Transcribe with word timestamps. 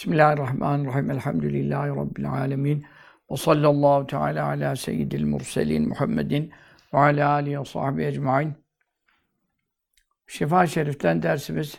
Bismillahirrahmanirrahim. 0.00 1.10
Elhamdülillahi 1.10 1.90
Rabbil 1.90 2.30
alemin. 2.30 2.86
Ve 3.30 3.36
sallallahu 3.36 4.06
teala 4.06 4.46
ala 4.46 4.76
seyyidil 4.76 5.24
murselin 5.24 5.88
Muhammedin 5.88 6.50
ve 6.94 6.98
ala 6.98 7.30
alihi 7.30 7.60
ve 7.60 7.64
sahbihi 7.64 8.06
ecmain. 8.06 8.54
Şifa 10.26 10.66
Şerif'ten 10.66 11.22
dersimiz 11.22 11.78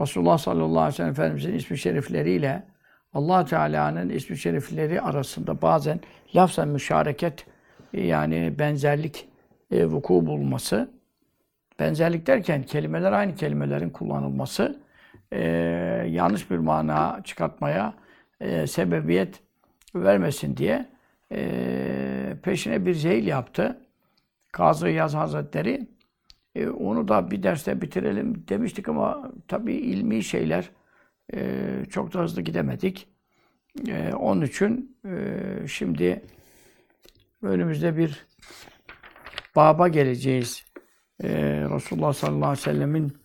Resulullah 0.00 0.38
sallallahu 0.38 0.80
aleyhi 0.80 0.92
ve 0.92 0.96
sellem 0.96 1.10
Efendimizin 1.10 1.54
ismi 1.54 1.78
şerifleriyle 1.78 2.66
allah 3.12 3.44
Teala'nın 3.44 4.08
ismi 4.08 4.38
şerifleri 4.38 5.00
arasında 5.00 5.62
bazen 5.62 6.00
lafzen 6.34 6.68
müşareket 6.68 7.46
yani 7.92 8.54
benzerlik 8.58 9.28
e, 9.70 9.86
vuku 9.86 10.26
bulması. 10.26 10.90
Benzerlik 11.78 12.26
derken 12.26 12.62
kelimeler 12.62 13.12
aynı 13.12 13.34
kelimelerin 13.34 13.90
kullanılması 13.90 14.81
e, 15.32 15.40
yanlış 16.10 16.50
bir 16.50 16.58
mana 16.58 17.20
çıkartmaya 17.24 17.94
e, 18.40 18.66
sebebiyet 18.66 19.40
vermesin 19.94 20.56
diye 20.56 20.88
e, 21.32 22.36
peşine 22.42 22.86
bir 22.86 22.94
zeyl 22.94 23.26
yaptı. 23.26 23.80
Kazı 24.52 24.88
Yaz 24.88 25.14
Hazretleri. 25.14 25.86
E, 26.54 26.68
onu 26.68 27.08
da 27.08 27.30
bir 27.30 27.42
derste 27.42 27.82
bitirelim 27.82 28.44
demiştik 28.48 28.88
ama 28.88 29.32
tabii 29.48 29.74
ilmi 29.74 30.24
şeyler 30.24 30.70
e, 31.34 31.68
çok 31.90 32.14
da 32.14 32.20
hızlı 32.20 32.42
gidemedik. 32.42 33.08
E, 33.88 34.12
onun 34.14 34.42
için 34.42 34.98
e, 35.04 35.38
şimdi 35.68 36.22
önümüzde 37.42 37.96
bir 37.96 38.26
baba 39.56 39.88
geleceğiz. 39.88 40.64
E, 41.22 41.28
Resulullah 41.74 42.12
sallallahu 42.12 42.44
aleyhi 42.44 42.68
ve 42.68 42.72
sellemin 42.72 43.21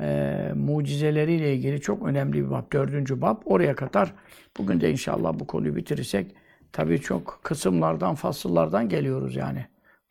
e, 0.00 0.52
mucizeleriyle 0.54 1.54
ilgili 1.54 1.80
çok 1.80 2.02
önemli 2.06 2.44
bir 2.44 2.50
bab. 2.50 2.72
Dördüncü 2.72 3.20
bab. 3.20 3.36
Oraya 3.44 3.74
kadar 3.74 4.14
bugün 4.58 4.80
de 4.80 4.90
inşallah 4.90 5.38
bu 5.40 5.46
konuyu 5.46 5.76
bitirirsek 5.76 6.34
tabii 6.72 7.00
çok 7.00 7.40
kısımlardan, 7.42 8.14
fasıllardan 8.14 8.88
geliyoruz 8.88 9.36
yani. 9.36 9.66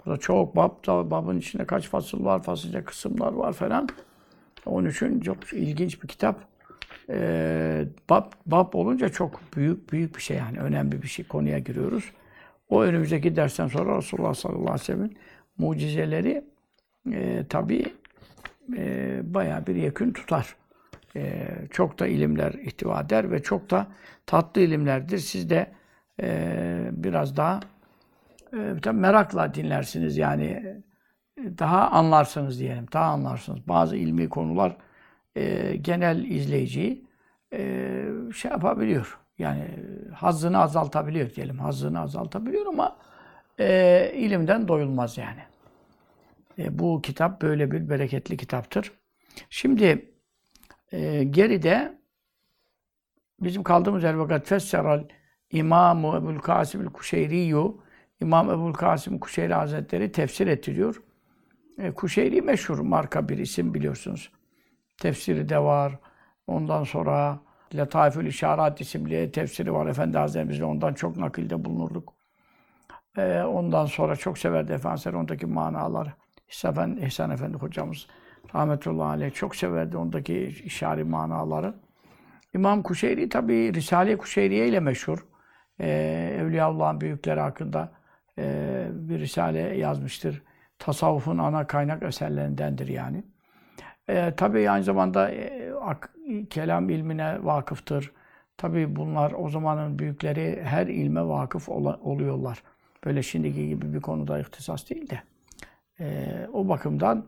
Burada 0.06 0.20
çok 0.20 0.56
bab, 0.56 0.72
babın 0.88 1.38
içinde 1.38 1.66
kaç 1.66 1.88
fasıl 1.90 2.26
var, 2.26 2.44
fasılca 2.44 2.86
kısımlar 2.86 3.34
var 3.34 3.54
falan. 3.54 3.90
Onun 4.66 4.90
için 4.90 5.20
çok 5.20 5.54
ilginç 5.54 6.04
bir 6.04 6.08
kitap. 6.08 6.40
Ee, 7.10 7.86
bab, 8.10 8.32
bab 8.46 8.74
olunca 8.74 9.10
çok 9.10 9.40
büyük 9.56 9.92
büyük 9.92 10.16
bir 10.16 10.22
şey 10.22 10.38
yani. 10.38 10.60
Önemli 10.60 11.02
bir 11.02 11.08
şey. 11.08 11.28
Konuya 11.28 11.60
giriyoruz. 11.60 12.12
O 12.70 12.84
önümüzdeki 12.84 13.36
dersten 13.36 13.68
sonra 13.68 13.98
Resulullah 13.98 14.34
sallallahu 14.34 14.62
aleyhi 14.62 14.82
ve 14.82 14.84
sellem'in 14.84 15.18
mucizeleri 15.58 16.46
e, 17.12 17.46
tabii 17.50 17.86
e, 18.78 19.20
bayağı 19.34 19.68
bir 19.68 19.76
yakın 19.76 20.14
tutar. 20.14 20.56
E, 21.16 21.48
çok 21.72 22.00
da 22.00 22.08
ilimler 22.08 22.54
ihtiva 22.54 23.02
eder 23.02 23.32
ve 23.32 23.44
çok 23.44 23.70
da 23.70 23.88
tatlı 24.26 24.62
ilimlerdir. 24.62 25.18
Siz 25.18 25.50
de 25.50 25.72
e, 26.22 26.90
biraz 26.92 27.38
daha 27.38 27.60
e, 28.86 28.92
merakla 28.92 29.54
dinlersiniz 29.54 30.18
yani 30.18 30.78
daha 31.38 31.90
anlarsınız 31.90 32.60
diyelim, 32.60 32.86
daha 32.94 33.06
anlarsınız. 33.06 33.68
Bazı 33.68 33.96
ilmi 33.96 34.30
konular 34.30 34.78
e, 35.36 35.76
genel 35.76 36.24
izleyiciyi 36.24 37.06
e, 37.54 38.04
şey 38.36 38.52
yapabiliyor. 38.52 39.20
Yani 39.38 39.64
hazzını 40.14 40.58
azaltabiliyor 40.58 41.36
diyelim. 41.36 41.60
Hazzını 41.60 42.00
azaltabiliyor 42.00 42.66
ama 42.66 42.96
e, 43.60 44.12
ilimden 44.16 44.68
doyulmaz 44.68 45.18
yani. 45.18 45.42
E, 46.58 46.80
bu 46.80 47.02
kitap 47.02 47.42
böyle 47.42 47.72
bir 47.72 47.90
bereketli 47.90 48.38
kitaptır. 48.38 48.92
Şimdi 49.50 50.12
e, 50.92 51.24
geride 51.24 51.98
bizim 53.40 53.64
kaldığımız 53.64 54.04
yer 54.04 54.14
vakat 54.14 54.48
fesseral 54.48 55.04
İmam-ı 55.52 56.18
Ebu'l 56.18 56.40
Kasım 56.40 56.82
el-Kuşeyriyu 56.82 57.82
İmam 58.22 58.52
Ebu'l 58.52 58.74
Kasım 58.74 59.20
Kuşeyri 59.20 59.54
Hazretleri 59.54 60.12
tefsir 60.12 60.48
ettiriyor. 60.48 61.04
E, 61.78 61.92
Kuşeyri 61.92 62.42
meşhur 62.42 62.80
marka 62.80 63.30
bir 63.30 63.38
isim 63.38 63.74
biliyorsunuz. 63.74 64.32
Tefsiri 64.98 65.50
de 65.50 65.60
var. 65.60 66.00
Ondan 66.48 66.84
sonra 66.84 67.40
Letaifül 67.76 68.26
İşarat 68.26 68.82
isimli 68.82 69.32
tefsiri 69.32 69.74
var. 69.74 69.88
Efendi 69.88 70.18
Hazretlerimizle 70.18 70.66
ondan 70.66 70.94
çok 70.94 71.18
nakilde 71.18 71.66
bulunurduk. 71.66 72.14
E, 73.18 73.42
ondan 73.42 73.86
sonra 73.86 74.16
çok 74.16 74.38
severdi 74.38 74.74
Efendimiz 74.74 75.16
ondaki 75.16 75.46
manaları. 75.46 76.14
İhsan, 76.50 76.98
İhsan 76.98 77.32
Efendi 77.32 77.58
hocamız 77.58 78.08
rahmetullahi 78.56 79.08
aleyh 79.08 79.34
çok 79.34 79.56
severdi 79.56 79.98
ondaki 79.98 80.38
işari 80.66 81.04
manaları. 81.04 81.74
İmam 82.54 82.84
Kuşeyri 82.84 83.30
tabi 83.30 83.74
Risale-i 83.74 84.18
Kuşeyriye 84.18 84.68
ile 84.68 84.80
meşhur. 84.80 85.26
Ee, 85.80 86.38
Evliyaullah'ın 86.40 87.02
büyükleri 87.02 87.40
hakkında 87.40 87.92
e, 88.38 88.88
bir 88.92 89.20
risale 89.20 89.60
yazmıştır. 89.60 90.44
Tasavvufun 90.80 91.38
ana 91.38 91.68
kaynak 91.68 92.04
eserlerindendir 92.04 92.88
yani. 92.88 93.24
E, 94.10 94.34
tabii 94.38 94.70
aynı 94.70 94.84
zamanda 94.84 95.32
e, 95.32 95.72
ak, 95.82 96.14
kelam 96.50 96.90
ilmine 96.90 97.46
vakıftır. 97.46 98.12
Tabii 98.58 98.96
bunlar 98.96 99.32
o 99.38 99.50
zamanın 99.50 100.00
büyükleri 100.00 100.62
her 100.64 100.88
ilme 100.88 101.28
vakıf 101.28 101.70
ol, 101.70 101.86
oluyorlar. 101.86 102.64
Böyle 103.06 103.24
şimdiki 103.24 103.68
gibi 103.68 103.94
bir 103.94 104.02
konuda 104.02 104.40
ihtisas 104.40 104.90
değil 104.90 105.10
de. 105.10 105.22
E, 106.00 106.26
o 106.54 106.70
bakımdan 106.70 107.26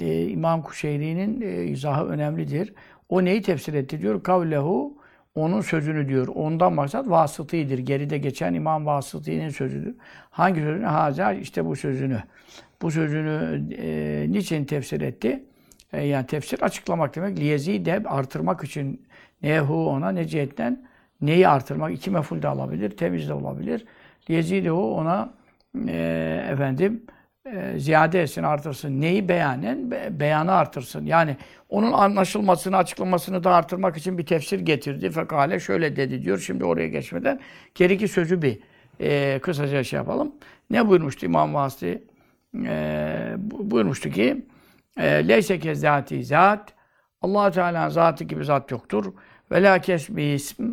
e, 0.00 0.28
İmam 0.28 0.62
Kuşeyri'nin 0.62 1.40
e, 1.40 1.64
izahı 1.64 2.06
önemlidir. 2.06 2.74
O 3.08 3.24
neyi 3.24 3.42
tefsir 3.42 3.74
etti 3.74 4.00
diyor? 4.00 4.22
Kavlehu 4.22 5.02
onun 5.34 5.60
sözünü 5.60 6.08
diyor. 6.08 6.28
Ondan 6.28 6.72
maksat 6.72 7.08
vasıtidir. 7.08 7.78
Geride 7.78 8.18
geçen 8.18 8.54
İmam 8.54 8.86
Vasıti'nin 8.86 9.48
sözüdür. 9.48 9.94
Hangi 10.30 10.60
sözünü? 10.60 10.84
Haza 10.84 11.32
işte 11.32 11.66
bu 11.66 11.76
sözünü. 11.76 12.22
Bu 12.82 12.90
sözünü 12.90 13.64
e, 13.78 14.26
niçin 14.28 14.64
tefsir 14.64 15.00
etti? 15.00 15.44
E, 15.92 16.04
yani 16.04 16.26
tefsir 16.26 16.62
açıklamak 16.62 17.16
demek. 17.16 17.38
Liyezi 17.38 17.84
de 17.84 18.02
artırmak 18.06 18.64
için 18.64 19.06
nehu 19.42 19.88
ona 19.88 20.10
ne 20.10 20.24
cihetten 20.24 20.86
neyi 21.20 21.48
artırmak? 21.48 21.92
İki 21.92 22.10
meful 22.10 22.42
de 22.42 22.48
alabilir, 22.48 22.90
temiz 22.90 23.28
de 23.28 23.34
olabilir. 23.34 23.84
Liyezi 24.30 24.64
de 24.64 24.72
o 24.72 24.82
ona 24.82 25.34
e, 25.88 26.46
efendim 26.50 27.02
e, 27.52 27.78
ziyade 27.78 28.22
etsin, 28.22 28.42
artırsın. 28.42 29.00
Neyi 29.00 29.28
beyanen? 29.28 29.90
Be, 29.90 30.08
beyanı 30.10 30.52
artırsın. 30.52 31.06
Yani 31.06 31.36
onun 31.68 31.92
anlaşılmasını, 31.92 32.76
açıklamasını 32.76 33.44
da 33.44 33.54
artırmak 33.54 33.96
için 33.96 34.18
bir 34.18 34.26
tefsir 34.26 34.60
getirdi. 34.60 35.10
Fekale 35.10 35.60
şöyle 35.60 35.96
dedi 35.96 36.22
diyor. 36.22 36.38
Şimdi 36.38 36.64
oraya 36.64 36.88
geçmeden 36.88 37.40
geriki 37.74 38.08
sözü 38.08 38.42
bir 38.42 38.58
e, 39.00 39.38
kısaca 39.38 39.84
şey 39.84 39.96
yapalım. 39.96 40.32
Ne 40.70 40.88
buyurmuştu 40.88 41.26
İmam 41.26 41.54
Vasıti? 41.54 42.02
E, 42.64 43.34
buyurmuştu 43.38 44.10
ki 44.10 44.46
e, 44.96 45.28
Leyse 45.28 45.58
kezzati 45.58 46.24
zat 46.24 46.74
allah 47.22 47.50
Teala'nın 47.50 47.88
zatı 47.88 48.24
gibi 48.24 48.44
zat 48.44 48.70
yoktur. 48.70 49.12
Ve 49.50 49.62
la 49.62 49.78
kesbi 49.78 50.22
ism 50.22 50.64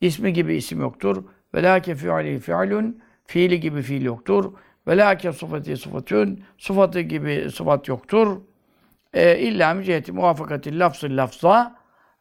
ismi 0.00 0.32
gibi 0.32 0.54
isim 0.54 0.80
yoktur. 0.80 1.24
Ve 1.54 1.62
la 1.62 1.80
kefi'li 1.80 2.40
fi'lun 2.40 3.00
fiili 3.26 3.60
gibi 3.60 3.82
fiil 3.82 4.04
yoktur. 4.04 4.52
Ve 4.90 4.96
lâke 4.96 5.32
sıfatı 5.32 5.76
sıfatün, 5.76 6.44
sıfatı 6.58 7.00
gibi 7.00 7.50
sıfat 7.50 7.88
yoktur. 7.88 8.40
E, 9.14 9.38
illa 9.38 9.74
müceheti 9.74 10.12
muvafakatil 10.12 10.80
lafzı 10.80 11.16
lafza, 11.16 11.76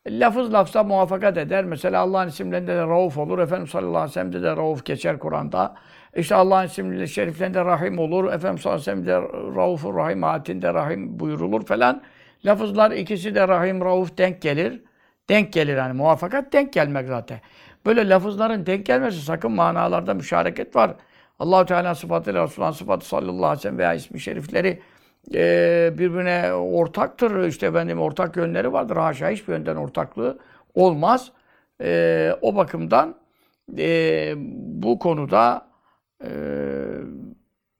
lafız 0.07 0.53
lafza 0.53 0.83
muvaffakat 0.83 1.37
eder. 1.37 1.65
Mesela 1.65 2.01
Allah'ın 2.01 2.27
isimlerinde 2.27 2.75
de 2.75 2.81
Rauf 2.81 3.17
olur. 3.17 3.39
Efendimiz 3.39 3.69
sallallahu 3.69 3.97
aleyhi 3.97 4.09
ve 4.09 4.13
sellem'de 4.13 4.41
de 4.41 4.55
Rauf 4.55 4.85
geçer 4.85 5.19
Kur'an'da. 5.19 5.75
İşte 6.15 6.35
Allah'ın 6.35 6.65
isimleri 6.65 7.07
şeriflerinde 7.07 7.65
Rahim 7.65 7.99
olur. 7.99 8.33
Efendimiz 8.33 8.61
sallallahu 8.61 8.91
aleyhi 8.91 9.07
ve 9.07 9.11
sellem'de 9.11 9.55
Raufur 9.55 9.95
Rahim 9.95 10.23
ayetinde 10.23 10.73
Rahim 10.73 11.19
buyurulur 11.19 11.65
falan. 11.65 12.01
Lafızlar 12.45 12.91
ikisi 12.91 13.35
de 13.35 13.47
Rahim, 13.47 13.81
Rauf 13.81 14.17
denk 14.17 14.41
gelir. 14.41 14.81
Denk 15.29 15.53
gelir 15.53 15.77
yani 15.77 15.93
muvaffakat 15.93 16.53
denk 16.53 16.73
gelmek 16.73 17.07
zaten. 17.07 17.39
Böyle 17.85 18.09
lafızların 18.09 18.65
denk 18.65 18.85
gelmesi 18.85 19.21
sakın 19.21 19.51
manalarda 19.51 20.13
müşareket 20.13 20.75
var. 20.75 20.95
Allahu 21.39 21.65
Teala 21.65 21.95
sıfatıyla 21.95 22.43
Resulullah 22.43 22.73
sıfatı 22.73 23.07
sallallahu 23.07 23.45
aleyhi 23.45 23.57
ve 23.57 23.61
sellem 23.61 23.77
veya 23.77 23.93
ismi 23.93 24.19
şerifleri 24.19 24.81
e, 25.33 25.93
birbirine 25.97 26.53
ortaktır. 26.53 27.47
İşte 27.47 27.65
efendim 27.65 28.01
ortak 28.01 28.37
yönleri 28.37 28.73
vardır. 28.73 28.97
Haşa 28.97 29.29
hiçbir 29.29 29.53
yönden 29.53 29.75
ortaklığı 29.75 30.39
olmaz. 30.75 31.31
E, 31.81 32.31
o 32.41 32.55
bakımdan 32.55 33.15
e, 33.77 34.33
bu 34.83 34.99
konuda 34.99 35.67
e, 36.23 36.29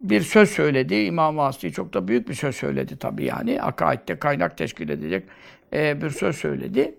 bir 0.01 0.21
söz 0.21 0.49
söyledi. 0.49 0.95
İmam-ı 0.95 1.41
Asli 1.41 1.71
çok 1.71 1.93
da 1.93 2.07
büyük 2.07 2.29
bir 2.29 2.33
söz 2.33 2.55
söyledi 2.55 2.97
tabii 2.97 3.25
yani. 3.25 3.61
Akaidde 3.61 4.19
kaynak 4.19 4.57
teşkil 4.57 4.89
edecek 4.89 5.29
e, 5.73 6.01
bir 6.01 6.09
söz 6.09 6.35
söyledi. 6.35 6.95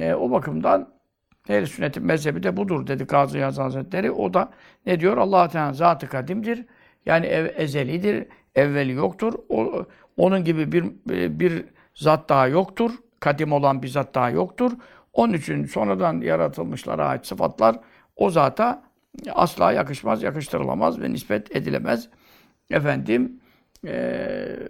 E, 0.00 0.14
o 0.14 0.30
bakımdan 0.30 0.88
Ehl-i 1.48 1.66
sünnetin 1.66 2.06
mezhebi 2.06 2.42
de 2.42 2.56
budur 2.56 2.86
dedi 2.86 3.06
Kazı 3.06 3.38
Yaz 3.38 3.58
Hazretleri. 3.58 4.10
O 4.10 4.34
da 4.34 4.50
ne 4.86 5.00
diyor? 5.00 5.16
allah 5.16 5.48
Teala 5.48 5.72
zatı 5.72 6.08
kadimdir. 6.08 6.66
Yani 7.06 7.26
ev, 7.26 7.46
ezelidir. 7.56 8.26
Evveli 8.54 8.92
yoktur. 8.92 9.34
O, 9.48 9.86
onun 10.16 10.44
gibi 10.44 10.72
bir, 10.72 10.84
bir 11.40 11.64
zat 11.94 12.28
daha 12.28 12.48
yoktur. 12.48 12.90
Kadim 13.20 13.52
olan 13.52 13.82
bir 13.82 13.88
zat 13.88 14.14
daha 14.14 14.30
yoktur. 14.30 14.72
Onun 15.12 15.32
için 15.32 15.64
sonradan 15.64 16.20
yaratılmışlara 16.20 17.06
ait 17.06 17.26
sıfatlar 17.26 17.80
o 18.16 18.30
zata 18.30 18.82
asla 19.32 19.72
yakışmaz, 19.72 20.22
yakıştırılamaz 20.22 21.00
ve 21.00 21.12
nispet 21.12 21.56
edilemez. 21.56 22.08
Efendim, 22.70 23.40
eee 23.84 24.68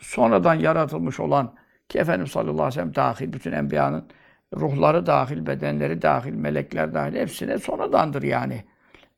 sonradan 0.00 0.54
yaratılmış 0.54 1.20
olan 1.20 1.54
ki 1.88 1.98
Efendimiz 1.98 2.30
sallallahu 2.30 2.52
aleyhi 2.52 2.68
ve 2.68 2.72
sellem 2.72 2.94
dahil, 2.94 3.32
bütün 3.32 3.52
enbiyanın 3.52 4.08
ruhları 4.54 5.06
dahil, 5.06 5.46
bedenleri 5.46 6.02
dahil, 6.02 6.32
melekler 6.32 6.94
dahil 6.94 7.14
hepsine 7.14 7.58
sonradandır 7.58 8.22
yani. 8.22 8.64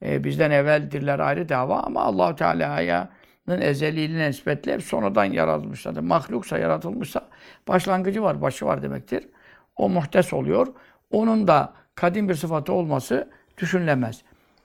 E, 0.04 0.25
bizden 0.25 0.50
evveldirler 0.50 1.19
ayrı 1.19 1.48
dava 1.48 1.80
ama 1.80 2.00
Allahu 2.00 2.36
Teala'nın 2.36 3.60
ezeliliğine 3.60 4.28
nispetle 4.28 4.72
hep 4.72 4.82
sonradan 4.82 5.25
yaratılmışlardır. 5.25 6.00
Mahluksa, 6.00 6.58
yaratılmışsa 6.58 7.28
başlangıcı 7.69 8.22
var, 8.22 8.42
başı 8.42 8.66
var 8.66 8.82
demektir. 8.82 9.28
O 9.76 9.88
muhtes 9.88 10.32
oluyor. 10.32 10.66
Onun 11.10 11.48
da 11.48 11.72
kadim 11.94 12.28
bir 12.28 12.34
sıfatı 12.34 12.72
olması 12.72 13.30
düşünülemez. 13.58 14.22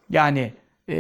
Yani 0.10 0.54
e, 0.90 0.96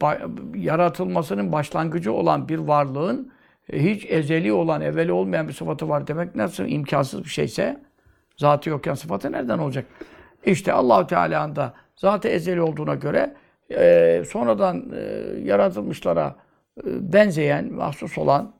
ba- 0.00 0.58
yaratılmasının 0.58 1.52
başlangıcı 1.52 2.12
olan 2.12 2.48
bir 2.48 2.58
varlığın 2.58 3.32
e, 3.72 3.84
hiç 3.84 4.06
ezeli 4.08 4.52
olan, 4.52 4.80
evveli 4.80 5.12
olmayan 5.12 5.48
bir 5.48 5.52
sıfatı 5.52 5.88
var 5.88 6.06
demek 6.06 6.34
nasıl 6.34 6.66
imkansız 6.66 7.24
bir 7.24 7.28
şeyse 7.28 7.83
zatı 8.36 8.70
yokken 8.70 8.94
sıfatı 8.94 9.32
nereden 9.32 9.58
olacak? 9.58 9.86
İşte 10.44 10.72
Allahu 10.72 11.06
Teala'nın 11.06 11.56
da 11.56 11.72
zatı 11.96 12.28
ezeli 12.28 12.60
olduğuna 12.60 12.94
göre 12.94 13.34
e, 13.70 14.22
sonradan 14.28 14.92
e, 14.96 15.00
yaratılmışlara 15.42 16.36
e, 16.86 17.12
benzeyen, 17.12 17.72
mahsus 17.72 18.18
olan 18.18 18.52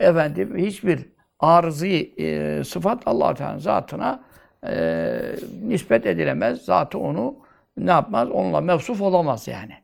efendim 0.00 0.56
hiçbir 0.56 1.00
arızı 1.40 1.86
e, 1.86 2.64
sıfat 2.64 3.02
Allah 3.06 3.34
Teala'nın 3.34 3.58
zatına 3.58 4.24
e, 4.66 5.18
nispet 5.62 6.06
edilemez. 6.06 6.64
Zatı 6.64 6.98
onu 6.98 7.36
ne 7.76 7.90
yapmaz? 7.90 8.30
Onunla 8.30 8.60
mevsuf 8.60 9.02
olamaz 9.02 9.48
yani. 9.48 9.74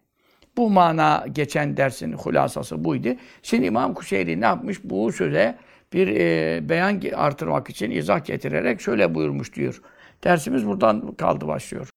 Bu 0.57 0.71
mana 0.71 1.25
geçen 1.33 1.77
dersin 1.77 2.13
hulasası 2.13 2.85
buydu. 2.85 3.09
Şimdi 3.43 3.67
İmam 3.67 3.95
Kuşeyri 3.95 4.41
ne 4.41 4.45
yapmış? 4.45 4.85
Bu 4.85 5.13
söze 5.13 5.59
bir 5.93 6.09
e, 6.09 6.69
beyan 6.69 7.01
artırmak 7.15 7.71
için 7.71 7.91
izah 7.91 8.25
getirerek 8.25 8.81
şöyle 8.81 9.15
buyurmuş 9.15 9.55
diyor. 9.55 9.83
Dersimiz 10.25 10.67
buradan 10.67 11.15
kaldı 11.15 11.49
başlıyor. 11.49 11.89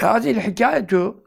Hazil 0.00 0.40
hikayetu 0.40 1.24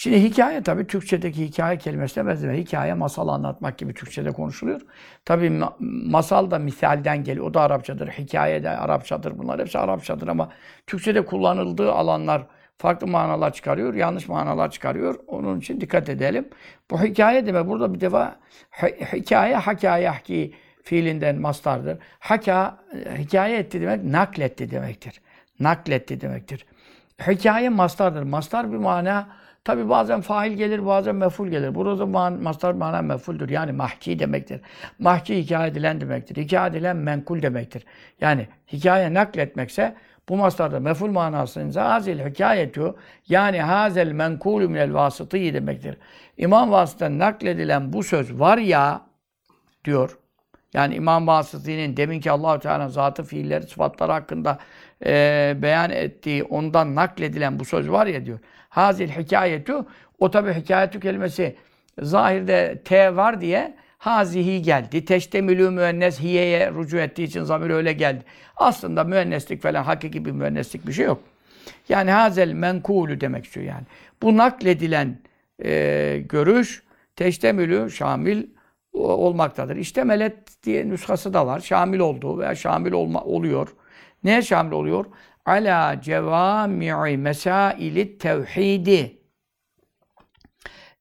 Şimdi 0.00 0.22
hikaye 0.22 0.62
tabii 0.62 0.86
Türkçedeki 0.86 1.44
hikaye 1.44 1.78
kelimesine 1.78 2.26
benziyor. 2.26 2.54
Hikaye 2.54 2.94
masal 2.94 3.28
anlatmak 3.28 3.78
gibi 3.78 3.94
Türkçede 3.94 4.32
konuşuluyor. 4.32 4.80
Tabii 5.24 5.46
ma- 5.46 5.74
masal 6.10 6.50
da 6.50 6.58
misalden 6.58 7.24
geliyor. 7.24 7.46
O 7.46 7.54
da 7.54 7.60
Arapçadır. 7.60 8.08
Hikaye 8.08 8.62
de 8.64 8.70
Arapçadır. 8.70 9.38
Bunlar 9.38 9.60
hepsi 9.60 9.78
Arapçadır 9.78 10.28
ama 10.28 10.52
Türkçede 10.86 11.24
kullanıldığı 11.24 11.92
alanlar 11.92 12.46
farklı 12.78 13.06
manalar 13.06 13.52
çıkarıyor, 13.52 13.94
yanlış 13.94 14.28
manalar 14.28 14.70
çıkarıyor. 14.70 15.14
Onun 15.26 15.58
için 15.60 15.80
dikkat 15.80 16.08
edelim. 16.08 16.48
Bu 16.90 17.02
hikaye 17.02 17.46
deme 17.46 17.68
burada 17.68 17.94
bir 17.94 18.00
defa 18.00 18.36
hi- 18.72 19.16
hikaye 19.16 19.56
hakaye 19.56 20.04
yahki 20.04 20.54
fiilinden 20.88 21.36
mastardır. 21.40 21.98
Haka 22.18 22.78
hikaye 23.18 23.58
etti 23.58 23.80
demek 23.80 24.04
nakletti 24.04 24.70
demektir. 24.70 25.20
Nakletti 25.60 26.20
demektir. 26.20 26.66
Hikaye 27.26 27.68
mastardır. 27.68 28.22
Mastar 28.22 28.72
bir 28.72 28.76
mana 28.76 29.28
Tabi 29.64 29.88
bazen 29.88 30.20
fail 30.20 30.52
gelir, 30.52 30.86
bazen 30.86 31.16
meful 31.16 31.48
gelir. 31.48 31.74
Burada 31.74 32.06
man, 32.06 32.32
mastar 32.32 32.72
mana 32.72 33.02
mefuldür. 33.02 33.48
Yani 33.48 33.72
mahki 33.72 34.18
demektir. 34.18 34.60
Mahki 34.98 35.36
hikaye 35.36 35.70
edilen 35.70 36.00
demektir. 36.00 36.36
Hikaye 36.36 36.70
edilen 36.70 36.96
menkul 36.96 37.42
demektir. 37.42 37.84
Yani 38.20 38.48
hikaye 38.72 39.14
nakletmekse 39.14 39.94
bu 40.28 40.36
mastarda 40.36 40.80
meful 40.80 41.10
manasında 41.10 41.90
hazil 41.90 42.18
hikayetu 42.18 42.96
yani 43.28 43.60
hazel 43.60 44.12
menkulü 44.12 44.68
minel 44.68 44.94
vasıtı 44.94 45.36
demektir. 45.36 45.96
İmam 46.36 46.70
vasıtadan 46.70 47.18
nakledilen 47.18 47.92
bu 47.92 48.02
söz 48.02 48.40
var 48.40 48.58
ya 48.58 49.00
diyor. 49.84 50.18
Yani 50.74 50.94
İmam 50.94 51.26
Vasıti'nin 51.26 51.96
deminki 51.96 52.30
allah 52.30 52.58
Teala 52.58 52.88
zatı, 52.88 53.24
fiilleri, 53.24 53.62
sıfatları 53.66 54.12
hakkında 54.12 54.58
e, 55.06 55.54
beyan 55.62 55.90
ettiği, 55.90 56.44
ondan 56.44 56.94
nakledilen 56.94 57.60
bu 57.60 57.64
söz 57.64 57.90
var 57.90 58.06
ya 58.06 58.26
diyor. 58.26 58.38
Hazil 58.68 59.08
hikayetu, 59.08 59.86
o 60.18 60.30
tabi 60.30 60.52
hikayetu 60.52 61.00
kelimesi 61.00 61.56
zahirde 62.02 62.82
T 62.84 63.16
var 63.16 63.40
diye 63.40 63.74
hazihi 63.98 64.62
geldi. 64.62 65.04
Teştemülü 65.04 65.70
müennes 65.70 66.20
hiyeye 66.20 66.70
rücu 66.70 66.98
ettiği 66.98 67.24
için 67.24 67.42
zamir 67.42 67.70
öyle 67.70 67.92
geldi. 67.92 68.24
Aslında 68.56 69.04
müenneslik 69.04 69.62
falan 69.62 69.82
hakiki 69.82 70.24
bir 70.24 70.30
müenneslik 70.30 70.86
bir 70.86 70.92
şey 70.92 71.04
yok. 71.06 71.22
Yani 71.88 72.10
hazel 72.10 72.52
menkulü 72.52 73.20
demek 73.20 73.44
istiyor 73.44 73.66
yani. 73.66 73.84
Bu 74.22 74.36
nakledilen 74.36 75.18
e, 75.64 76.22
görüş 76.28 76.82
teştemülü 77.16 77.90
şamil 77.90 78.42
olmaktadır. 78.98 79.76
İşte 79.76 80.04
melet 80.04 80.62
diye 80.62 80.88
nüshası 80.88 81.34
da 81.34 81.46
var. 81.46 81.60
Şamil 81.60 81.98
olduğu 81.98 82.38
veya 82.38 82.54
şamil 82.54 82.92
olma, 82.92 83.20
oluyor. 83.24 83.68
Neye 84.24 84.42
şamil 84.42 84.72
oluyor? 84.72 85.06
Ala 85.46 86.00
cevami'i 86.00 87.16
mesaili 87.16 88.18
tevhidi. 88.18 89.18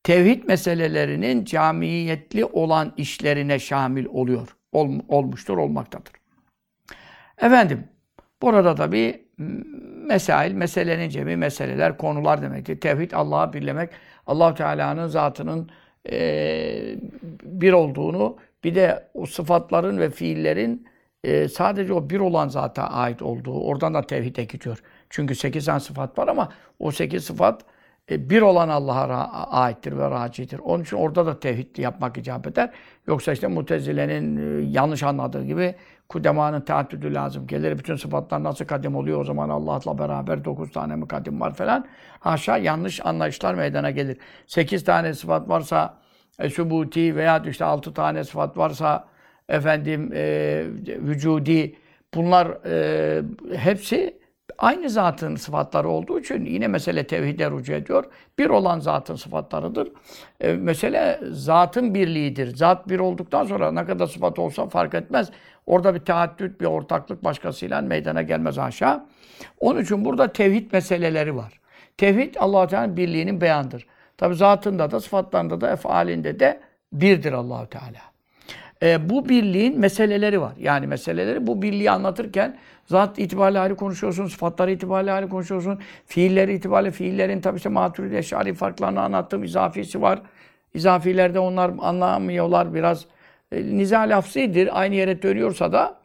Tevhid 0.03 0.43
meselelerinin 0.43 1.45
camiyetli 1.45 2.45
olan 2.45 2.93
işlerine 2.97 3.59
şamil 3.59 4.05
oluyor. 4.05 4.47
Ol, 4.71 4.99
olmuştur, 5.07 5.57
olmaktadır. 5.57 6.13
Efendim, 7.41 7.87
burada 8.41 8.75
tabi 8.75 9.27
mesail, 10.07 10.51
meselenin 10.51 11.09
cemi, 11.09 11.37
meseleler, 11.37 11.97
konular 11.97 12.41
demektir. 12.41 12.79
Tevhid, 12.79 13.11
Allah'ı 13.11 13.53
birlemek, 13.53 13.89
allah 14.27 14.53
Teala'nın 14.53 15.07
zatının 15.07 15.69
e, 16.11 16.95
bir 17.43 17.73
olduğunu, 17.73 18.37
bir 18.63 18.75
de 18.75 19.09
o 19.13 19.25
sıfatların 19.25 19.97
ve 19.97 20.09
fiillerin 20.09 20.87
e, 21.23 21.47
sadece 21.47 21.93
o 21.93 22.09
bir 22.09 22.19
olan 22.19 22.47
zata 22.47 22.83
ait 22.83 23.21
olduğu, 23.21 23.59
oradan 23.59 23.93
da 23.93 24.01
tevhide 24.01 24.43
gidiyor. 24.43 24.83
Çünkü 25.09 25.35
sekiz 25.35 25.65
tane 25.65 25.79
sıfat 25.79 26.17
var 26.17 26.27
ama 26.27 26.49
o 26.79 26.91
sekiz 26.91 27.23
sıfat 27.23 27.61
e, 28.11 28.29
bir 28.29 28.41
olan 28.41 28.69
Allah'a 28.69 29.47
aittir 29.51 29.97
ve 29.97 30.09
racidir. 30.09 30.59
Onun 30.59 30.83
için 30.83 30.97
orada 30.97 31.25
da 31.25 31.39
tevhid 31.39 31.77
yapmak 31.77 32.17
icap 32.17 32.47
eder. 32.47 32.71
Yoksa 33.07 33.33
işte 33.33 33.47
Mutezile'nin 33.47 34.61
yanlış 34.71 35.03
anladığı 35.03 35.45
gibi 35.45 35.75
kudemanın 36.09 36.61
teaddüdü 36.61 37.13
lazım. 37.13 37.47
Gelir 37.47 37.77
bütün 37.77 37.95
sıfatlar 37.95 38.43
nasıl 38.43 38.65
kadim 38.65 38.95
oluyor 38.95 39.21
o 39.21 39.23
zaman 39.23 39.49
Allah'la 39.49 39.97
beraber 39.97 40.45
dokuz 40.45 40.71
tane 40.71 40.95
mi 40.95 41.07
kadim 41.07 41.41
var 41.41 41.53
falan. 41.53 41.85
Haşa 42.19 42.57
yanlış 42.57 43.05
anlayışlar 43.05 43.53
meydana 43.53 43.91
gelir. 43.91 44.17
Sekiz 44.47 44.83
tane 44.83 45.13
sıfat 45.13 45.49
varsa 45.49 45.97
e, 46.39 46.49
sübuti 46.49 47.15
veya 47.15 47.43
işte 47.49 47.65
altı 47.65 47.93
tane 47.93 48.23
sıfat 48.23 48.57
varsa 48.57 49.07
efendim 49.49 50.11
e, 50.13 50.63
vücudi 50.85 51.75
bunlar 52.13 52.47
e, 52.65 53.21
hepsi 53.57 54.17
aynı 54.57 54.89
zatın 54.89 55.35
sıfatları 55.35 55.89
olduğu 55.89 56.19
için 56.19 56.45
yine 56.45 56.67
mesele 56.67 57.07
tevhide 57.07 57.51
rücu 57.51 57.73
ediyor. 57.73 58.05
Bir 58.39 58.49
olan 58.49 58.79
zatın 58.79 59.15
sıfatlarıdır. 59.15 59.91
E, 60.39 60.53
mesele 60.53 61.19
zatın 61.31 61.93
birliğidir. 61.93 62.55
Zat 62.55 62.89
bir 62.89 62.99
olduktan 62.99 63.45
sonra 63.45 63.71
ne 63.71 63.85
kadar 63.85 64.07
sıfat 64.07 64.39
olsa 64.39 64.69
fark 64.69 64.93
etmez. 64.93 65.29
Orada 65.65 65.95
bir 65.95 65.99
teaddüt, 65.99 66.61
bir 66.61 66.65
ortaklık 66.65 67.23
başkasıyla 67.23 67.81
meydana 67.81 68.21
gelmez 68.21 68.57
aşağı. 68.57 69.05
Onun 69.59 69.81
için 69.81 70.05
burada 70.05 70.33
tevhid 70.33 70.71
meseleleri 70.73 71.35
var. 71.35 71.59
Tevhid 71.97 72.35
allah 72.39 72.67
Teala'nın 72.67 72.97
birliğinin 72.97 73.41
beyandır. 73.41 73.87
Tabi 74.17 74.35
zatında 74.35 74.91
da, 74.91 74.99
sıfatlarında 74.99 75.61
da, 75.61 75.71
efalinde 75.71 76.39
de 76.39 76.61
birdir 76.93 77.33
allah 77.33 77.65
Teala. 77.65 78.16
E, 78.83 79.09
bu 79.09 79.29
birliğin 79.29 79.79
meseleleri 79.79 80.41
var. 80.41 80.53
Yani 80.59 80.87
meseleleri 80.87 81.47
bu 81.47 81.61
birliği 81.61 81.91
anlatırken 81.91 82.57
zat 82.85 83.19
itibariyle 83.19 83.59
ayrı 83.59 83.75
konuşuyorsun, 83.75 84.27
sıfatları 84.27 84.71
itibariyle 84.71 85.11
ayrı 85.11 85.29
konuşuyorsun, 85.29 85.79
fiilleri 86.05 86.53
itibariyle 86.53 86.91
fiillerin 86.91 87.41
tabi 87.41 87.57
işte 87.57 87.69
maturidi 87.69 88.15
eşari 88.15 88.53
farklarını 88.53 89.01
anlattığım 89.01 89.43
izafisi 89.43 90.01
var. 90.01 90.21
İzafilerde 90.73 91.39
onlar 91.39 91.71
anlamıyorlar 91.79 92.73
biraz. 92.73 93.05
E, 93.51 93.63
niza 93.63 93.99
lafzidir. 93.99 94.81
Aynı 94.81 94.95
yere 94.95 95.21
dönüyorsa 95.21 95.71
da 95.71 95.95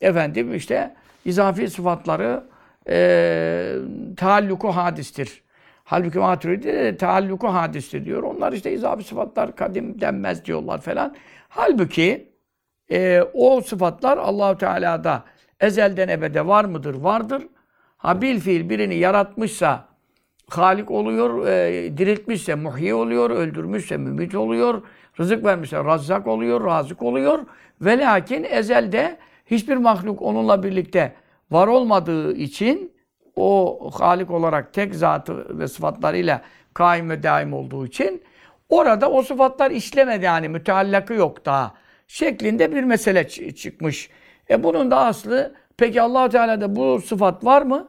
efendim 0.00 0.54
işte 0.54 0.94
izafi 1.24 1.70
sıfatları 1.70 2.44
e, 2.88 3.74
taalluku 4.16 4.68
hadistir. 4.68 5.42
Halbuki 5.84 6.18
maturidi 6.18 6.68
de 6.68 6.96
taalluku 6.96 7.48
hadistir 7.48 8.04
diyor. 8.04 8.22
Onlar 8.22 8.52
işte 8.52 8.72
izafi 8.72 9.04
sıfatlar 9.04 9.56
kadim 9.56 10.00
denmez 10.00 10.44
diyorlar 10.44 10.80
falan. 10.80 11.14
Halbuki 11.50 12.32
e, 12.90 13.22
o 13.34 13.60
sıfatlar 13.60 14.18
Allahu 14.18 14.58
Teala'da 14.58 15.24
ezelden 15.60 16.08
ebede 16.08 16.46
var 16.46 16.64
mıdır? 16.64 16.94
Vardır. 16.94 17.42
Ha 17.96 18.22
bil 18.22 18.40
fiil 18.40 18.70
birini 18.70 18.94
yaratmışsa 18.94 19.88
Halik 20.48 20.90
oluyor, 20.90 21.46
e, 21.46 21.98
diriltmişse 21.98 22.54
muhyi 22.54 22.94
oluyor, 22.94 23.30
öldürmüşse 23.30 23.96
mümit 23.96 24.34
oluyor, 24.34 24.82
rızık 25.20 25.44
vermişse 25.44 25.84
razzak 25.84 26.26
oluyor, 26.26 26.64
razık 26.64 27.02
oluyor. 27.02 27.38
Ve 27.80 27.98
lakin 27.98 28.44
ezelde 28.44 29.16
hiçbir 29.46 29.76
mahluk 29.76 30.22
onunla 30.22 30.62
birlikte 30.62 31.12
var 31.50 31.66
olmadığı 31.66 32.32
için 32.32 32.92
o 33.36 33.78
Halik 33.94 34.30
olarak 34.30 34.74
tek 34.74 34.94
zatı 34.94 35.58
ve 35.58 35.68
sıfatlarıyla 35.68 36.42
kaim 36.74 37.10
ve 37.10 37.22
daim 37.22 37.52
olduğu 37.52 37.86
için 37.86 38.22
orada 38.70 39.10
o 39.10 39.22
sıfatlar 39.22 39.70
işlemedi 39.70 40.24
yani 40.24 40.48
müteallakı 40.48 41.14
yok 41.14 41.46
daha 41.46 41.74
şeklinde 42.10 42.74
bir 42.74 42.84
mesele 42.84 43.28
çıkmış. 43.28 44.10
E 44.50 44.62
bunun 44.62 44.90
da 44.90 44.98
aslı 44.98 45.54
peki 45.76 46.02
allah 46.02 46.28
Teala'da 46.28 46.76
bu 46.76 47.00
sıfat 47.00 47.44
var 47.44 47.62
mı? 47.62 47.88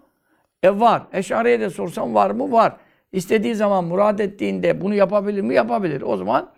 E 0.64 0.80
var. 0.80 1.02
Eşariye 1.14 1.60
de 1.60 1.70
sorsam 1.70 2.16
var 2.16 2.32
mı? 2.32 2.52
Var. 2.52 2.74
İstediği 3.12 3.56
zaman 3.56 3.86
murad 3.86 4.20
ettiğinde 4.20 4.82
bunu 4.82 4.96
yapabilir 4.96 5.42
mi? 5.42 5.56
Yapabilir. 5.56 6.02
O 6.02 6.18
zaman 6.18 6.50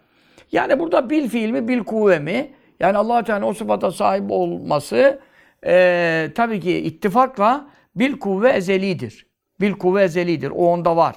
yani 0.52 0.80
burada 0.80 1.10
bil 1.10 1.30
fiil 1.30 1.50
mi, 1.50 1.68
bil 1.68 1.84
kuvve 1.84 2.20
mi? 2.20 2.54
Yani 2.80 2.98
allah 2.98 3.24
Teala 3.24 3.46
o 3.46 3.54
sıfata 3.54 3.92
sahip 3.92 4.32
olması 4.32 5.20
e, 5.66 6.32
tabii 6.36 6.60
ki 6.60 6.78
ittifakla 6.78 7.70
bil 7.96 8.20
kuvve 8.20 8.50
ezelidir. 8.50 9.28
Bil 9.62 9.74
kuvve 9.74 10.04
ezelidir. 10.04 10.50
O 10.50 10.68
onda 10.68 10.98
var. 10.98 11.16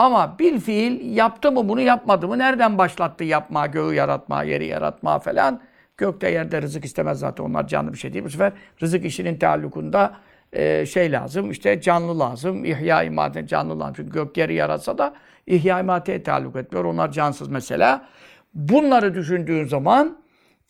Ama 0.00 0.38
bil 0.38 0.60
fiil 0.60 1.16
yaptı 1.16 1.52
mı 1.52 1.68
bunu 1.68 1.80
yapmadı 1.80 2.28
mı? 2.28 2.38
Nereden 2.38 2.78
başlattı 2.78 3.24
yapma, 3.24 3.66
göğü 3.66 3.94
yaratma, 3.94 4.42
yeri 4.42 4.66
yaratma 4.66 5.18
falan? 5.18 5.60
Gökte 5.96 6.30
yerde 6.30 6.62
rızık 6.62 6.84
istemez 6.84 7.18
zaten 7.18 7.44
onlar 7.44 7.66
canlı 7.66 7.92
bir 7.92 7.98
şey 7.98 8.12
değil. 8.12 8.24
Bu 8.24 8.30
sefer 8.30 8.52
rızık 8.82 9.04
işinin 9.04 9.38
taallukunda 9.38 10.14
e, 10.52 10.86
şey 10.86 11.12
lazım, 11.12 11.50
işte 11.50 11.80
canlı 11.80 12.18
lazım. 12.18 12.64
İhya 12.64 13.02
imadet 13.02 13.48
canlı 13.48 13.80
lazım. 13.80 13.94
Çünkü 13.96 14.12
gök 14.12 14.36
yeri 14.36 14.54
yaratsa 14.54 14.98
da 14.98 15.14
ihya 15.46 15.80
imadete 15.80 16.22
taalluk 16.22 16.56
etmiyor. 16.56 16.84
Onlar 16.84 17.12
cansız 17.12 17.48
mesela. 17.48 18.06
Bunları 18.54 19.14
düşündüğün 19.14 19.64
zaman 19.64 20.18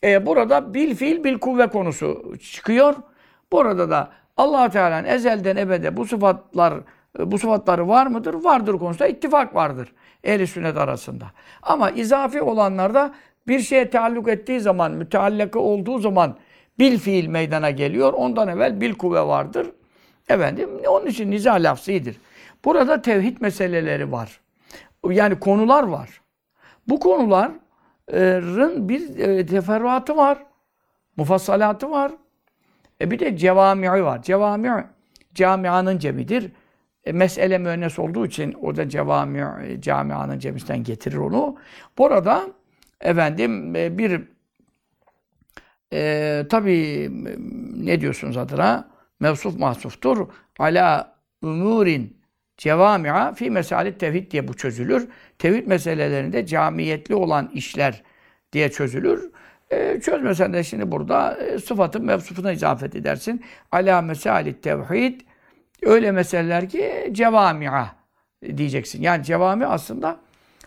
e, 0.04 0.26
burada 0.26 0.74
bil 0.74 0.94
fiil 0.94 1.24
bil 1.24 1.38
kuvve 1.38 1.66
konusu 1.66 2.34
çıkıyor. 2.40 2.94
Burada 3.52 3.90
da 3.90 4.10
allah 4.36 4.70
Teala'nın 4.70 5.08
ezelden 5.08 5.56
ebede 5.56 5.96
bu 5.96 6.06
sıfatlar 6.06 6.74
bu 7.18 7.38
sıfatları 7.38 7.88
var 7.88 8.06
mıdır? 8.06 8.34
Vardır 8.34 8.78
konusunda 8.78 9.08
ittifak 9.08 9.54
vardır. 9.54 9.92
Ehl-i 10.24 10.46
sünnet 10.46 10.76
arasında. 10.76 11.24
Ama 11.62 11.90
izafi 11.90 12.42
olanlarda 12.42 13.14
bir 13.48 13.60
şeye 13.60 13.90
taalluk 13.90 14.28
ettiği 14.28 14.60
zaman, 14.60 14.92
müteallakı 14.92 15.60
olduğu 15.60 15.98
zaman 15.98 16.36
bil 16.78 16.98
fiil 16.98 17.26
meydana 17.26 17.70
geliyor. 17.70 18.12
Ondan 18.12 18.48
evvel 18.48 18.80
bil 18.80 18.94
kuvve 18.94 19.20
vardır. 19.20 19.70
Efendim, 20.28 20.70
onun 20.88 21.06
için 21.06 21.30
niza 21.30 21.52
lafzıdır. 21.52 22.16
Burada 22.64 23.02
tevhid 23.02 23.36
meseleleri 23.40 24.12
var. 24.12 24.40
Yani 25.10 25.40
konular 25.40 25.82
var. 25.82 26.20
Bu 26.88 27.00
konuların 27.00 28.88
bir 28.88 29.18
e, 29.18 29.46
teferruatı 29.46 30.16
var. 30.16 30.38
Mufassalatı 31.16 31.90
var. 31.90 32.12
E 33.00 33.10
bir 33.10 33.18
de 33.18 33.36
cevami'i 33.36 34.04
var. 34.04 34.22
Cevami 34.22 34.84
camianın 35.34 35.98
cemidir. 35.98 36.52
E, 37.04 37.12
mesele 37.12 37.58
müennes 37.58 37.98
olduğu 37.98 38.26
için 38.26 38.52
o 38.62 38.76
da 38.76 38.88
cevami 38.88 39.44
e, 39.66 39.80
camianın 39.80 40.38
cemisinden 40.38 40.84
getirir 40.84 41.16
onu. 41.16 41.56
Burada 41.98 42.48
efendim 43.00 43.76
e, 43.76 43.98
bir 43.98 44.22
e, 45.92 46.46
tabi 46.50 47.08
ne 47.84 48.00
diyorsunuz 48.00 48.36
adına? 48.36 48.90
Mevsuf 49.20 49.58
mahsuftur. 49.58 50.28
Ala 50.58 51.16
umurin 51.42 52.20
cevami'a 52.56 53.32
fi 53.32 53.50
mesalit 53.50 54.00
tevhid 54.00 54.30
diye 54.30 54.48
bu 54.48 54.56
çözülür. 54.56 55.08
Tevhid 55.38 55.66
meselelerinde 55.66 56.46
camiyetli 56.46 57.14
olan 57.14 57.50
işler 57.54 58.02
diye 58.52 58.70
çözülür. 58.70 59.30
E, 59.70 60.00
çözmesen 60.00 60.52
de 60.52 60.64
şimdi 60.64 60.92
burada 60.92 61.36
e, 61.36 61.58
sıfatın 61.58 62.04
mevsufuna 62.04 62.52
izafet 62.52 62.96
edersin. 62.96 63.44
Ala 63.72 64.02
mesalit 64.02 64.62
tevhid 64.62 65.20
öyle 65.82 66.12
meseleler 66.12 66.68
ki 66.68 67.08
cevami'a 67.12 67.96
diyeceksin. 68.56 69.02
Yani 69.02 69.24
cevami 69.24 69.66
aslında 69.66 70.16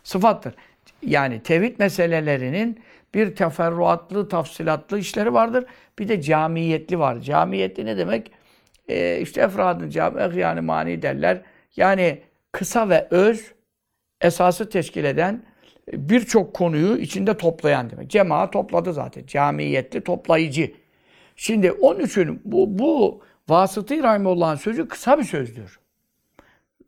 sıfattır. 0.03 0.55
Yani 1.01 1.43
tevhid 1.43 1.79
meselelerinin 1.79 2.79
bir 3.13 3.35
teferruatlı, 3.35 4.29
tafsilatlı 4.29 4.99
işleri 4.99 5.33
vardır. 5.33 5.65
Bir 5.99 6.07
de 6.07 6.21
camiyetli 6.21 6.99
var. 6.99 7.19
Camiyetli 7.19 7.85
ne 7.85 7.97
demek? 7.97 8.31
Ee, 8.87 9.19
işte 9.21 9.41
efradın 9.41 9.89
cami, 9.89 10.39
yani 10.39 10.61
mani 10.61 11.01
derler. 11.01 11.41
Yani 11.75 12.21
kısa 12.51 12.89
ve 12.89 13.07
öz 13.11 13.51
esası 14.21 14.69
teşkil 14.69 15.03
eden 15.03 15.43
birçok 15.93 16.53
konuyu 16.53 16.97
içinde 16.97 17.37
toplayan 17.37 17.89
demek. 17.89 18.09
Cemaat 18.09 18.53
topladı 18.53 18.93
zaten. 18.93 19.25
Camiyetli, 19.25 20.01
toplayıcı. 20.01 20.71
Şimdi 21.35 21.71
onun 21.71 21.99
için 21.99 22.41
bu, 22.45 22.79
bu 22.79 23.21
vasıtı 23.49 24.03
Rahimullah'ın 24.03 24.55
sözü 24.55 24.87
kısa 24.87 25.19
bir 25.19 25.23
sözdür. 25.23 25.79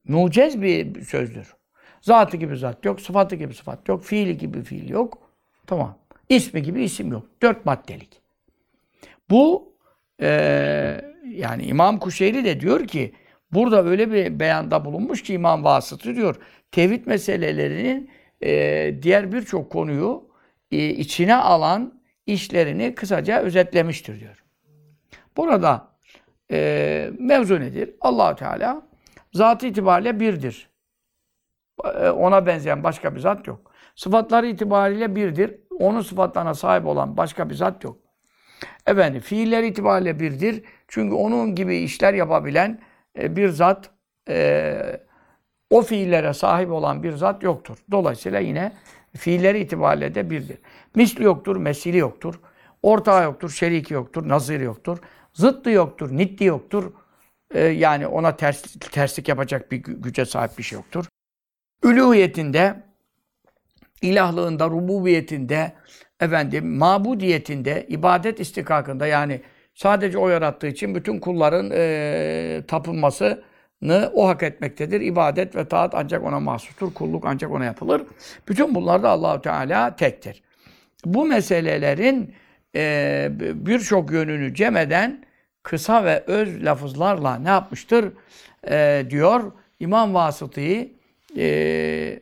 Mucez 0.08 0.62
bir 0.62 1.02
sözdür. 1.02 1.56
Zatı 2.02 2.38
gibi 2.38 2.58
zat 2.58 2.86
yok, 2.86 3.02
sıfatı 3.02 3.36
gibi 3.36 3.54
sıfat 3.54 3.88
yok, 3.90 4.04
fiili 4.04 4.38
gibi 4.38 4.64
fiil 4.64 4.90
yok. 4.90 5.18
Tamam. 5.68 5.98
İsmi 6.30 6.62
gibi 6.62 6.84
isim 6.84 7.12
yok. 7.12 7.26
Dört 7.42 7.66
maddelik. 7.66 8.22
Bu 9.30 9.74
e, 10.22 10.30
yani 11.30 11.64
İmam 11.64 12.00
Kuşeyri 12.00 12.46
de 12.46 12.60
diyor 12.60 12.88
ki 12.88 13.14
burada 13.54 13.86
öyle 13.86 14.12
bir 14.12 14.40
beyanda 14.40 14.86
bulunmuş 14.86 15.24
ki 15.24 15.34
İmam 15.34 15.64
Vasıtı 15.64 16.16
diyor. 16.16 16.36
Tevhid 16.72 17.06
meselelerinin 17.06 18.10
e, 18.44 18.96
diğer 19.02 19.32
birçok 19.32 19.72
konuyu 19.72 20.30
e, 20.72 20.90
içine 20.90 21.36
alan 21.36 22.02
işlerini 22.26 22.96
kısaca 22.96 23.40
özetlemiştir 23.40 24.20
diyor. 24.20 24.44
Burada 25.38 25.95
e, 26.52 27.12
mevzu 27.20 27.60
nedir? 27.60 27.96
allah 28.02 28.36
Teala 28.36 28.82
zatı 29.34 29.68
itibariyle 29.68 30.20
birdir. 30.20 30.70
E, 31.86 32.10
ona 32.10 32.46
benzeyen 32.46 32.84
başka 32.84 33.16
bir 33.16 33.20
zat 33.20 33.48
yok. 33.48 33.72
Sıfatları 33.96 34.48
itibariyle 34.48 35.16
birdir. 35.16 35.56
Onun 35.80 36.02
sıfatlarına 36.02 36.54
sahip 36.54 36.86
olan 36.86 37.18
başka 37.18 37.50
bir 37.50 37.56
zat 37.56 37.84
yok. 37.84 37.98
Efendim, 38.86 39.22
fiiller 39.22 39.64
itibariyle 39.64 40.20
birdir. 40.20 40.64
Çünkü 40.88 41.16
onun 41.16 41.56
gibi 41.56 41.78
işler 41.78 42.14
yapabilen 42.14 42.80
e, 43.20 43.36
bir 43.36 43.50
zat, 43.50 43.90
e, 44.30 45.00
o 45.70 45.82
fiillere 45.82 46.34
sahip 46.34 46.72
olan 46.72 47.04
bir 47.04 47.12
zat 47.12 47.44
yoktur. 47.44 47.78
Dolayısıyla 47.92 48.40
yine 48.40 48.72
fiilleri 49.18 49.60
itibariyle 49.60 50.16
de 50.16 50.30
birdir. 50.30 50.58
Misli 50.96 51.24
yoktur, 51.24 51.56
mesili 51.56 51.98
yoktur. 51.98 52.40
Ortağı 52.84 53.24
yoktur, 53.24 53.50
şeriki 53.50 53.94
yoktur, 53.94 54.30
naziri 54.30 54.64
yoktur. 54.64 54.98
Zıttı 55.36 55.70
yoktur, 55.70 56.18
niddi 56.18 56.44
yoktur. 56.44 56.94
E, 57.54 57.64
yani 57.64 58.08
ona 58.08 58.36
ters, 58.36 58.64
terslik 58.92 59.28
yapacak 59.28 59.72
bir 59.72 59.78
güce 59.78 60.26
sahip 60.26 60.58
bir 60.58 60.64
şey 60.64 60.76
yoktur. 60.76 61.06
Üluhiyetinde, 61.84 62.84
ilahlığında, 64.02 64.70
rububiyetinde, 64.70 65.74
efendim, 66.20 66.78
mabudiyetinde, 66.78 67.86
ibadet 67.90 68.40
istikakında 68.40 69.08
yani 69.08 69.42
sadece 69.74 70.18
o 70.18 70.30
yarattığı 70.30 70.68
için 70.68 70.96
bütün 70.96 71.20
kulların 71.20 71.72
e, 71.74 72.64
tapınmasını 72.68 74.12
o 74.14 74.28
hak 74.28 74.44
etmektedir. 74.44 75.02
İbadet 75.02 75.56
ve 75.56 75.68
taat 75.68 75.96
ancak 75.96 76.24
ona 76.24 76.40
mahsustur. 76.40 76.94
Kulluk 76.94 77.24
ancak 77.26 77.52
ona 77.52 77.66
yapılır. 77.66 78.02
Bütün 78.48 78.76
bunlarda 78.76 79.10
Allahu 79.10 79.42
Teala 79.42 79.96
tektir. 79.96 80.44
Bu 81.06 81.26
meselelerin 81.26 82.36
e, 82.76 83.32
birçok 83.40 84.12
yönünü 84.12 84.56
cem 84.56 84.78
eden 84.78 85.26
kısa 85.64 86.06
ve 86.06 86.24
öz 86.28 86.66
lafızlarla 86.66 87.36
ne 87.36 87.50
yapmıştır? 87.50 88.14
E, 88.70 89.06
diyor 89.10 89.52
İmam 89.80 90.14
Vasıtı'yı 90.14 90.92
e, 91.38 92.20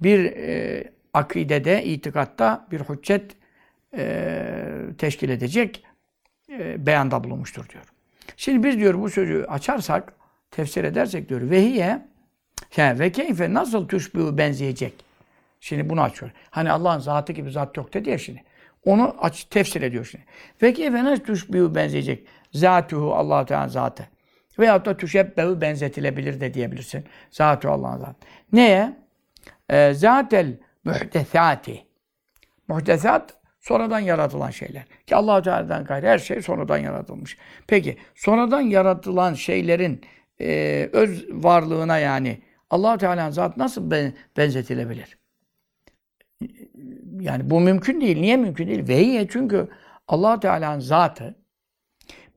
bir 0.00 0.24
e, 0.24 0.84
akidede, 1.14 1.84
itikatta 1.84 2.66
bir 2.70 2.80
hüccet 2.80 3.36
e, 3.96 4.44
teşkil 4.98 5.28
edecek 5.28 5.84
e, 6.52 6.86
beyanda 6.86 7.24
bulunmuştur 7.24 7.68
diyor. 7.68 7.84
Şimdi 8.36 8.68
biz 8.68 8.78
diyor 8.78 9.00
bu 9.00 9.10
sözü 9.10 9.44
açarsak, 9.48 10.12
tefsir 10.50 10.84
edersek 10.84 11.28
diyor 11.28 11.50
vehiye 11.50 12.02
yani 12.76 12.98
ve 12.98 13.12
keyfe 13.12 13.54
nasıl 13.54 13.88
tüşbühü 13.88 14.38
benzeyecek? 14.38 14.94
Şimdi 15.60 15.90
bunu 15.90 16.02
açıyor. 16.02 16.30
Hani 16.50 16.72
Allah'ın 16.72 16.98
zatı 16.98 17.32
gibi 17.32 17.50
zat 17.50 17.76
yok 17.76 17.94
dedi 17.94 18.10
ya 18.10 18.18
şimdi. 18.18 18.42
Onu 18.88 19.16
aç, 19.20 19.44
tefsir 19.44 19.82
ediyor 19.82 20.04
şimdi. 20.04 20.24
Ve 20.62 20.72
keyfe 20.72 21.04
nasıl 21.04 21.24
tüşbühü 21.24 21.74
benzeyecek? 21.74 22.26
Zatuhu 22.52 23.14
Allah 23.14 23.46
Teala 23.46 23.68
zatı. 23.68 24.08
Veyahut 24.58 24.86
da 24.86 24.96
tüşebbehu 24.96 25.60
benzetilebilir 25.60 26.40
de 26.40 26.54
diyebilirsin. 26.54 27.04
Zatü 27.30 27.68
Allah'ın 27.68 27.98
zatı. 27.98 28.14
Neye? 28.52 28.96
E, 29.68 29.94
zatel 29.94 30.56
muhtesati. 30.84 31.84
Muhtesat 32.68 33.34
sonradan 33.60 34.00
yaratılan 34.00 34.50
şeyler. 34.50 34.84
Ki 35.06 35.16
allah 35.16 35.42
Teala'dan 35.42 35.84
gayrı 35.84 36.06
her 36.06 36.18
şey 36.18 36.42
sonradan 36.42 36.78
yaratılmış. 36.78 37.38
Peki 37.66 37.96
sonradan 38.14 38.60
yaratılan 38.60 39.34
şeylerin 39.34 40.00
e, 40.40 40.90
öz 40.92 41.26
varlığına 41.30 41.98
yani 41.98 42.42
allah 42.70 42.98
Teala'nın 42.98 43.30
zat 43.30 43.56
nasıl 43.56 43.90
ben, 43.90 44.12
benzetilebilir? 44.36 45.18
Yani 47.20 47.50
bu 47.50 47.60
mümkün 47.60 48.00
değil. 48.00 48.18
Niye 48.18 48.36
mümkün 48.36 48.68
değil? 48.68 48.88
Vehiye 48.88 49.28
çünkü 49.28 49.68
allah 50.08 50.40
Teala'nın 50.40 50.80
zatı 50.80 51.34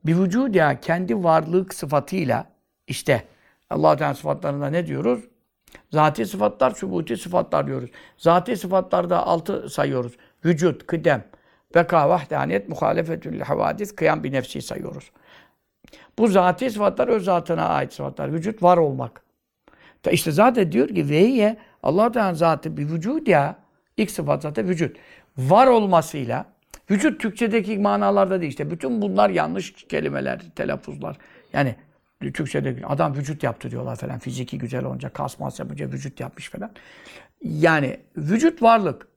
bir 0.05 0.17
vücuda 0.17 0.79
kendi 0.79 1.24
varlık 1.24 1.74
sıfatıyla 1.74 2.46
işte 2.88 3.24
allah 3.70 3.98
Teala 3.98 4.13
sıfatlarında 4.13 4.67
ne 4.67 4.88
diyoruz? 4.88 5.24
Zati 5.91 6.25
sıfatlar, 6.25 6.72
sübuti 6.72 7.17
sıfatlar 7.17 7.67
diyoruz. 7.67 7.89
Zati 8.17 8.58
sıfatlarda 8.58 9.27
altı 9.27 9.70
sayıyoruz. 9.70 10.17
Vücut, 10.46 10.88
kıdem, 10.88 11.24
beka, 11.75 12.10
vahdaniyet, 12.10 12.70
muhalefetül 12.70 13.39
havadis, 13.39 13.96
kıyam 13.96 14.24
bir 14.24 14.31
nefsi 14.31 14.62
sayıyoruz. 14.62 15.12
Bu 16.17 16.27
zati 16.27 16.70
sıfatlar 16.72 17.08
öz 17.08 17.24
zatına 17.24 17.65
ait 17.65 17.93
sıfatlar. 17.93 18.34
Vücut 18.34 18.63
var 18.63 18.77
olmak. 18.77 19.24
İşte 20.12 20.31
zaten 20.31 20.72
diyor 20.72 20.88
ki 20.88 21.10
veyye 21.10 21.58
allah 21.84 22.12
Teala 22.12 22.34
zatı 22.34 22.77
bir 22.77 22.89
vücut 22.89 23.27
ya. 23.27 23.61
İlk 23.98 24.12
sıfat 24.12 24.41
zaten 24.41 24.69
vücut. 24.69 24.98
Var 25.38 25.67
olmasıyla 25.67 26.45
vücut 26.91 27.21
Türkçedeki 27.21 27.77
manalarda 27.77 28.41
değil 28.41 28.51
işte. 28.51 28.71
Bütün 28.71 29.01
bunlar 29.01 29.29
yanlış 29.29 29.71
kelimeler, 29.71 30.41
telaffuzlar. 30.55 31.17
Yani 31.53 31.75
Türkçede 32.33 32.86
adam 32.86 33.15
vücut 33.15 33.43
yaptı 33.43 33.71
diyorlar 33.71 33.95
falan. 33.95 34.19
Fiziki 34.19 34.57
güzel 34.57 34.83
olunca, 34.83 35.10
kasmas 35.10 35.60
yapınca 35.60 35.91
vücut 35.91 36.19
yapmış 36.19 36.50
falan. 36.50 36.71
Yani 37.43 38.00
vücut 38.17 38.62
varlık. 38.62 39.07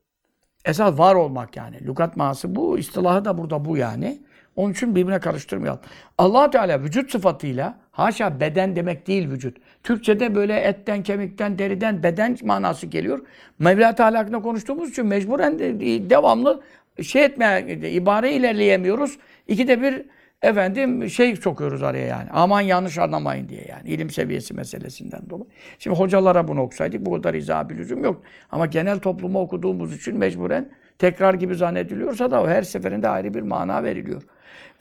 Esas 0.64 0.98
var 0.98 1.14
olmak 1.14 1.56
yani. 1.56 1.86
Lugat 1.86 2.16
manası 2.16 2.56
bu. 2.56 2.78
istilahı 2.78 3.24
da 3.24 3.38
burada 3.38 3.64
bu 3.64 3.76
yani. 3.76 4.22
Onun 4.56 4.72
için 4.72 4.94
birbirine 4.94 5.20
karıştırmayalım. 5.20 5.80
allah 6.18 6.50
Teala 6.50 6.82
vücut 6.82 7.10
sıfatıyla 7.10 7.78
haşa 7.92 8.40
beden 8.40 8.76
demek 8.76 9.06
değil 9.06 9.30
vücut. 9.30 9.56
Türkçede 9.82 10.34
böyle 10.34 10.60
etten, 10.60 11.02
kemikten, 11.02 11.58
deriden 11.58 12.02
beden 12.02 12.36
manası 12.42 12.86
geliyor. 12.86 13.20
Mevla 13.58 13.94
Teala 13.94 14.18
hakkında 14.18 14.42
konuştuğumuz 14.42 14.90
için 14.90 15.06
mecburen 15.06 15.58
de, 15.58 15.80
devamlı 16.10 16.62
şey 17.02 17.24
etmeye, 17.24 17.90
ibare 17.90 18.32
ilerleyemiyoruz. 18.32 19.18
İkide 19.48 19.82
bir 19.82 20.02
efendim 20.42 21.10
şey 21.10 21.36
sokuyoruz 21.36 21.82
araya 21.82 22.06
yani. 22.06 22.28
Aman 22.32 22.60
yanlış 22.60 22.98
anlamayın 22.98 23.48
diye 23.48 23.64
yani. 23.68 23.88
ilim 23.88 24.10
seviyesi 24.10 24.54
meselesinden 24.54 25.30
dolayı. 25.30 25.46
Şimdi 25.78 25.96
hocalara 25.96 26.48
bunu 26.48 26.60
okusaydık 26.60 27.06
bu 27.06 27.12
kadar 27.12 27.34
izah 27.34 27.68
bir 27.68 27.76
lüzum 27.76 28.04
yok. 28.04 28.22
Ama 28.50 28.66
genel 28.66 28.98
topluma 28.98 29.40
okuduğumuz 29.40 29.96
için 29.96 30.18
mecburen 30.18 30.68
tekrar 30.98 31.34
gibi 31.34 31.54
zannediliyorsa 31.54 32.30
da 32.30 32.48
her 32.48 32.62
seferinde 32.62 33.08
ayrı 33.08 33.34
bir 33.34 33.42
mana 33.42 33.82
veriliyor. 33.84 34.22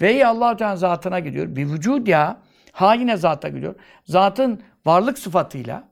Ve 0.01 0.27
allah 0.27 0.57
Teala 0.57 0.75
zatına 0.75 1.19
gidiyor. 1.19 1.55
Bir 1.55 1.65
vücut 1.65 2.07
ya 2.07 2.37
ha 2.71 3.17
zata 3.17 3.49
gidiyor. 3.49 3.75
Zatın 4.05 4.63
varlık 4.85 5.19
sıfatıyla 5.19 5.83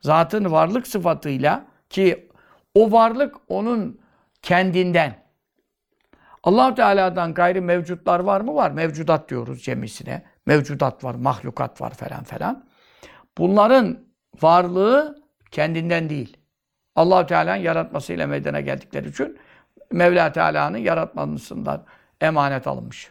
zatın 0.00 0.52
varlık 0.52 0.86
sıfatıyla 0.86 1.64
ki 1.90 2.28
o 2.74 2.92
varlık 2.92 3.36
onun 3.48 4.00
kendinden 4.42 5.24
allah 6.42 6.74
Teala'dan 6.74 7.34
gayri 7.34 7.60
mevcutlar 7.60 8.20
var 8.20 8.40
mı? 8.40 8.54
Var. 8.54 8.70
Mevcudat 8.70 9.28
diyoruz 9.28 9.62
cemisine. 9.62 10.22
Mevcudat 10.46 11.04
var, 11.04 11.14
mahlukat 11.14 11.80
var 11.80 11.90
falan 11.90 12.24
falan. 12.24 12.64
Bunların 13.38 13.98
varlığı 14.42 15.22
kendinden 15.50 16.10
değil. 16.10 16.36
allah 16.96 17.26
Teala'nın 17.26 17.62
yaratmasıyla 17.62 18.26
meydana 18.26 18.60
geldikleri 18.60 19.08
için 19.08 19.38
Mevla 19.92 20.32
Teala'nın 20.32 20.78
yaratmasından 20.78 21.84
emanet 22.20 22.66
alınmış. 22.66 23.10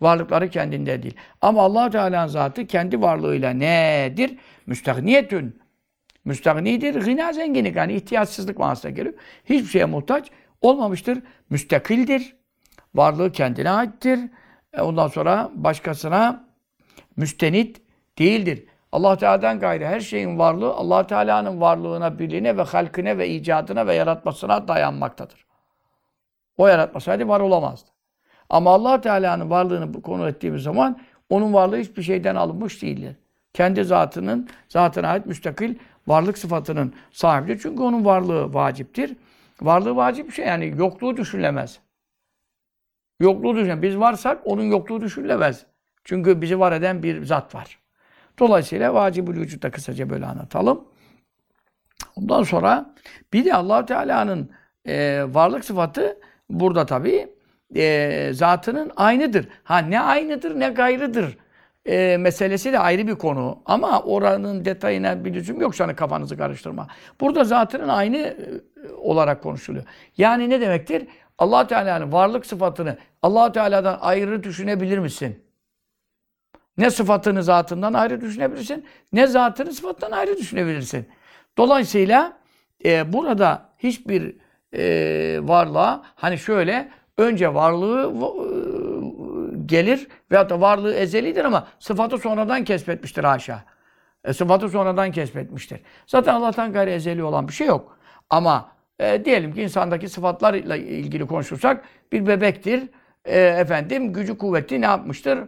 Varlıkları 0.00 0.50
kendinde 0.50 1.02
değil. 1.02 1.16
Ama 1.40 1.62
allah 1.62 1.90
Teala'nın 1.90 2.26
zatı 2.26 2.66
kendi 2.66 3.02
varlığıyla 3.02 3.50
nedir? 3.50 4.38
Müstahniyetün. 4.66 5.60
Müstahnidir. 6.24 6.94
Gına 6.94 7.32
zenginlik. 7.32 7.76
Yani 7.76 7.92
ihtiyaçsızlık 7.92 8.58
manasına 8.58 8.90
geliyor. 8.90 9.14
Hiçbir 9.44 9.68
şeye 9.68 9.84
muhtaç 9.84 10.30
olmamıştır. 10.60 11.22
Müstakildir. 11.50 12.36
Varlığı 12.94 13.32
kendine 13.32 13.70
aittir. 13.70 14.20
E 14.72 14.80
ondan 14.80 15.08
sonra 15.08 15.50
başkasına 15.54 16.44
müstenit 17.16 17.82
değildir. 18.18 18.64
Allah 18.92 19.16
Teala'dan 19.16 19.58
gayrı 19.60 19.86
her 19.86 20.00
şeyin 20.00 20.38
varlığı 20.38 20.74
Allah 20.74 21.06
Teala'nın 21.06 21.60
varlığına, 21.60 22.18
birliğine 22.18 22.56
ve 22.56 22.62
halkine 22.62 23.18
ve 23.18 23.28
icadına 23.28 23.86
ve 23.86 23.94
yaratmasına 23.94 24.68
dayanmaktadır. 24.68 25.46
O 26.56 26.66
yaratmasaydı 26.66 27.28
var 27.28 27.40
olamazdı. 27.40 27.95
Ama 28.50 28.70
Allah 28.70 29.00
Teala'nın 29.00 29.50
varlığını 29.50 30.02
konu 30.02 30.28
ettiğimiz 30.28 30.62
zaman 30.62 30.98
onun 31.30 31.54
varlığı 31.54 31.76
hiçbir 31.76 32.02
şeyden 32.02 32.34
alınmış 32.34 32.82
değildir. 32.82 33.16
Kendi 33.54 33.84
zatının, 33.84 34.48
zatına 34.68 35.08
ait 35.08 35.26
müstakil 35.26 35.74
varlık 36.06 36.38
sıfatının 36.38 36.94
sahibidir. 37.12 37.58
Çünkü 37.62 37.82
onun 37.82 38.04
varlığı 38.04 38.54
vaciptir. 38.54 39.16
Varlığı 39.60 39.96
vacip 39.96 40.26
bir 40.26 40.32
şey 40.32 40.46
yani 40.46 40.74
yokluğu 40.76 41.16
düşünülemez. 41.16 41.78
Yokluğu 43.20 43.54
düşünülemez. 43.54 43.82
Biz 43.82 43.98
varsak 43.98 44.40
onun 44.44 44.64
yokluğu 44.64 45.00
düşünülemez. 45.00 45.66
Çünkü 46.04 46.40
bizi 46.40 46.60
var 46.60 46.72
eden 46.72 47.02
bir 47.02 47.24
zat 47.24 47.54
var. 47.54 47.78
Dolayısıyla 48.38 48.94
vacibül 48.94 49.40
vücutta 49.40 49.70
kısaca 49.70 50.10
böyle 50.10 50.26
anlatalım. 50.26 50.84
Ondan 52.16 52.42
sonra 52.42 52.94
bir 53.32 53.44
de 53.44 53.54
allah 53.54 53.86
Teala'nın 53.86 54.50
e, 54.86 55.24
varlık 55.28 55.64
sıfatı 55.64 56.18
burada 56.50 56.86
tabii 56.86 57.35
e, 57.74 58.30
zatının 58.32 58.92
aynıdır. 58.96 59.48
Ha 59.64 59.78
ne 59.78 60.00
aynıdır 60.00 60.60
ne 60.60 60.68
gayrıdır 60.68 61.36
e, 61.86 62.16
meselesi 62.16 62.72
de 62.72 62.78
ayrı 62.78 63.06
bir 63.06 63.14
konu. 63.14 63.62
Ama 63.66 64.02
oranın 64.02 64.64
detayına 64.64 65.24
bir 65.24 65.34
lüzum 65.34 65.60
yok 65.60 65.74
sana 65.74 65.96
kafanızı 65.96 66.36
karıştırma. 66.36 66.88
Burada 67.20 67.44
zatının 67.44 67.88
aynı 67.88 68.16
e, 68.16 68.36
olarak 68.96 69.42
konuşuluyor. 69.42 69.84
Yani 70.16 70.50
ne 70.50 70.60
demektir? 70.60 71.06
allah 71.38 71.66
Teala'nın 71.66 72.12
varlık 72.12 72.46
sıfatını 72.46 72.96
allah 73.22 73.52
Teala'dan 73.52 73.98
ayrı 74.00 74.42
düşünebilir 74.42 74.98
misin? 74.98 75.44
Ne 76.78 76.90
sıfatını 76.90 77.42
zatından 77.42 77.92
ayrı 77.92 78.20
düşünebilirsin, 78.20 78.86
ne 79.12 79.26
zatını 79.26 79.72
sıfatından 79.72 80.10
ayrı 80.10 80.36
düşünebilirsin. 80.36 81.08
Dolayısıyla 81.58 82.38
e, 82.84 83.12
burada 83.12 83.68
hiçbir 83.78 84.36
e, 84.72 85.38
varlığa 85.42 86.02
hani 86.14 86.38
şöyle 86.38 86.88
önce 87.18 87.54
varlığı 87.54 88.12
e, 88.12 88.46
gelir 89.66 90.08
veyahut 90.30 90.50
da 90.50 90.60
varlığı 90.60 90.94
ezelidir 90.94 91.44
ama 91.44 91.66
sıfatı 91.78 92.18
sonradan 92.18 92.64
kesbetmiştir 92.64 93.24
haşa. 93.24 93.64
E, 94.24 94.32
sıfatı 94.32 94.68
sonradan 94.68 95.12
kesbetmiştir. 95.12 95.80
Zaten 96.06 96.34
Allah'tan 96.34 96.72
gayri 96.72 96.90
ezeli 96.90 97.22
olan 97.22 97.48
bir 97.48 97.52
şey 97.52 97.66
yok. 97.66 97.98
Ama 98.30 98.72
e, 98.98 99.24
diyelim 99.24 99.54
ki 99.54 99.62
insandaki 99.62 100.08
sıfatlarla 100.08 100.76
ilgili 100.76 101.26
konuşursak 101.26 101.84
bir 102.12 102.26
bebektir. 102.26 102.88
E, 103.24 103.40
efendim 103.40 104.12
gücü 104.12 104.38
kuvveti 104.38 104.80
ne 104.80 104.86
yapmıştır? 104.86 105.38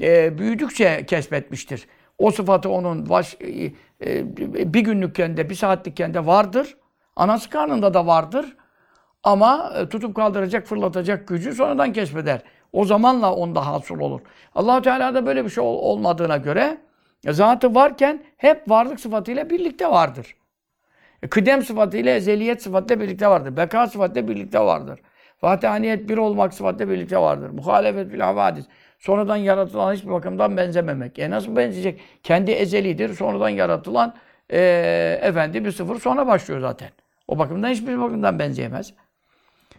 E, 0.00 0.38
büyüdükçe 0.38 1.06
kesbetmiştir. 1.06 1.86
O 2.18 2.30
sıfatı 2.30 2.70
onun 2.70 3.08
baş, 3.08 3.36
e, 3.40 3.64
e, 4.06 4.36
bir 4.74 4.80
günlükken 4.80 5.36
de 5.36 5.50
bir 5.50 5.54
saatlikken 5.54 6.14
de 6.14 6.26
vardır. 6.26 6.76
Anası 7.16 7.50
karnında 7.50 7.94
da 7.94 8.06
vardır. 8.06 8.56
Ama 9.22 9.72
e, 9.76 9.88
tutup 9.88 10.16
kaldıracak, 10.16 10.66
fırlatacak 10.66 11.28
gücü 11.28 11.52
sonradan 11.52 11.92
keşfeder. 11.92 12.40
O 12.72 12.84
zamanla 12.84 13.34
onda 13.34 13.66
hasıl 13.66 14.00
olur. 14.00 14.20
allah 14.54 14.82
Teala'da 14.82 15.26
böyle 15.26 15.44
bir 15.44 15.50
şey 15.50 15.64
olmadığına 15.64 16.36
göre 16.36 16.78
e, 17.26 17.32
zatı 17.32 17.74
varken 17.74 18.22
hep 18.36 18.70
varlık 18.70 19.00
sıfatıyla 19.00 19.50
birlikte 19.50 19.90
vardır. 19.90 20.36
E, 21.22 21.28
kıdem 21.28 21.62
sıfatıyla 21.62 22.14
ezeliyet 22.14 22.62
sıfatıyla 22.62 23.04
birlikte 23.04 23.28
vardır. 23.28 23.56
Beka 23.56 23.86
sıfatıyla 23.86 24.28
birlikte 24.28 24.60
vardır. 24.60 25.00
Fatihaniyet 25.40 26.08
bir 26.08 26.18
olmak 26.18 26.54
sıfatıyla 26.54 26.92
birlikte 26.92 27.18
vardır. 27.18 27.50
Muhalefet 27.50 28.12
bil 28.12 28.20
havadis. 28.20 28.64
Sonradan 28.98 29.36
yaratılan 29.36 29.94
hiçbir 29.94 30.10
bakımdan 30.10 30.56
benzememek. 30.56 31.18
E 31.18 31.30
nasıl 31.30 31.56
benzeyecek? 31.56 32.00
Kendi 32.22 32.50
ezelidir. 32.50 33.14
Sonradan 33.14 33.48
yaratılan 33.48 34.14
e, 34.52 34.60
efendi 35.22 35.64
bir 35.64 35.72
sıfır 35.72 36.00
sonra 36.00 36.26
başlıyor 36.26 36.60
zaten. 36.60 36.90
O 37.28 37.38
bakımdan 37.38 37.68
hiçbir 37.68 38.00
bakımdan 38.00 38.38
benzeyemez. 38.38 38.94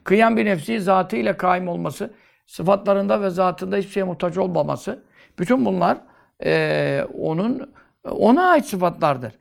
Kıyam 0.03 0.37
bir 0.37 0.45
nefsi 0.45 0.79
zatıyla 0.79 1.37
kaim 1.37 1.67
olması, 1.67 2.13
sıfatlarında 2.45 3.21
ve 3.21 3.29
zatında 3.29 3.77
hiçbir 3.77 3.91
şeye 3.91 4.03
muhtaç 4.03 4.37
olmaması. 4.37 5.03
Bütün 5.39 5.65
bunlar 5.65 5.97
e, 6.43 7.05
onun 7.13 7.73
ona 8.11 8.49
ait 8.49 8.65
sıfatlardır. 8.65 9.33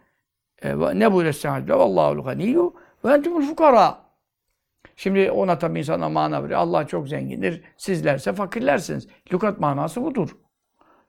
E, 0.63 0.69
ne 0.99 1.13
buyuruyor 1.13 1.35
Estağfirullah? 1.35 1.79
Vallahu 1.79 2.25
ganiyyu 2.25 2.75
ve 3.05 3.13
entumul 3.13 3.43
fukara. 3.43 3.99
Şimdi 4.97 5.31
ona 5.31 5.59
tabi 5.59 5.79
insana 5.79 6.09
mana 6.09 6.45
veriyor. 6.45 6.61
Allah 6.61 6.87
çok 6.87 7.09
zengindir. 7.09 7.63
Sizlerse 7.77 8.33
fakirlersiniz. 8.33 9.09
Lukat 9.33 9.61
manası 9.61 10.03
budur. 10.03 10.37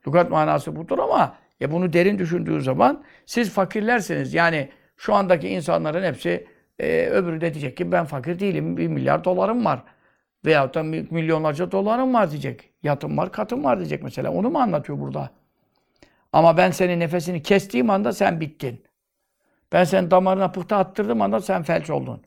Lukat 0.08 0.32
manası 0.32 0.76
budur 0.76 1.00
ama 1.00 1.36
ya 1.60 1.72
bunu 1.72 1.94
derin 1.94 2.20
düşündüğü 2.20 2.62
zaman 2.62 3.04
siz 3.26 3.50
fakirlersiniz. 3.50 4.34
Yani 4.34 4.70
şu 4.98 5.14
andaki 5.14 5.50
insanların 5.50 6.04
hepsi 6.04 6.48
e, 6.82 7.10
öbürü 7.10 7.42
de 7.42 7.54
diyecek 7.54 7.78
ki 7.78 7.92
ben 7.92 8.06
fakir 8.06 8.40
değilim. 8.40 8.78
Bir 8.78 8.88
milyar 8.88 9.24
dolarım 9.24 9.66
var. 9.66 9.84
Veyahut 10.46 10.76
da 10.76 10.84
milyonlarca 10.84 11.72
dolarım 11.72 12.14
var 12.14 12.32
diyecek. 12.32 12.70
Yatım 12.84 13.18
var, 13.18 13.32
katım 13.32 13.64
var 13.64 13.78
diyecek 13.78 14.04
mesela. 14.04 14.32
Onu 14.32 14.50
mu 14.50 14.60
anlatıyor 14.60 15.00
burada? 15.00 15.30
Ama 16.34 16.58
ben 16.58 16.72
senin 16.72 17.00
nefesini 17.00 17.44
kestiğim 17.44 17.90
anda 17.90 18.14
sen 18.14 18.40
bittin. 18.42 18.84
Ben 19.72 19.84
senin 19.84 20.12
damarına 20.12 20.52
pıhtı 20.52 20.76
attırdığım 20.76 21.22
anda 21.22 21.40
sen 21.40 21.64
felç 21.64 21.90
oldun. 21.90 22.22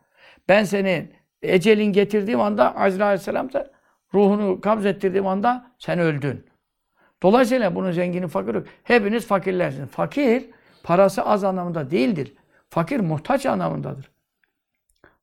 Ben 0.49 0.65
senin 0.65 1.13
ecelin 1.43 1.93
getirdiğim 1.93 2.41
anda 2.41 2.77
Azrail 2.77 3.07
Aleyhisselam 3.07 3.53
da 3.53 3.71
ruhunu 4.15 4.61
kabz 4.61 4.87
ettirdiğim 4.87 5.27
anda 5.27 5.71
sen 5.79 5.99
öldün. 5.99 6.47
Dolayısıyla 7.23 7.75
bunun 7.75 7.91
zengini 7.93 8.29
fakir 8.29 8.55
yok. 8.55 8.67
Hepiniz 8.83 9.27
fakirlersiniz. 9.27 9.89
Fakir 9.89 10.51
parası 10.83 11.23
az 11.23 11.45
anlamında 11.45 11.91
değildir. 11.91 12.35
Fakir 12.71 13.01
muhtaç 13.01 13.47
anlamındadır. 13.47 14.14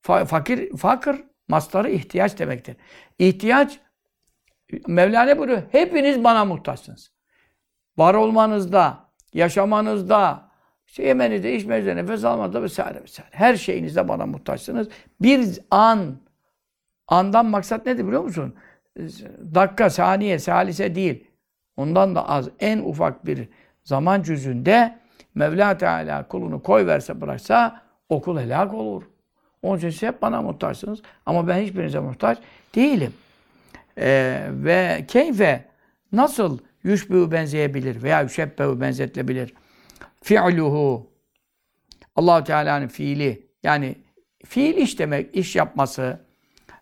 Fa- 0.04 0.26
fakir, 0.26 0.78
fakir 0.78 1.24
mastarı 1.48 1.90
ihtiyaç 1.90 2.40
demektir. 2.40 2.76
İhtiyaç 3.20 3.80
Mevlana 4.88 5.38
buyuruyor. 5.38 5.62
Hepiniz 5.72 6.24
bana 6.24 6.46
muhtaçsınız. 6.46 7.12
Var 7.98 8.14
olmanızda, 8.14 9.00
yaşamanızda, 9.34 10.52
işte 10.88 11.04
yemenizde, 11.04 11.56
içmenizde, 11.56 11.96
nefes 11.96 12.24
almanızda 12.24 12.64
vesaire 12.64 13.04
vesaire. 13.04 13.30
Her 13.32 13.56
şeyinizde 13.56 14.08
bana 14.08 14.26
muhtaçsınız. 14.26 14.88
Bir 15.22 15.60
an, 15.72 16.18
andan 17.08 17.46
maksat 17.46 17.86
nedir 17.86 18.08
biliyor 18.08 18.24
musun? 18.24 18.56
Dakika, 19.56 19.90
saniye, 19.90 20.40
salise 20.40 20.96
değil. 20.96 21.28
Ondan 21.78 22.16
da 22.16 22.30
az, 22.30 22.50
en 22.60 22.80
ufak 22.80 23.26
bir 23.26 23.50
zaman 23.84 24.22
cüzünde 24.22 25.00
Mevla 25.36 25.78
Teala 25.78 26.28
kulunu 26.28 26.64
koy 26.64 26.86
verse 26.86 27.22
bıraksa 27.22 27.82
o 28.10 28.22
kul 28.22 28.40
helak 28.40 28.74
olur. 28.74 29.04
Onun 29.62 29.78
için 29.78 29.90
siz 29.90 30.02
hep 30.02 30.22
bana 30.22 30.42
muhtaçsınız. 30.42 31.02
Ama 31.26 31.48
ben 31.48 31.62
hiçbirinize 31.62 32.00
muhtaç 32.00 32.38
değilim. 32.76 33.14
Ee, 33.98 34.48
ve 34.50 35.06
keyfe 35.08 35.66
nasıl 36.12 36.60
yüşbü 36.84 37.32
benzeyebilir 37.32 38.04
veya 38.04 38.22
yüşebbehu 38.22 38.82
benzetilebilir? 38.82 39.54
Fi'luhu 40.24 41.12
allah 42.16 42.44
Teala'nın 42.44 42.88
fiili 42.88 43.48
yani 43.64 43.96
fiil 44.46 44.78
iş 44.78 45.00
demek, 45.00 45.36
iş 45.36 45.56
yapması, 45.56 46.20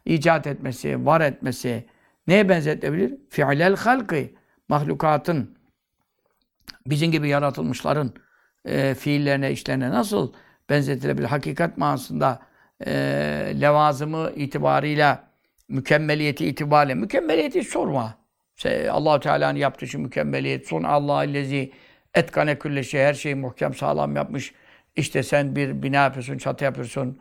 icat 0.05 0.47
etmesi, 0.47 1.05
var 1.05 1.21
etmesi 1.21 1.85
neye 2.27 2.49
benzetilebilir? 2.49 3.17
Fi'lel 3.29 3.75
halkı 3.75 4.29
mahlukatın 4.67 5.57
bizim 6.87 7.11
gibi 7.11 7.29
yaratılmışların 7.29 8.13
e, 8.65 8.95
fiillerine, 8.95 9.51
işlerine 9.51 9.89
nasıl 9.89 10.33
benzetilebilir? 10.69 11.27
Hakikat 11.27 11.77
manasında 11.77 12.39
e, 12.85 12.91
levazımı 13.61 14.31
itibarıyla 14.35 15.23
mükemmeliyeti 15.67 16.45
itibariyle 16.45 16.95
mükemmeliyeti 16.95 17.63
sorma. 17.63 18.15
Şey, 18.55 18.89
allah 18.89 19.19
Teala'nın 19.19 19.57
yaptığı 19.57 19.85
için 19.85 20.01
mükemmeliyet. 20.01 20.67
Son 20.67 20.83
Allah 20.83 21.23
illezi 21.23 21.71
etkane 22.15 22.59
külle 22.59 22.83
şey 22.83 23.01
her 23.01 23.13
şeyi 23.13 23.35
muhkem 23.35 23.73
sağlam 23.73 24.15
yapmış. 24.15 24.53
İşte 24.95 25.23
sen 25.23 25.55
bir 25.55 25.83
bina 25.83 25.95
yapıyorsun, 25.95 26.37
çatı 26.37 26.63
yapıyorsun. 26.63 27.19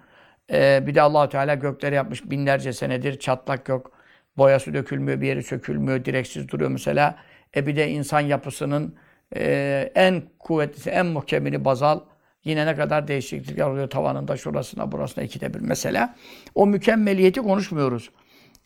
Ee, 0.52 0.82
bir 0.86 0.94
de 0.94 1.02
allah 1.02 1.28
Teala 1.28 1.54
gökleri 1.54 1.94
yapmış 1.94 2.30
binlerce 2.30 2.72
senedir. 2.72 3.18
Çatlak 3.18 3.68
yok. 3.68 3.92
Boyası 4.38 4.74
dökülmüyor, 4.74 5.20
bir 5.20 5.26
yeri 5.26 5.42
sökülmüyor, 5.42 6.04
direksiz 6.04 6.48
duruyor 6.48 6.70
mesela. 6.70 7.18
E 7.56 7.66
bir 7.66 7.76
de 7.76 7.90
insan 7.90 8.20
yapısının 8.20 8.96
e, 9.36 9.92
en 9.94 10.22
kuvvetlisi, 10.38 10.90
en 10.90 11.06
muhkemini 11.06 11.64
bazal. 11.64 12.00
Yine 12.48 12.66
ne 12.66 12.76
kadar 12.76 13.08
değişiklikler 13.08 13.66
oluyor 13.66 13.90
tavanında, 13.90 14.36
şurasına, 14.36 14.92
burasına 14.92 15.24
ikide 15.24 15.54
bir 15.54 15.60
mesela. 15.60 16.14
O 16.54 16.66
mükemmeliyeti 16.66 17.40
konuşmuyoruz. 17.40 18.10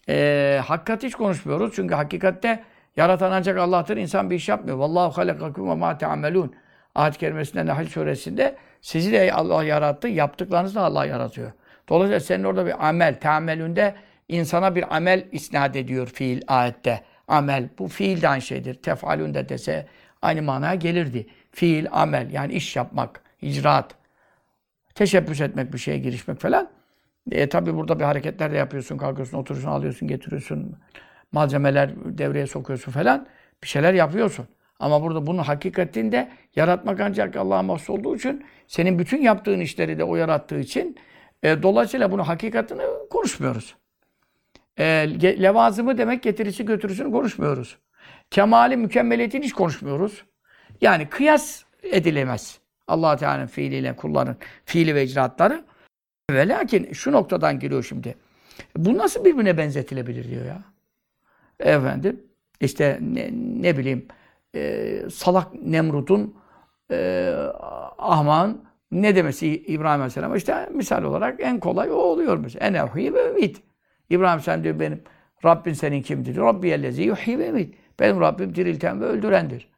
E, 0.09 0.61
hakikat 0.65 1.03
hiç 1.03 1.15
konuşmuyoruz. 1.15 1.73
Çünkü 1.77 1.95
hakikatte 1.95 2.65
yaratan 2.97 3.33
ancak 3.33 3.59
Allah'tır. 3.59 3.97
İnsan 3.97 4.31
bir 4.31 4.37
iş 4.37 4.49
yapmıyor. 4.49 4.77
Vallahu 4.77 5.19
halakakum 5.19 5.71
ve 5.71 5.75
ma 5.75 5.99
te'amelun. 5.99 6.55
Ayet-i 6.95 7.19
kerimesinde 7.19 7.67
Nahl 7.67 7.87
suresinde 7.87 8.57
sizi 8.81 9.13
de 9.13 9.33
Allah 9.33 9.65
yarattı. 9.65 10.09
Yaptıklarınızı 10.09 10.75
da 10.75 10.81
Allah 10.81 11.07
yaratıyor. 11.07 11.53
Dolayısıyla 11.89 12.21
senin 12.21 12.45
orada 12.45 12.67
bir 12.67 12.89
amel, 12.89 13.21
teamelünde 13.21 13.95
insana 14.29 14.75
bir 14.75 14.97
amel 14.97 15.25
isnat 15.33 15.77
ediyor 15.77 16.07
fiil 16.07 16.43
ayette. 16.49 17.03
Amel. 17.29 17.69
Bu 17.79 17.89
fiil 17.89 18.23
de 18.23 18.29
aynı 18.29 18.43
şeydir. 18.43 18.75
Tefalün 18.75 19.35
de 19.35 19.49
dese 19.49 19.87
aynı 20.23 20.43
manaya 20.43 20.75
gelirdi. 20.75 21.27
Fiil, 21.51 21.87
amel. 21.91 22.31
Yani 22.31 22.53
iş 22.53 22.77
yapmak, 22.77 23.23
icraat. 23.43 23.95
Teşebbüs 24.95 25.41
etmek, 25.41 25.73
bir 25.73 25.79
şeye 25.79 25.99
girişmek 25.99 26.41
falan. 26.41 26.71
E 27.31 27.49
tabi 27.49 27.75
burada 27.75 27.99
bir 27.99 28.05
hareketler 28.05 28.53
de 28.53 28.57
yapıyorsun. 28.57 28.97
Kalkıyorsun, 28.97 29.39
oturuyorsun, 29.39 29.71
alıyorsun, 29.71 30.09
getiriyorsun. 30.09 30.77
Malzemeler 31.33 31.91
devreye 32.05 32.47
sokuyorsun 32.47 32.93
falan. 32.93 33.27
Bir 33.63 33.69
şeyler 33.69 33.95
yapıyorsun. 33.95 34.47
Ama 34.79 35.03
burada 35.03 35.27
bunun 35.27 35.43
hakikatinde 35.43 36.31
yaratmak 36.57 37.01
ancak 37.01 37.37
Allah'a 37.37 37.63
mahsus 37.63 37.91
olduğu 37.91 38.17
için 38.17 38.45
senin 38.67 38.99
bütün 38.99 39.23
yaptığın 39.23 39.61
işleri 39.61 39.99
de 39.99 40.05
o 40.05 40.17
yarattığı 40.17 40.59
için 40.59 40.97
e, 41.43 41.63
dolayısıyla 41.63 42.13
bunu 42.13 42.29
hakikatini 42.29 42.83
konuşmuyoruz. 43.11 43.75
E, 44.79 44.85
levazımı 45.43 45.99
demek 45.99 46.23
getirisi 46.23 46.65
götürüsünü 46.65 47.13
konuşmuyoruz. 47.13 47.79
Kemali 48.31 48.77
mükemmeliyetini 48.77 49.45
hiç 49.45 49.53
konuşmuyoruz. 49.53 50.25
Yani 50.81 51.09
kıyas 51.09 51.63
edilemez. 51.83 52.62
Allah 52.89 53.17
Teala'nın 53.17 53.47
fiiliyle 53.47 53.97
kulların 53.97 54.37
fiili 54.65 54.95
ve 54.95 55.05
icraatları. 55.05 55.65
Ve 56.31 56.49
lakin 56.49 56.93
şu 56.93 57.13
noktadan 57.13 57.59
giriyor 57.59 57.83
şimdi. 57.83 58.15
Bu 58.77 58.99
nasıl 58.99 59.25
birbirine 59.25 59.59
benzetilebilir 59.59 60.31
diyor 60.31 60.45
ya. 60.45 60.63
Efendim 61.61 62.23
işte 62.61 62.99
ne, 63.01 63.31
ne 63.63 63.79
bileyim 63.79 64.07
e, 64.55 65.03
salak 65.13 65.55
Nemrut'un 65.55 66.35
e, 66.91 67.31
ahman 67.99 68.65
ne 68.93 69.17
demesi 69.17 69.49
İbrahim 69.49 70.01
Aleyhisselam 70.01 70.37
işte 70.37 70.69
misal 70.73 71.03
olarak 71.03 71.41
en 71.41 71.61
kolay 71.61 71.91
o 71.91 71.95
oluyor 71.95 72.37
mesela. 72.37 72.67
En 72.67 72.75
evhi 72.75 73.15
ve 73.15 73.31
ümit. 73.31 73.63
İbrahim 74.11 74.29
Aleyhisselam 74.29 74.65
diyor 74.65 74.81
benim 74.81 75.03
Rabbin 75.45 75.73
senin 75.73 76.03
kimdir? 76.03 76.37
Rabbi 76.37 76.69
ellezi 76.69 77.03
yuhyi 77.03 77.39
ve 77.39 77.49
ümit. 77.49 77.75
Benim 78.01 78.21
Rabbim 78.21 78.55
dirilten 78.55 79.01
ve 79.01 79.05
öldürendir. 79.05 79.72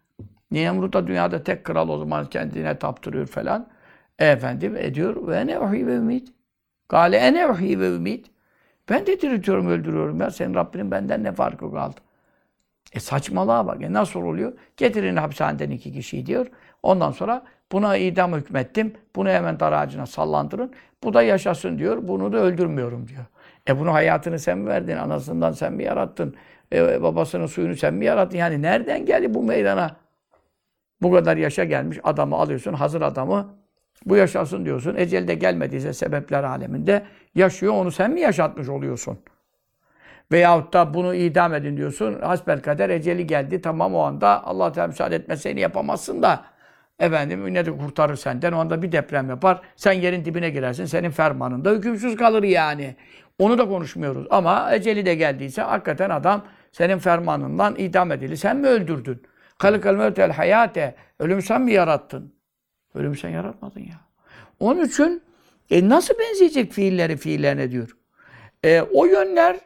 Nemrut 0.55 0.93
da 0.93 1.07
dünyada 1.07 1.43
tek 1.43 1.65
kral 1.65 1.89
o 1.89 1.99
zaman 1.99 2.27
kendine 2.27 2.79
taptırıyor 2.79 3.27
falan. 3.27 3.69
Efendim 4.19 4.77
ediyor 4.77 5.29
ve 5.29 5.47
ne 5.47 5.59
uhyi 5.59 5.87
ve 5.87 5.95
ümit. 5.95 6.29
Gale 6.89 7.17
ene 7.17 7.47
uhyi 7.49 7.81
ve 7.81 7.89
ümit. 7.89 8.27
Ben 8.89 9.07
de 9.07 9.21
diriltiyorum, 9.21 9.69
öldürüyorum 9.69 10.21
ya. 10.21 10.31
Senin 10.31 10.55
Rabbinin 10.55 10.91
benden 10.91 11.25
ne 11.25 11.33
farkı 11.33 11.73
kaldı? 11.73 12.01
E 12.93 13.01
saçmalığa 13.01 13.67
bak. 13.67 13.83
E 13.83 13.93
nasıl 13.93 14.23
oluyor? 14.23 14.53
Getirin 14.77 15.17
hapishaneden 15.17 15.71
iki 15.71 15.93
kişiyi 15.93 16.27
diyor. 16.27 16.47
Ondan 16.83 17.11
sonra 17.11 17.43
buna 17.73 17.97
idam 17.97 18.35
hükmettim. 18.35 18.95
Bunu 19.17 19.29
hemen 19.29 19.61
dar 19.61 20.07
sallandırın. 20.07 20.73
Bu 21.05 21.15
da 21.15 21.23
yaşasın 21.23 21.79
diyor. 21.79 22.09
Bunu 22.09 22.33
da 22.33 22.39
öldürmüyorum 22.39 23.09
diyor. 23.09 23.25
E 23.69 23.79
bunu 23.79 23.93
hayatını 23.93 24.39
sen 24.39 24.59
mi 24.59 24.67
verdin? 24.67 24.97
Anasından 24.97 25.53
sen 25.53 25.73
mi 25.73 25.85
yarattın? 25.85 26.35
E, 26.73 27.03
babasının 27.03 27.47
suyunu 27.47 27.77
sen 27.77 27.95
mi 27.95 28.05
yarattın? 28.05 28.39
Yani 28.39 28.63
nereden 28.63 29.07
geldi 29.07 29.35
bu 29.35 29.43
meydana? 29.43 29.97
Bu 31.05 31.13
kadar 31.13 31.37
yaşa 31.37 31.65
gelmiş 31.65 31.99
adamı 32.05 32.37
alıyorsun. 32.37 32.73
Hazır 32.73 33.03
adamı 33.03 33.55
bu 34.07 34.17
yaşasın 34.17 34.65
diyorsun. 34.65 34.95
Ecel 34.97 35.29
de 35.29 35.35
gelmediyse 35.35 35.93
sebepler 35.93 36.45
aleminde 36.45 37.03
yaşıyor. 37.35 37.73
Onu 37.73 37.91
sen 37.91 38.11
mi 38.11 38.21
yaşatmış 38.21 38.69
oluyorsun? 38.69 39.19
Veyahut 40.33 40.73
da 40.73 40.95
bunu 40.95 41.15
idam 41.15 41.55
edin 41.55 41.77
diyorsun. 41.77 42.21
Hasbel 42.21 42.63
kader 42.63 42.91
eceli 42.91 43.27
geldi. 43.27 43.61
Tamam 43.61 43.95
o 43.95 43.99
anda 43.99 44.45
Allah 44.45 44.73
Teala 44.73 44.89
müsaade 44.89 45.17
etmezse 45.17 45.51
yapamazsın 45.51 46.23
da 46.23 46.45
efendim 46.99 47.55
de 47.55 47.77
kurtarır 47.77 48.17
senden. 48.17 48.53
O 48.53 48.59
anda 48.59 48.83
bir 48.83 48.93
deprem 48.93 49.29
yapar. 49.29 49.61
Sen 49.77 49.93
yerin 49.93 50.25
dibine 50.25 50.51
girersin. 50.51 50.85
Senin 50.85 51.11
fermanında 51.11 51.71
hükümsüz 51.71 52.17
kalır 52.17 52.43
yani. 52.43 52.97
Onu 53.39 53.59
da 53.59 53.69
konuşmuyoruz. 53.69 54.27
Ama 54.31 54.75
eceli 54.75 55.07
de 55.07 55.15
geldiyse 55.15 55.63
hakikaten 55.63 56.11
adam 56.11 56.45
senin 56.73 56.99
fermanından 56.99 57.75
idam 57.79 58.13
edildi. 58.13 58.37
Sen 58.37 58.57
mi 58.57 58.67
öldürdün? 58.67 59.23
Kalıkal 59.65 59.95
mevtel 59.95 60.33
hayate. 60.33 60.95
Ölümü 61.19 61.43
sen 61.43 61.63
mi 61.63 61.73
yarattın? 61.73 62.35
Ölümü 62.95 63.17
sen 63.17 63.29
yaratmadın 63.29 63.81
ya. 63.81 64.01
Onun 64.61 64.85
için 64.85 65.23
e, 65.71 65.89
nasıl 65.89 66.15
benzeyecek 66.19 66.73
fiilleri 66.73 67.17
fiillerine 67.17 67.71
diyor. 67.71 67.97
E, 68.65 68.81
o 68.81 69.05
yönler 69.05 69.57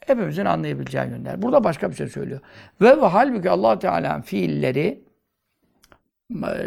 hepimizin 0.00 0.44
anlayabileceği 0.44 1.04
yönler. 1.04 1.42
Burada 1.42 1.64
başka 1.64 1.90
bir 1.90 1.96
şey 1.96 2.08
söylüyor. 2.08 2.40
Ve, 2.80 3.00
ve 3.00 3.06
halbuki 3.06 3.50
allah 3.50 3.78
Teala'nın 3.78 4.22
fiilleri 4.22 5.04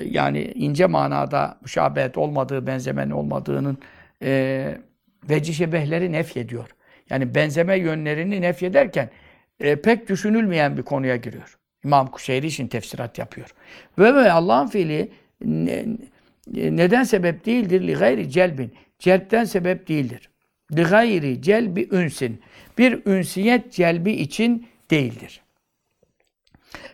yani 0.04 0.42
ince 0.42 0.86
manada 0.86 1.58
müşabehet 1.62 2.18
olmadığı, 2.18 2.68
benzemenin 2.68 3.12
olmadığının 3.12 3.78
e, 4.24 4.78
veci 5.30 5.54
şebehleri 5.54 6.12
nefyediyor. 6.12 6.70
Yani 7.10 7.36
benzeme 7.36 7.80
yönlerini 7.80 8.42
nefyederken 8.42 9.10
e, 9.60 9.82
pek 9.82 10.10
düşünülmeyen 10.10 10.78
bir 10.78 10.84
konuya 10.84 11.16
giriyor. 11.16 11.58
İmam 11.86 12.12
Kuşeyri 12.12 12.48
için 12.48 12.68
tefsirat 12.68 13.18
yapıyor. 13.18 13.54
Ve 14.00 14.16
ve 14.16 14.32
Allah'ın 14.32 14.68
fiili 14.68 15.12
ne, 15.42 15.86
neden 16.54 17.04
sebep 17.04 17.46
değildir? 17.46 17.88
Li 17.88 17.94
gayri 17.94 18.30
celbin. 18.30 18.74
Celpten 19.00 19.44
sebep 19.44 19.88
değildir. 19.88 20.30
Li 20.76 20.84
gayri 20.84 21.42
celbi 21.42 21.90
ünsin. 21.92 22.42
Bir 22.78 23.06
ünsiyet 23.06 23.74
celbi 23.74 24.12
için 24.12 24.68
değildir. 24.92 25.42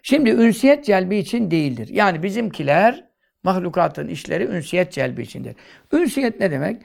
Şimdi 0.04 0.30
ünsiyet 0.30 0.86
celbi 0.86 1.18
için 1.18 1.52
değildir. 1.52 1.88
Yani 1.92 2.24
bizimkiler 2.24 3.06
mahlukatın 3.44 4.08
işleri 4.08 4.44
ünsiyet 4.44 4.92
celbi 4.92 5.22
içindir. 5.22 5.56
Ünsiyet 5.94 6.40
ne 6.40 6.52
demek? 6.52 6.82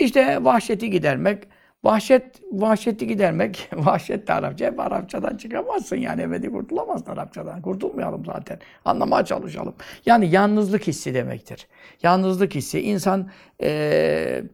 İşte 0.00 0.44
vahşeti 0.44 0.90
gidermek, 0.90 1.44
Vahşet, 1.84 2.42
vahşeti 2.52 3.06
gidermek, 3.06 3.68
vahşet 3.74 4.28
de 4.28 4.32
Arapça. 4.32 4.66
Hep 4.66 4.80
Arapçadan 4.80 5.36
çıkamazsın 5.36 5.96
yani. 5.96 6.22
Ebedi 6.22 6.50
kurtulamazsın 6.50 7.10
Arapçadan. 7.10 7.62
Kurtulmayalım 7.62 8.24
zaten. 8.24 8.58
Anlamaya 8.84 9.24
çalışalım. 9.24 9.74
Yani 10.06 10.30
yalnızlık 10.30 10.86
hissi 10.86 11.14
demektir. 11.14 11.66
Yalnızlık 12.02 12.54
hissi. 12.54 12.80
insan 12.80 13.30
eee 13.60 14.44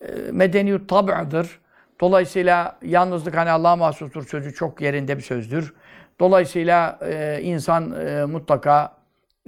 e, 0.00 0.32
medeniyut 0.32 0.88
tab'dır. 0.88 1.60
Dolayısıyla 2.00 2.78
yalnızlık 2.82 3.36
hani 3.36 3.50
Allah'a 3.50 3.76
mahsustur 3.76 4.26
sözü 4.26 4.54
çok 4.54 4.80
yerinde 4.80 5.16
bir 5.16 5.22
sözdür. 5.22 5.74
Dolayısıyla 6.20 6.98
e, 7.02 7.40
insan 7.42 8.06
e, 8.06 8.24
mutlaka 8.24 8.98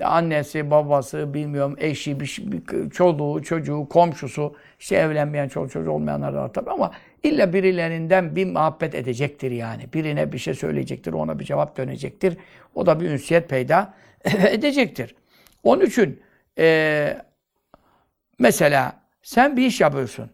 annesi, 0.04 0.70
babası, 0.70 1.34
bilmiyorum 1.34 1.76
eşi, 1.78 2.20
bir, 2.20 2.26
şey- 2.26 2.52
bir, 2.52 2.90
çoluğu, 2.90 3.42
çocuğu, 3.42 3.86
komşusu, 3.90 4.54
işte 4.78 4.96
evlenmeyen 4.96 5.48
çoluk 5.48 5.70
çocuğu 5.70 5.90
olmayanlar 5.90 6.34
da 6.34 6.38
var 6.42 6.52
tabii 6.52 6.70
ama 6.70 6.90
illa 7.22 7.52
birilerinden 7.52 8.36
bir 8.36 8.46
muhabbet 8.46 8.94
edecektir 8.94 9.50
yani. 9.50 9.92
Birine 9.92 10.32
bir 10.32 10.38
şey 10.38 10.54
söyleyecektir, 10.54 11.12
ona 11.12 11.38
bir 11.38 11.44
cevap 11.44 11.76
dönecektir. 11.76 12.36
O 12.74 12.86
da 12.86 13.00
bir 13.00 13.10
ünsiyet 13.10 13.48
peyda 13.48 13.94
edecektir. 14.24 15.14
Onun 15.62 15.84
için 15.84 16.22
e, 16.58 17.16
mesela 18.38 19.00
sen 19.22 19.56
bir 19.56 19.66
iş 19.66 19.80
yapıyorsun. 19.80 20.30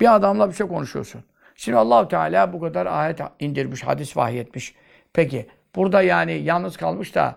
Bir 0.00 0.14
adamla 0.14 0.48
bir 0.48 0.54
şey 0.54 0.66
konuşuyorsun. 0.66 1.24
Şimdi 1.54 1.78
Allahu 1.78 2.08
Teala 2.08 2.52
bu 2.52 2.60
kadar 2.60 2.86
ayet 2.86 3.20
indirmiş, 3.40 3.82
hadis 3.82 4.16
vahyetmiş. 4.16 4.74
Peki 5.12 5.46
burada 5.76 6.02
yani 6.02 6.32
yalnız 6.32 6.76
kalmış 6.76 7.14
da 7.14 7.36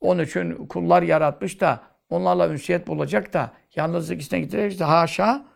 onun 0.00 0.24
için 0.24 0.66
kullar 0.66 1.02
yaratmış 1.02 1.60
da 1.60 1.80
onlarla 2.10 2.48
ünsiyet 2.48 2.86
bulacak 2.86 3.32
da 3.32 3.52
yalnızlık 3.76 4.22
içine 4.22 4.40
gidecek 4.40 4.80
de 4.80 4.84
haşa. 4.84 5.46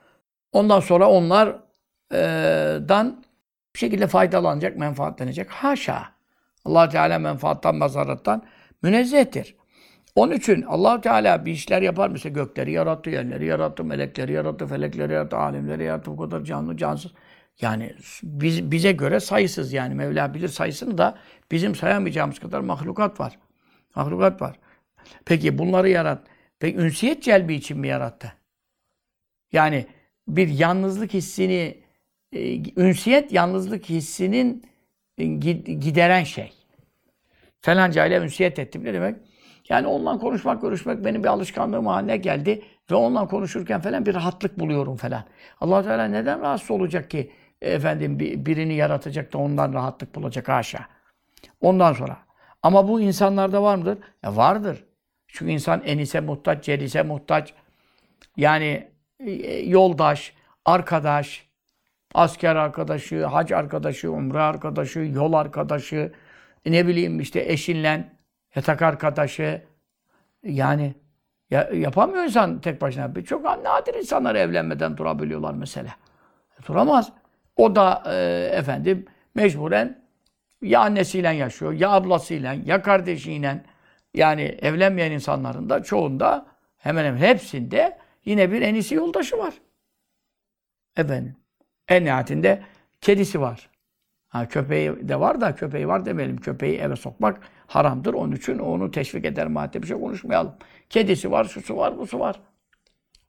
Ondan 0.52 0.80
sonra 0.80 1.10
onlardan 2.14 3.24
bir 3.74 3.78
şekilde 3.78 4.06
faydalanacak, 4.06 4.76
menfaatlenecek. 4.76 5.50
Haşa. 5.50 6.08
allah 6.64 6.88
Teala 6.88 7.18
menfaattan, 7.18 7.76
mazarattan 7.76 8.42
münezzehtir. 8.82 9.56
Onun 10.14 10.32
için 10.32 10.62
allah 10.62 11.00
Teala 11.00 11.46
bir 11.46 11.52
işler 11.52 11.82
yapar. 11.82 12.10
Mesela 12.10 12.32
gökleri 12.32 12.72
yarattı, 12.72 13.10
yerleri 13.10 13.46
yarattı, 13.46 13.84
melekleri 13.84 14.32
yarattı, 14.32 14.66
felekleri 14.66 15.12
yarattı, 15.12 15.36
alemleri 15.36 15.84
yarattı, 15.84 16.10
bu 16.10 16.16
kadar 16.16 16.44
canlı, 16.44 16.76
cansız. 16.76 17.12
Yani 17.60 17.94
biz, 18.22 18.70
bize 18.70 18.92
göre 18.92 19.20
sayısız 19.20 19.72
yani. 19.72 19.94
Mevla 19.94 20.34
bilir 20.34 20.48
sayısını 20.48 20.98
da 20.98 21.18
bizim 21.50 21.74
sayamayacağımız 21.74 22.38
kadar 22.38 22.60
mahlukat 22.60 23.20
var. 23.20 23.38
Mahlukat 23.96 24.42
var. 24.42 24.58
Peki 25.24 25.58
bunları 25.58 25.88
yarat. 25.88 26.26
Peki 26.58 26.78
ünsiyet 26.78 27.22
celbi 27.22 27.54
için 27.54 27.78
mi 27.78 27.88
yarattı? 27.88 28.32
Yani 29.52 29.86
bir 30.28 30.48
yalnızlık 30.48 31.14
hissini, 31.14 31.83
ünsiyet 32.76 33.32
yalnızlık 33.32 33.88
hissinin 33.88 34.64
e, 35.18 35.24
gi- 35.24 35.72
gideren 35.78 36.24
şey. 36.24 36.52
Falanca 37.60 38.06
ile 38.06 38.16
ünsiyet 38.16 38.58
ettim. 38.58 38.84
Ne 38.84 38.94
demek? 38.94 39.16
Yani 39.68 39.86
onunla 39.86 40.18
konuşmak, 40.18 40.62
görüşmek 40.62 41.04
benim 41.04 41.22
bir 41.22 41.28
alışkanlığım 41.28 41.86
haline 41.86 42.16
geldi 42.16 42.62
ve 42.90 42.94
onunla 42.94 43.28
konuşurken 43.28 43.80
falan 43.80 44.06
bir 44.06 44.14
rahatlık 44.14 44.58
buluyorum 44.60 44.96
falan. 44.96 45.24
allah 45.60 45.82
Teala 45.82 46.04
neden 46.04 46.40
rahatsız 46.40 46.70
olacak 46.70 47.10
ki 47.10 47.30
efendim 47.62 48.18
bir- 48.18 48.46
birini 48.46 48.74
yaratacak 48.74 49.32
da 49.32 49.38
ondan 49.38 49.72
rahatlık 49.72 50.14
bulacak 50.14 50.48
haşa. 50.48 50.86
Ondan 51.60 51.92
sonra. 51.92 52.16
Ama 52.62 52.88
bu 52.88 53.00
insanlarda 53.00 53.62
var 53.62 53.76
mıdır? 53.76 53.98
E 54.24 54.36
vardır. 54.36 54.84
Çünkü 55.28 55.52
insan 55.52 55.82
enise 55.84 56.20
muhtaç, 56.20 56.64
celise 56.64 57.02
muhtaç. 57.02 57.54
Yani 58.36 58.88
e, 59.20 59.30
yoldaş, 59.58 60.32
arkadaş, 60.64 61.48
asker 62.14 62.56
arkadaşı, 62.56 63.24
hac 63.24 63.52
arkadaşı, 63.52 64.12
umre 64.12 64.40
arkadaşı, 64.40 64.98
yol 64.98 65.32
arkadaşı, 65.32 66.12
ne 66.66 66.86
bileyim 66.86 67.20
işte 67.20 67.40
eşinle 67.52 68.12
yatak 68.54 68.82
arkadaşı. 68.82 69.62
Yani 70.42 70.94
ya, 71.50 71.70
yapamıyor 71.72 72.24
insan 72.24 72.60
tek 72.60 72.80
başına. 72.80 73.24
Çok 73.24 73.44
nadir 73.44 73.94
insanlar 73.94 74.34
evlenmeden 74.34 74.96
durabiliyorlar 74.96 75.54
mesela. 75.54 75.90
E, 76.58 76.66
Duramaz. 76.66 77.12
O 77.56 77.76
da 77.76 78.02
e, 78.06 78.48
efendim 78.52 79.06
mecburen 79.34 80.04
ya 80.62 80.80
annesiyle 80.80 81.28
yaşıyor, 81.28 81.72
ya 81.72 81.90
ablasıyla, 81.90 82.52
ya 82.52 82.82
kardeşiyle. 82.82 83.64
Yani 84.14 84.42
evlenmeyen 84.42 85.12
insanların 85.12 85.70
da 85.70 85.82
çoğunda 85.82 86.46
hemen 86.76 87.04
hemen 87.04 87.18
hepsinde 87.18 87.98
yine 88.24 88.52
bir 88.52 88.62
enisi 88.62 88.94
yoldaşı 88.94 89.38
var. 89.38 89.54
Efendim. 90.96 91.36
En 91.88 92.04
nihayetinde 92.04 92.62
kedisi 93.00 93.40
var. 93.40 93.70
Ha, 94.28 94.48
köpeği 94.48 95.08
de 95.08 95.20
var 95.20 95.40
da 95.40 95.54
köpeği 95.54 95.88
var 95.88 96.04
demeyelim. 96.04 96.36
Köpeği 96.36 96.78
eve 96.78 96.96
sokmak 96.96 97.40
haramdır. 97.66 98.14
Onun 98.14 98.32
için 98.32 98.58
onu 98.58 98.90
teşvik 98.90 99.24
eder 99.24 99.46
madde 99.46 99.82
bir 99.82 99.86
şey 99.86 100.00
konuşmayalım. 100.00 100.54
Kedisi 100.90 101.30
var, 101.30 101.44
şusu 101.44 101.76
var, 101.76 101.98
busu 101.98 102.18
var. 102.18 102.40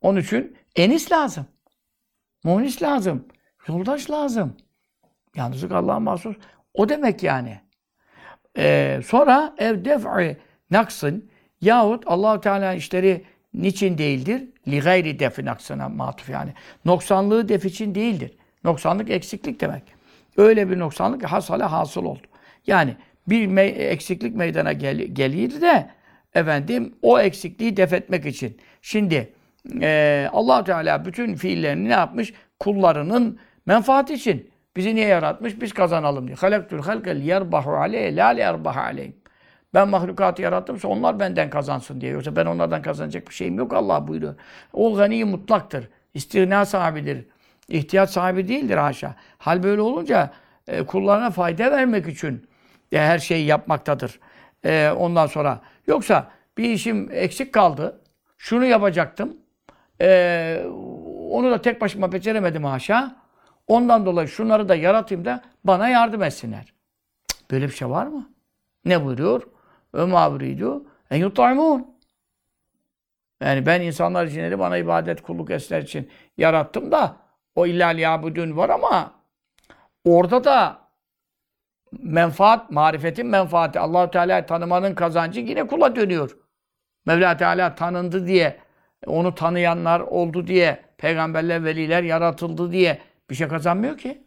Onun 0.01 0.19
için 0.19 0.57
enis 0.75 1.11
lazım. 1.11 1.45
Munis 2.43 2.81
lazım. 2.83 3.25
Yoldaş 3.67 4.09
lazım. 4.09 4.57
Yalnızlık 5.35 5.71
Allah'a 5.71 5.99
mahsus. 5.99 6.35
O 6.73 6.89
demek 6.89 7.23
yani. 7.23 7.61
Ee, 8.57 9.01
sonra 9.05 9.55
ev 9.57 9.85
def'i 9.85 10.37
naksın 10.71 11.29
yahut 11.61 12.03
Allahu 12.07 12.41
Teala 12.41 12.73
işleri 12.73 13.25
niçin 13.53 13.97
değildir? 13.97 14.43
Li 14.67 14.79
gayri 14.79 15.19
defi 15.19 15.45
naksına 15.45 15.89
matuf 15.89 16.29
yani. 16.29 16.53
Noksanlığı 16.85 17.49
def 17.49 17.65
için 17.65 17.95
değildir. 17.95 18.37
Noksanlık 18.65 19.09
eksiklik 19.09 19.61
demek. 19.61 19.83
Öyle 20.37 20.69
bir 20.69 20.79
noksanlık 20.79 21.23
hasale 21.23 21.63
hasıl 21.63 22.05
oldu. 22.05 22.27
Yani 22.67 22.95
bir 23.27 23.47
me- 23.47 23.61
eksiklik 23.77 24.35
meydana 24.35 24.73
gel 24.73 24.97
gelir 24.97 25.61
de 25.61 25.89
efendim 26.33 26.95
o 27.01 27.19
eksikliği 27.19 27.77
def 27.77 27.93
etmek 27.93 28.25
için. 28.25 28.57
Şimdi 28.81 29.33
e, 29.81 30.29
allah 30.33 30.63
Teala 30.63 31.05
bütün 31.05 31.35
fiillerini 31.35 31.89
ne 31.89 31.93
yapmış? 31.93 32.33
Kullarının 32.59 33.39
menfaati 33.65 34.13
için. 34.13 34.49
Bizi 34.75 34.95
niye 34.95 35.07
yaratmış? 35.07 35.61
Biz 35.61 35.73
kazanalım 35.73 36.27
diye. 36.27 36.35
Halaktul 36.35 36.79
halkel 36.81 37.21
yerbahu 37.21 37.71
aleyhe 37.71 38.15
la 38.15 38.31
yerbahu 38.31 38.79
aleyhim. 38.79 39.15
Ben 39.73 39.89
mahlukatı 39.89 40.41
yarattımsa 40.41 40.87
onlar 40.87 41.19
benden 41.19 41.49
kazansın 41.49 42.01
diye. 42.01 42.11
Yoksa 42.11 42.35
ben 42.35 42.45
onlardan 42.45 42.81
kazanacak 42.81 43.29
bir 43.29 43.33
şeyim 43.33 43.57
yok 43.57 43.73
Allah 43.73 44.07
buyuruyor. 44.07 44.35
O 44.73 44.95
gani 44.95 45.25
mutlaktır. 45.25 45.89
İstirna 46.13 46.65
sahibidir. 46.65 47.25
İhtiyaç 47.67 48.09
sahibi 48.09 48.47
değildir 48.47 48.77
haşa. 48.77 49.15
Hal 49.37 49.63
böyle 49.63 49.81
olunca 49.81 50.31
e, 50.67 50.85
kullarına 50.85 51.29
fayda 51.29 51.71
vermek 51.71 52.07
için 52.07 52.47
e, 52.91 52.99
her 52.99 53.19
şeyi 53.19 53.45
yapmaktadır. 53.45 54.19
E, 54.65 54.89
ondan 54.89 55.27
sonra. 55.27 55.61
Yoksa 55.87 56.31
bir 56.57 56.69
işim 56.69 57.09
eksik 57.11 57.53
kaldı. 57.53 58.01
Şunu 58.37 58.65
yapacaktım. 58.65 59.37
E, 60.01 60.65
onu 61.29 61.51
da 61.51 61.61
tek 61.61 61.81
başıma 61.81 62.11
beceremedim 62.11 62.63
haşa. 62.63 63.15
Ondan 63.67 64.05
dolayı 64.05 64.27
şunları 64.27 64.69
da 64.69 64.75
yaratayım 64.75 65.25
da 65.25 65.41
bana 65.63 65.89
yardım 65.89 66.23
etsinler. 66.23 66.73
Böyle 67.51 67.65
bir 67.65 67.73
şey 67.73 67.89
var 67.89 68.07
mı? 68.07 68.29
Ne 68.85 69.05
buyuruyor? 69.05 69.41
Ve 69.95 70.05
mavridu 70.05 70.85
en 71.11 71.17
yutaimun. 71.17 71.95
Yani 73.41 73.65
ben 73.65 73.81
insanlar 73.81 74.25
için 74.25 74.59
bana 74.59 74.77
ibadet, 74.77 75.21
kulluk 75.21 75.51
esler 75.51 75.81
için 75.81 76.09
yarattım 76.37 76.91
da 76.91 77.17
o 77.55 77.65
illa 77.65 77.87
liyabudun 77.87 78.57
var 78.57 78.69
ama 78.69 79.13
orada 80.05 80.43
da 80.43 80.79
menfaat, 81.99 82.71
marifetin 82.71 83.27
menfaati, 83.27 83.79
Allahu 83.79 84.11
Teala 84.11 84.45
tanımanın 84.45 84.95
kazancı 84.95 85.39
yine 85.39 85.67
kula 85.67 85.95
dönüyor. 85.95 86.37
Mevla 87.05 87.37
Teala 87.37 87.75
tanındı 87.75 88.27
diye, 88.27 88.59
onu 89.05 89.35
tanıyanlar 89.35 89.99
oldu 89.99 90.47
diye, 90.47 90.79
peygamberler, 90.97 91.63
veliler 91.63 92.03
yaratıldı 92.03 92.71
diye 92.71 92.99
bir 93.29 93.35
şey 93.35 93.47
kazanmıyor 93.47 93.97
ki. 93.97 94.25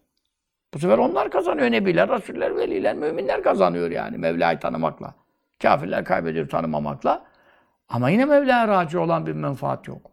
Bu 0.74 0.78
sefer 0.78 0.98
onlar 0.98 1.30
kazanıyor. 1.30 1.70
Nebiler, 1.70 2.08
Rasuller, 2.08 2.56
Veliler, 2.56 2.94
Müminler 2.94 3.42
kazanıyor 3.42 3.90
yani 3.90 4.18
Mevla'yı 4.18 4.58
tanımakla. 4.58 5.14
Kafirler 5.62 6.04
kaybediyor 6.04 6.48
tanımamakla. 6.48 7.24
Ama 7.88 8.10
yine 8.10 8.24
Mevla'ya 8.24 8.68
raci 8.68 8.98
olan 8.98 9.26
bir 9.26 9.32
menfaat 9.32 9.88
yok. 9.88 10.10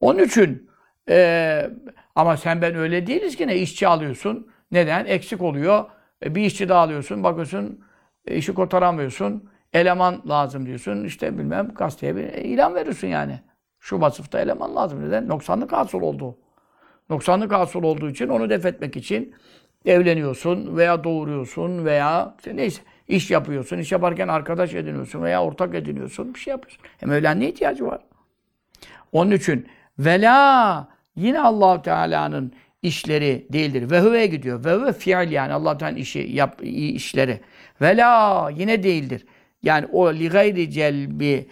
Onun 0.00 0.18
için 0.18 0.70
eee, 1.08 1.70
ama 2.14 2.36
sen 2.36 2.62
ben 2.62 2.74
öyle 2.74 3.06
değiliz 3.06 3.36
ki 3.36 3.46
ne 3.46 3.56
işçi 3.56 3.88
alıyorsun. 3.88 4.48
Neden? 4.72 5.04
Eksik 5.04 5.42
oluyor. 5.42 5.84
E, 6.24 6.34
bir 6.34 6.42
işçi 6.42 6.68
daha 6.68 6.80
alıyorsun. 6.80 7.24
Bakıyorsun 7.24 7.80
e, 8.26 8.36
işi 8.36 8.54
kotaramıyorsun. 8.54 9.48
Eleman 9.72 10.22
lazım 10.28 10.66
diyorsun. 10.66 11.04
İşte 11.04 11.38
bilmem 11.38 11.68
gazeteye 11.74 12.16
bir 12.16 12.22
ilan 12.22 12.74
veriyorsun 12.74 13.08
yani. 13.08 13.40
Şu 13.80 14.00
vasıfta 14.00 14.40
eleman 14.40 14.76
lazım. 14.76 15.06
Neden? 15.08 15.28
Noksanlık 15.28 15.72
hasıl 15.72 16.00
oldu. 16.02 16.38
Noksanlık 17.10 17.52
hasıl 17.52 17.82
olduğu 17.82 18.10
için 18.10 18.28
onu 18.28 18.50
def 18.50 18.66
etmek 18.66 18.96
için 18.96 19.34
evleniyorsun 19.84 20.76
veya 20.76 21.04
doğuruyorsun 21.04 21.84
veya 21.84 22.34
işte 22.38 22.56
neyse 22.56 22.82
iş 23.08 23.30
yapıyorsun. 23.30 23.78
İş 23.78 23.92
yaparken 23.92 24.28
arkadaş 24.28 24.74
ediniyorsun 24.74 25.22
veya 25.22 25.42
ortak 25.44 25.74
ediniyorsun. 25.74 26.34
Bir 26.34 26.38
şey 26.38 26.50
yapıyorsun. 26.50 26.84
Hem 26.98 27.08
Mevla'nın 27.08 27.40
ne 27.40 27.48
ihtiyacı 27.48 27.86
var? 27.86 28.00
Onun 29.12 29.30
için 29.30 29.66
vela 29.98 30.88
yine 31.16 31.40
Allahu 31.40 31.82
Teala'nın 31.82 32.52
işleri 32.82 33.46
değildir. 33.52 33.90
Ve 33.90 34.00
huve 34.00 34.26
gidiyor. 34.26 34.64
Ve 34.64 34.74
huve 34.74 34.92
fiil 34.92 35.30
yani 35.30 35.52
Allah'tan 35.52 35.96
işi 35.96 36.18
yap 36.18 36.60
işleri. 36.62 37.40
Ve 37.80 37.96
la 37.96 38.50
yine 38.56 38.82
değildir. 38.82 39.26
Yani 39.62 39.86
o 39.92 40.14
li 40.14 40.28
gayri 40.28 40.70
celbi 40.70 41.48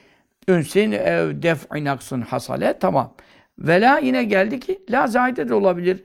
ünsin 0.48 0.92
ev 0.92 1.42
def'in 1.42 1.86
aksın 1.86 2.20
hasale 2.20 2.78
tamam. 2.78 3.14
Ve 3.58 3.80
la 3.80 3.98
yine 3.98 4.24
geldi 4.24 4.60
ki 4.60 4.82
la 4.90 5.06
zahide 5.06 5.48
de 5.48 5.54
olabilir. 5.54 6.04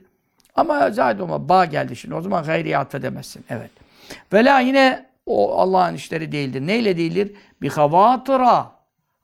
Ama 0.54 0.90
zahide 0.90 1.22
olma. 1.22 1.48
Ba 1.48 1.64
geldi 1.64 1.96
şimdi. 1.96 2.14
O 2.14 2.20
zaman 2.20 2.44
gayriyata 2.44 3.02
demezsin. 3.02 3.44
Evet. 3.50 3.70
Ve 4.32 4.44
la 4.44 4.60
yine 4.60 5.06
o 5.26 5.58
Allah'ın 5.58 5.94
işleri 5.94 6.32
değildir. 6.32 6.60
Neyle 6.60 6.96
değildir? 6.96 7.32
Bi 7.62 7.68
havatıra. 7.68 8.72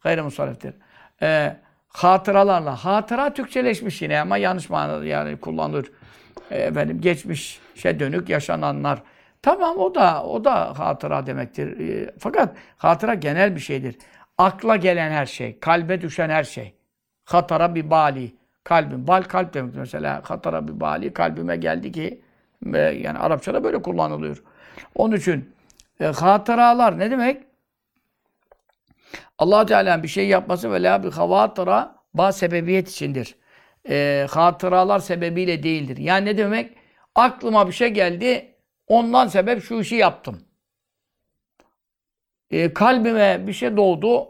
Gayri 0.01 0.22
musarriftir. 0.22 0.75
Ee, 1.22 1.57
hatıralarla. 1.92 2.85
Hatıra 2.85 3.35
Türkçeleşmiş 3.35 4.02
yine 4.02 4.20
ama 4.20 4.37
yanlış 4.37 4.70
manada 4.70 5.05
yani 5.05 5.37
kullanılır. 5.37 5.92
Ee, 6.50 6.59
efendim 6.59 7.00
geçmişe 7.00 8.00
dönük 8.00 8.28
yaşananlar. 8.28 9.02
Tamam 9.42 9.78
o 9.78 9.94
da 9.94 10.24
o 10.24 10.44
da 10.44 10.78
hatıra 10.78 11.26
demektir. 11.26 11.81
Ee, 11.81 12.14
fakat 12.18 12.57
hatıra 12.76 13.14
genel 13.14 13.55
bir 13.55 13.61
şeydir. 13.61 13.96
Akla 14.38 14.76
gelen 14.76 15.11
her 15.11 15.26
şey, 15.26 15.59
kalbe 15.59 16.00
düşen 16.00 16.31
her 16.31 16.44
şey. 16.44 16.74
Hatara 17.24 17.74
bir 17.74 17.90
bali. 17.90 18.33
Kalbim. 18.64 19.07
Bal 19.07 19.22
kalp 19.22 19.55
demek 19.55 19.74
mesela. 19.74 20.22
Hatara 20.24 20.68
bir 20.68 20.81
bali. 20.81 21.12
Kalbime 21.12 21.57
geldi 21.57 21.92
ki 21.92 22.20
e, 22.74 22.78
yani 22.78 23.18
Arapçada 23.18 23.64
böyle 23.64 23.83
kullanılıyor. 23.83 24.42
Onun 24.94 25.16
için 25.16 25.55
e, 26.00 26.07
hatıralar 26.07 26.98
ne 26.98 27.11
demek? 27.11 27.42
Allah 29.42 29.66
Teala'nın 29.66 30.02
bir 30.02 30.09
şey 30.09 30.28
yapması 30.28 30.72
ve 30.72 30.83
la 30.83 31.02
bir 31.02 31.12
havatıra 31.12 31.96
ba 32.14 32.33
sebebiyet 32.33 32.90
içindir. 32.90 33.35
E, 33.88 34.26
hatıralar 34.31 34.98
sebebiyle 34.98 35.62
değildir. 35.62 35.96
Yani 35.96 36.26
ne 36.26 36.38
demek? 36.38 36.76
Aklıma 37.14 37.66
bir 37.66 37.72
şey 37.72 37.88
geldi, 37.88 38.55
ondan 38.87 39.26
sebep 39.26 39.64
şu 39.64 39.81
işi 39.81 39.94
yaptım. 39.94 40.40
E, 42.50 42.74
kalbime 42.74 43.46
bir 43.46 43.52
şey 43.52 43.76
doğdu, 43.76 44.28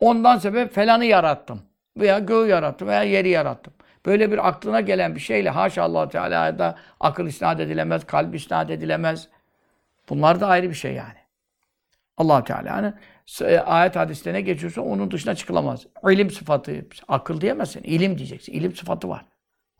ondan 0.00 0.38
sebep 0.38 0.74
falanı 0.74 1.04
yarattım. 1.04 1.62
Veya 1.96 2.18
göğü 2.18 2.48
yarattım 2.48 2.88
veya 2.88 3.02
yeri 3.02 3.28
yarattım. 3.28 3.72
Böyle 4.06 4.32
bir 4.32 4.48
aklına 4.48 4.80
gelen 4.80 5.14
bir 5.14 5.20
şeyle 5.20 5.50
haşa 5.50 5.82
allah 5.82 6.08
Teala'ya 6.08 6.58
da 6.58 6.78
akıl 7.00 7.26
isnat 7.26 7.60
edilemez, 7.60 8.06
kalp 8.06 8.34
isnat 8.34 8.70
edilemez. 8.70 9.28
Bunlar 10.08 10.40
da 10.40 10.46
ayrı 10.46 10.70
bir 10.70 10.74
şey 10.74 10.94
yani. 10.94 11.18
allah 12.16 12.44
Teala'nın 12.44 12.94
ayet 13.66 13.96
hadislerine 13.96 14.40
geçiyorsa 14.40 14.80
onun 14.80 15.10
dışına 15.10 15.34
çıkılamaz. 15.34 15.86
İlim 16.10 16.30
sıfatı, 16.30 16.86
akıl 17.08 17.40
diyemezsin. 17.40 17.82
İlim 17.82 18.18
diyeceksin. 18.18 18.52
İlim 18.52 18.76
sıfatı 18.76 19.08
var. 19.08 19.24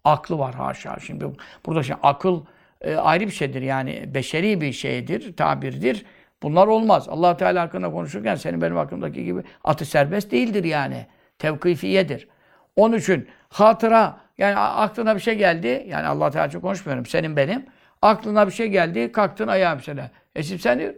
Aklı 0.05 0.39
var 0.39 0.55
haşa. 0.55 0.99
Şimdi 1.01 1.27
burada 1.67 1.83
şimdi 1.83 1.99
akıl 2.03 2.43
e, 2.81 2.97
ayrı 2.97 3.27
bir 3.27 3.31
şeydir 3.31 3.63
yani 3.63 4.15
beşeri 4.15 4.61
bir 4.61 4.73
şeydir, 4.73 5.37
tabirdir. 5.37 6.05
Bunlar 6.43 6.67
olmaz. 6.67 7.09
allah 7.09 7.37
Teala 7.37 7.63
hakkında 7.63 7.91
konuşurken 7.91 8.35
senin 8.35 8.63
benim 8.63 8.77
hakkımdaki 8.77 9.25
gibi 9.25 9.43
atı 9.65 9.85
serbest 9.85 10.31
değildir 10.31 10.65
yani. 10.65 11.07
Tevkifiyedir. 11.39 12.29
Onun 12.77 12.97
için 12.97 13.29
hatıra 13.49 14.21
yani 14.39 14.57
aklına 14.57 15.15
bir 15.15 15.21
şey 15.21 15.35
geldi. 15.35 15.87
Yani 15.89 16.07
Allah 16.07 16.31
Teala 16.31 16.51
çok 16.51 16.63
konuşmuyorum. 16.63 17.07
Senin 17.07 17.37
benim. 17.37 17.67
Aklına 18.03 18.47
bir 18.47 18.53
şey 18.53 18.69
geldi. 18.69 19.13
Kalktın 19.13 19.49
ayağa 19.49 19.75
mesela. 19.75 20.11
E 20.35 20.43
şimdi 20.43 20.63
sen 20.63 20.95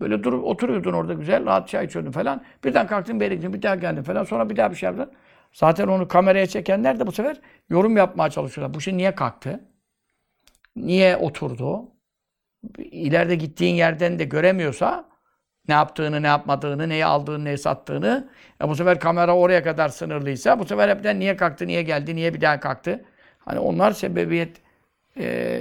böyle 0.00 0.22
durup 0.24 0.44
oturuyordun 0.44 0.92
orada 0.92 1.12
güzel. 1.12 1.46
Rahat 1.46 1.68
çay 1.68 1.86
içiyordun 1.86 2.10
falan. 2.10 2.42
Birden 2.64 2.86
kalktın 2.86 3.20
gittin. 3.20 3.52
Bir 3.52 3.62
daha 3.62 3.74
geldin 3.74 4.02
falan. 4.02 4.24
Sonra 4.24 4.50
bir 4.50 4.56
daha 4.56 4.70
bir 4.70 4.76
şey 4.76 4.86
yaptın. 4.86 5.12
Zaten 5.52 5.88
onu 5.88 6.08
kameraya 6.08 6.46
çekenler 6.46 7.00
de 7.00 7.06
bu 7.06 7.12
sefer 7.12 7.40
yorum 7.68 7.96
yapmaya 7.96 8.30
çalışıyorlar. 8.30 8.74
Bu 8.74 8.80
şey 8.80 8.96
niye 8.96 9.14
kalktı? 9.14 9.60
Niye 10.76 11.16
oturdu? 11.16 11.88
İleride 12.78 13.34
gittiğin 13.34 13.74
yerden 13.74 14.18
de 14.18 14.24
göremiyorsa 14.24 15.08
ne 15.68 15.74
yaptığını, 15.74 16.22
ne 16.22 16.26
yapmadığını, 16.26 16.88
neyi 16.88 17.04
aldığını, 17.06 17.44
neyi 17.44 17.58
sattığını. 17.58 18.28
E 18.64 18.68
bu 18.68 18.76
sefer 18.76 19.00
kamera 19.00 19.36
oraya 19.36 19.62
kadar 19.62 19.88
sınırlıysa 19.88 20.58
bu 20.58 20.64
sefer 20.64 20.88
hepten 20.88 21.20
niye 21.20 21.36
kalktı, 21.36 21.66
niye 21.66 21.82
geldi, 21.82 22.16
niye 22.16 22.34
bir 22.34 22.40
daha 22.40 22.60
kalktı. 22.60 23.04
Hani 23.38 23.58
onlar 23.58 23.92
sebebiyet 23.92 24.56
e, 25.18 25.60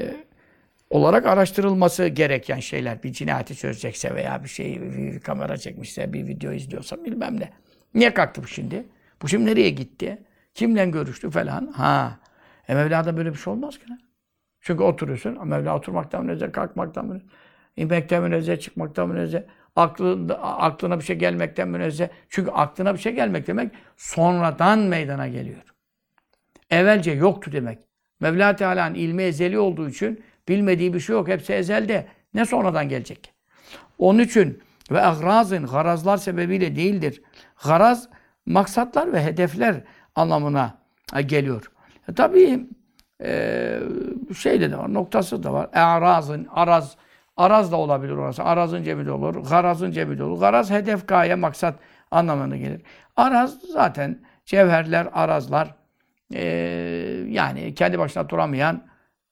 olarak 0.89 1.25
araştırılması 1.25 2.07
gereken 2.07 2.59
şeyler. 2.59 3.03
Bir 3.03 3.13
cinayeti 3.13 3.55
çözecekse 3.55 4.15
veya 4.15 4.43
bir 4.43 4.49
şey 4.49 4.81
bir 4.81 5.19
kamera 5.19 5.57
çekmişse, 5.57 6.13
bir 6.13 6.27
video 6.27 6.51
izliyorsa 6.51 7.05
bilmem 7.05 7.39
ne. 7.39 7.49
Niye 7.93 8.13
kalktı 8.13 8.43
bu 8.43 8.47
şimdi? 8.47 8.85
Bu 9.21 9.27
şimdi 9.27 9.45
nereye 9.45 9.69
gitti? 9.69 10.23
Kimle 10.53 10.85
görüştü 10.85 11.29
falan? 11.29 11.67
Ha. 11.67 12.19
E 12.67 12.75
Mevla'da 12.75 13.17
böyle 13.17 13.33
bir 13.33 13.37
şey 13.37 13.53
olmaz 13.53 13.77
ki. 13.77 13.85
Çünkü 14.61 14.83
oturuyorsun. 14.83 15.47
Mevla 15.47 15.77
oturmaktan 15.77 16.25
münezzeh, 16.25 16.51
kalkmaktan 16.51 17.05
münezzeh, 17.05 17.27
inmekten 17.75 18.23
münezzeh, 18.23 18.59
çıkmaktan 18.59 19.09
münezzeh. 19.09 19.41
Aklında, 19.75 20.41
aklına 20.41 20.99
bir 20.99 21.03
şey 21.03 21.15
gelmekten 21.15 21.67
münezzeh. 21.67 22.07
Çünkü 22.29 22.51
aklına 22.51 22.93
bir 22.93 22.99
şey 22.99 23.13
gelmek 23.13 23.47
demek 23.47 23.71
sonradan 23.97 24.79
meydana 24.79 25.27
geliyor. 25.27 25.61
Evvelce 26.69 27.11
yoktu 27.11 27.51
demek. 27.51 27.79
Mevla 28.19 28.55
Teala'nın 28.55 28.95
ilmi 28.95 29.23
ezeli 29.23 29.59
olduğu 29.59 29.89
için 29.89 30.23
bilmediği 30.47 30.93
bir 30.93 30.99
şey 30.99 31.13
yok. 31.13 31.27
Hepsi 31.27 31.53
ezelde. 31.53 32.07
Ne 32.33 32.45
sonradan 32.45 32.89
gelecek? 32.89 33.33
Onun 33.97 34.19
için 34.19 34.61
ve 34.91 35.01
agrazın 35.01 35.65
garazlar 35.65 36.17
sebebiyle 36.17 36.75
değildir. 36.75 37.21
Garaz 37.65 38.09
maksatlar 38.45 39.13
ve 39.13 39.23
hedefler 39.23 39.83
anlamına 40.15 40.77
geliyor. 41.25 41.71
E, 42.09 42.13
tabii 42.13 42.67
e, 43.23 43.79
şey 44.37 44.61
de 44.61 44.77
var, 44.77 44.93
noktası 44.93 45.43
da 45.43 45.53
var. 45.53 45.69
E'razın, 45.73 46.47
araz, 46.51 46.95
araz 47.37 47.71
da 47.71 47.75
olabilir 47.75 48.13
orası. 48.13 48.43
Arazın 48.43 48.83
cebi 48.83 49.05
de 49.05 49.11
olur, 49.11 49.35
garazın 49.49 49.91
cebi 49.91 50.17
de 50.17 50.23
olur. 50.23 50.39
Garaz 50.39 50.71
hedef, 50.71 51.07
gaye, 51.07 51.35
maksat 51.35 51.79
anlamına 52.11 52.57
gelir. 52.57 52.81
Araz 53.15 53.57
zaten 53.73 54.19
cevherler, 54.45 55.07
arazlar 55.13 55.75
e, 56.33 56.45
yani 57.27 57.75
kendi 57.75 57.99
başına 57.99 58.29
duramayan 58.29 58.83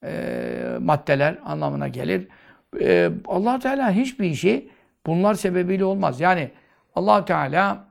e, 0.04 0.78
maddeler 0.80 1.38
anlamına 1.44 1.88
gelir. 1.88 2.28
E, 2.80 3.10
allah 3.26 3.58
Teala 3.58 3.92
hiçbir 3.92 4.30
işi 4.30 4.68
bunlar 5.06 5.34
sebebiyle 5.34 5.84
olmaz. 5.84 6.20
Yani 6.20 6.50
allah 6.94 7.24
Teala 7.24 7.88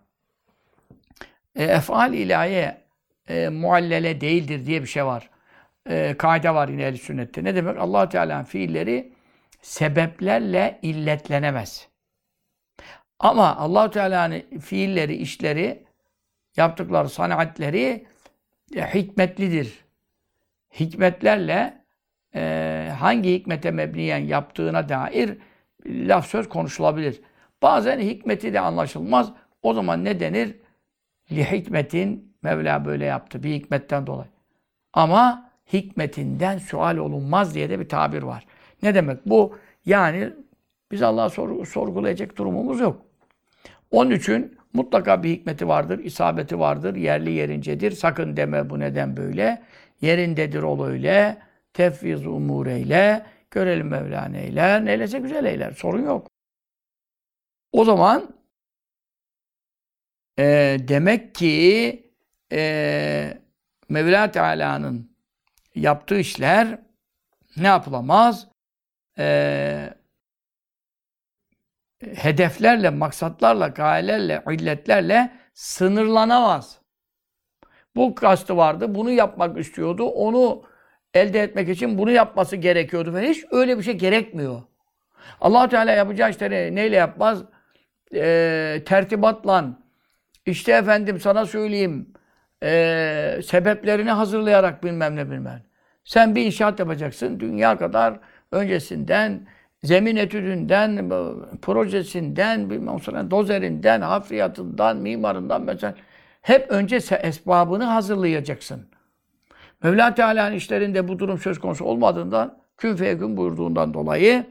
e, 1.56 1.64
efal 1.64 2.14
ilahiye 2.14 2.78
e, 3.30 3.50
muallele 3.50 4.22
değildir 4.22 4.66
diye 4.66 4.82
bir 4.82 4.88
şey 4.88 5.06
var 5.06 5.30
e, 5.90 6.16
kaide 6.18 6.54
var 6.54 6.68
yine 6.68 6.84
ehl 6.84 6.98
sünnette. 6.98 7.44
Ne 7.44 7.56
demek? 7.56 7.78
allah 7.78 8.10
Teala'nın 8.10 8.44
fiilleri 8.44 9.14
sebeplerle 9.62 10.80
illetlenemez. 10.82 11.88
Ama 13.20 13.56
allah 13.56 13.92
Teala'nın 13.92 14.60
fiilleri, 14.60 15.16
işleri, 15.16 15.84
yaptıkları 16.58 17.10
sanatleri 17.10 18.08
e, 18.76 18.94
hikmetlidir. 18.94 19.84
Hikmetlerle 20.80 21.83
e, 22.36 22.92
hangi 23.00 23.34
hikmete 23.34 23.72
mebniyen 23.72 24.18
yaptığına 24.18 24.90
dair 24.90 25.38
laf 25.86 26.28
söz 26.28 26.50
konuşulabilir. 26.50 27.22
Bazen 27.62 28.00
hikmeti 28.00 28.54
de 28.54 28.60
anlaşılmaz. 28.60 29.32
O 29.64 29.74
zaman 29.74 30.04
ne 30.04 30.20
denir? 30.20 30.56
Li 31.32 31.52
hikmetin 31.52 32.34
Mevla 32.44 32.86
böyle 32.86 33.06
yaptı. 33.06 33.44
Bir 33.44 33.54
hikmetten 33.54 34.08
dolayı. 34.08 34.30
Ama 34.94 35.50
hikmetinden 35.74 36.58
sual 36.58 36.98
olunmaz 36.98 37.56
diye 37.56 37.70
de 37.70 37.80
bir 37.80 37.90
tabir 37.90 38.24
var. 38.24 38.46
Ne 38.84 38.96
demek 38.96 39.26
bu? 39.26 39.58
Yani 39.86 40.30
biz 40.92 41.02
Allah'a 41.02 41.30
sor 41.30 41.66
sorgulayacak 41.66 42.38
durumumuz 42.38 42.80
yok. 42.80 43.02
Onun 43.92 44.12
için 44.12 44.58
mutlaka 44.74 45.24
bir 45.24 45.30
hikmeti 45.30 45.68
vardır, 45.68 46.00
isabeti 46.00 46.60
vardır, 46.60 46.96
yerli 46.96 47.32
yerincedir. 47.32 47.92
Sakın 47.92 48.38
deme 48.38 48.70
bu 48.70 48.80
neden 48.80 49.18
böyle. 49.18 49.62
Yerindedir 50.02 50.64
ol 50.64 50.86
öyle. 50.86 51.38
Tefviz 51.74 52.26
umur 52.26 52.68
eyle. 52.68 53.26
Görelim 53.52 53.88
Mevla 53.88 54.26
neyler. 54.26 54.86
Neylese 54.86 55.20
güzel 55.20 55.46
eyler. 55.46 55.72
Sorun 55.72 56.06
yok. 56.06 56.28
O 57.72 57.86
zaman 57.86 58.36
e, 60.40 60.78
demek 60.80 61.36
ki 61.36 62.12
e, 62.52 63.38
Mevla 63.90 64.32
Teala'nın 64.32 65.16
yaptığı 65.76 66.20
işler 66.20 66.80
ne 67.58 67.68
yapılamaz? 67.68 68.48
Ee, 69.18 69.94
hedeflerle, 72.00 72.90
maksatlarla, 72.90 73.68
gayelerle, 73.68 74.44
illetlerle 74.52 75.32
sınırlanamaz. 75.54 76.80
Bu 77.96 78.16
kastı 78.16 78.58
vardı, 78.58 78.96
bunu 78.96 79.12
yapmak 79.12 79.58
istiyordu, 79.58 80.04
onu 80.04 80.64
elde 81.14 81.44
etmek 81.44 81.70
için 81.70 81.98
bunu 81.98 82.12
yapması 82.12 82.56
gerekiyordu. 82.56 83.14
Ve 83.14 83.30
hiç 83.30 83.46
öyle 83.52 83.78
bir 83.78 83.84
şey 83.84 83.94
gerekmiyor. 83.94 84.62
allah 85.42 85.70
Teala 85.70 85.92
yapacağı 85.92 86.30
işleri 86.30 86.76
neyle 86.76 86.96
yapmaz? 86.96 87.44
Ee, 88.16 88.82
tertibatla, 88.86 89.66
işte 90.46 90.72
efendim 90.72 91.20
sana 91.20 91.46
söyleyeyim, 91.46 92.14
e, 92.64 93.40
sebeplerini 93.46 94.12
hazırlayarak 94.12 94.84
bilmem 94.84 95.16
ne 95.16 95.32
bilmem. 95.32 95.64
Sen 96.04 96.36
bir 96.36 96.46
inşaat 96.46 96.80
yapacaksın. 96.80 97.40
Dünya 97.40 97.78
kadar 97.78 98.20
öncesinden, 98.52 99.48
zemin 99.84 100.16
etüdünden, 100.16 101.10
projesinden, 101.62 102.70
bilmem 102.70 103.00
sonra 103.00 103.32
dozerinden, 103.32 104.02
hafriyatından, 104.02 104.98
mimarından 104.98 105.62
mesela 105.62 105.96
hep 106.42 106.72
önce 106.72 106.96
esbabını 107.22 107.84
hazırlayacaksın. 107.84 108.93
Mevla 109.84 110.16
Teala'nın 110.16 110.56
işlerinde 110.56 111.08
bu 111.08 111.20
durum 111.20 111.40
söz 111.40 111.60
konusu 111.60 111.86
olmadığından, 111.86 112.58
kün 112.78 112.96
feyekün 112.96 113.38
buyurduğundan 113.38 113.94
dolayı 113.94 114.46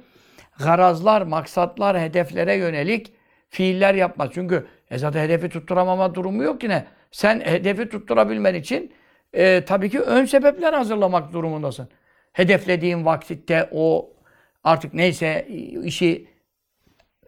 garazlar, 0.58 1.22
maksatlar, 1.22 2.00
hedeflere 2.00 2.54
yönelik 2.54 3.12
fiiller 3.48 3.94
yapmaz. 3.94 4.30
Çünkü 4.34 4.66
e 4.90 4.98
zaten 4.98 5.20
hedefi 5.20 5.48
tutturamama 5.48 6.14
durumu 6.14 6.42
yok 6.42 6.62
yine. 6.62 6.86
Sen 7.10 7.40
hedefi 7.40 7.88
tutturabilmen 7.88 8.54
için 8.54 8.92
e, 9.32 9.64
tabii 9.64 9.90
ki 9.90 10.00
ön 10.00 10.24
sebepler 10.24 10.72
hazırlamak 10.72 11.32
durumundasın. 11.32 11.88
Hedeflediğin 12.32 13.04
vakitte 13.04 13.68
o 13.72 14.12
artık 14.64 14.94
neyse 14.94 15.46
işi 15.84 16.28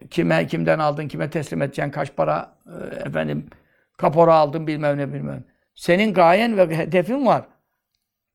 kime 0.09 0.47
kimden 0.47 0.79
aldın, 0.79 1.07
kime 1.07 1.29
teslim 1.29 1.61
edeceksin, 1.61 1.91
kaç 1.91 2.15
para 2.15 2.55
e, 2.67 2.95
efendim 2.95 3.45
kapora 3.97 4.33
aldın 4.33 4.67
bilmem 4.67 4.97
ne 4.97 5.13
bilmem. 5.13 5.43
Senin 5.75 6.13
gayen 6.13 6.57
ve 6.57 6.77
hedefin 6.77 7.25
var. 7.25 7.43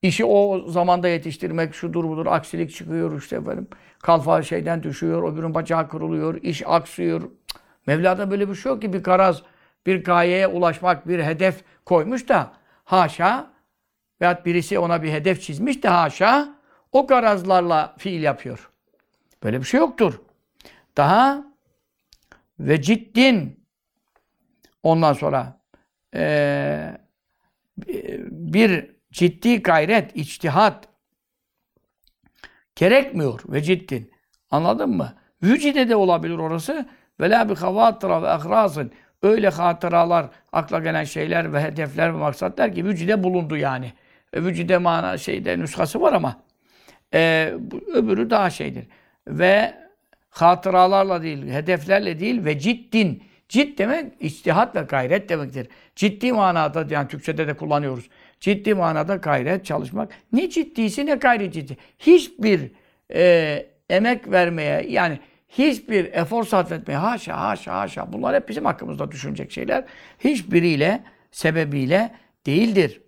İşi 0.03 0.25
o 0.25 0.69
zamanda 0.69 1.09
yetiştirmek, 1.09 1.75
şudur 1.75 2.05
budur, 2.05 2.27
aksilik 2.27 2.75
çıkıyor 2.75 3.19
işte 3.19 3.37
efendim. 3.37 3.69
Kalfa 3.99 4.43
şeyden 4.43 4.83
düşüyor, 4.83 5.33
öbürün 5.33 5.55
bacağı 5.55 5.89
kırılıyor, 5.89 6.43
iş 6.43 6.63
aksıyor. 6.67 7.23
Mevla'da 7.87 8.31
böyle 8.31 8.49
bir 8.49 8.55
şey 8.55 8.73
yok 8.73 8.83
ki 8.83 8.93
bir 8.93 9.03
karaz, 9.03 9.43
bir 9.87 10.05
gayeye 10.05 10.47
ulaşmak, 10.47 11.09
bir 11.09 11.19
hedef 11.19 11.65
koymuş 11.85 12.29
da 12.29 12.53
haşa 12.85 13.51
veyahut 14.21 14.47
birisi 14.47 14.79
ona 14.79 15.03
bir 15.03 15.13
hedef 15.13 15.43
çizmiş 15.43 15.83
de 15.83 15.89
haşa 15.89 16.55
o 16.93 17.07
garazlarla 17.07 17.95
fiil 17.99 18.23
yapıyor. 18.23 18.71
Böyle 19.43 19.61
bir 19.61 19.65
şey 19.65 19.81
yoktur. 19.81 20.21
Daha 20.97 21.45
ve 22.61 22.83
ciddin 22.83 23.67
ondan 24.83 25.13
sonra 25.13 25.61
eee, 26.15 26.99
bir 28.31 29.00
ciddi 29.13 29.63
gayret, 29.63 30.17
içtihat 30.17 30.89
gerekmiyor 32.77 33.41
ve 33.49 33.63
ciddin. 33.63 34.11
Anladın 34.51 34.91
mı? 34.91 35.15
Vücide 35.43 35.89
de 35.89 35.97
olabilir 35.97 36.39
orası. 36.39 36.89
Ve 37.21 37.31
la 37.31 37.49
bi 37.49 37.55
havatıra 37.55 38.23
ve 38.23 38.29
ahrasın. 38.29 38.93
Öyle 39.23 39.49
hatıralar, 39.49 40.27
akla 40.53 40.79
gelen 40.79 41.05
şeyler 41.05 41.53
ve 41.53 41.63
hedefler 41.63 42.15
ve 42.15 42.19
maksatlar 42.19 42.75
ki 42.75 42.85
vücide 42.85 43.23
bulundu 43.23 43.57
yani. 43.57 43.93
E, 44.33 44.45
vücide 44.45 44.79
mana 44.79 45.19
şeyde 45.19 45.59
nüshası 45.59 46.01
var 46.01 46.13
ama 46.13 46.43
e, 47.15 47.53
öbürü 47.95 48.31
daha 48.31 48.51
şeydir. 48.51 48.87
Ve 49.29 49.75
hatıralarla 50.31 51.23
değil, 51.23 51.49
hedeflerle 51.49 52.21
değil 52.21 52.45
ve 52.45 52.59
ciddin. 52.59 53.23
Cid 53.49 53.79
demek 53.79 54.13
içtihat 54.21 54.77
ve 54.77 54.81
gayret 54.81 55.29
demektir. 55.29 55.69
Ciddi 55.97 56.33
manada 56.33 56.87
yani 56.91 57.09
Türkçede 57.09 57.47
de 57.49 57.55
kullanıyoruz. 57.55 58.09
Ciddi 58.41 58.75
manada 58.75 59.17
gayret, 59.17 59.65
çalışmak. 59.65 60.13
Ne 60.33 60.51
ciddisi 60.51 61.07
ne 61.07 61.15
gayri 61.15 61.53
ciddi. 61.53 61.77
Hiçbir 61.99 62.73
e, 63.15 63.67
emek 63.91 64.31
vermeye 64.31 64.87
yani 64.89 65.19
hiçbir 65.49 66.05
efor 66.13 66.45
sarf 66.45 66.73
etmeye 66.73 66.97
haşa 66.97 67.41
haşa 67.41 67.81
haşa 67.81 68.13
bunlar 68.13 68.35
hep 68.35 68.49
bizim 68.49 68.65
hakkımızda 68.65 69.11
düşünecek 69.11 69.53
şeyler. 69.53 69.85
Hiçbiriyle 70.19 71.03
sebebiyle 71.31 72.15
değildir. 72.47 73.03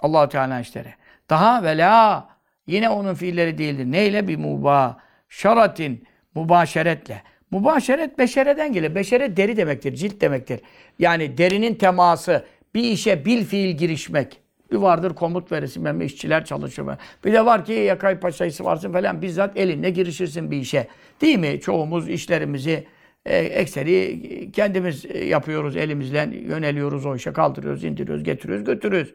allah 0.00 0.28
Teala 0.28 0.60
işleri. 0.60 0.94
Daha 1.30 1.62
ve 1.62 1.78
la 1.78 2.28
yine 2.66 2.88
onun 2.88 3.14
fiilleri 3.14 3.58
değildir. 3.58 3.84
Neyle? 3.84 4.28
Bir 4.28 4.36
mübaşaratin 4.36 6.04
mübaşeretle. 6.34 7.22
Mübaşeret 7.50 8.18
beşereden 8.18 8.72
gelir. 8.72 8.94
Beşere 8.94 9.36
deri 9.36 9.56
demektir, 9.56 9.94
cilt 9.94 10.20
demektir. 10.20 10.60
Yani 10.98 11.38
derinin 11.38 11.74
teması, 11.74 12.46
bir 12.74 12.84
işe 12.84 13.24
bil 13.24 13.44
fiil 13.44 13.76
girişmek. 13.76 14.40
Bir 14.72 14.76
vardır 14.76 15.14
komut 15.14 15.52
verirsin, 15.52 15.84
ben 15.84 16.00
işçiler 16.00 16.44
çalışır. 16.44 16.86
Bir 17.24 17.32
de 17.32 17.46
var 17.46 17.64
ki 17.64 17.72
yakay 17.72 18.20
paşayısı 18.20 18.64
varsın 18.64 18.92
falan 18.92 19.22
bizzat 19.22 19.56
elinle 19.56 19.90
girişirsin 19.90 20.50
bir 20.50 20.56
işe. 20.56 20.88
Değil 21.20 21.38
mi? 21.38 21.60
Çoğumuz 21.60 22.08
işlerimizi 22.08 22.86
e, 23.26 23.38
ekseri 23.38 24.52
kendimiz 24.52 25.04
e, 25.04 25.24
yapıyoruz, 25.24 25.76
elimizle 25.76 26.30
yöneliyoruz 26.32 27.06
o 27.06 27.16
işe, 27.16 27.32
kaldırıyoruz, 27.32 27.84
indiriyoruz, 27.84 28.24
getiriyoruz, 28.24 28.64
götürüyoruz 28.64 29.14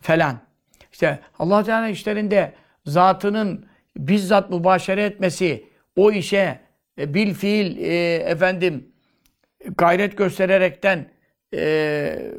falan. 0.00 0.38
İşte 0.92 1.18
Allah 1.38 1.64
Teala 1.64 1.88
işlerinde 1.88 2.52
zatının 2.86 3.66
bizzat 3.96 4.50
mübaşere 4.50 5.04
etmesi, 5.04 5.64
o 5.96 6.12
işe 6.12 6.60
e, 6.98 7.14
bil 7.14 7.34
fiil 7.34 7.78
e, 7.78 8.14
efendim 8.14 8.92
gayret 9.76 10.18
göstererekten 10.18 11.10
e, 11.54 12.32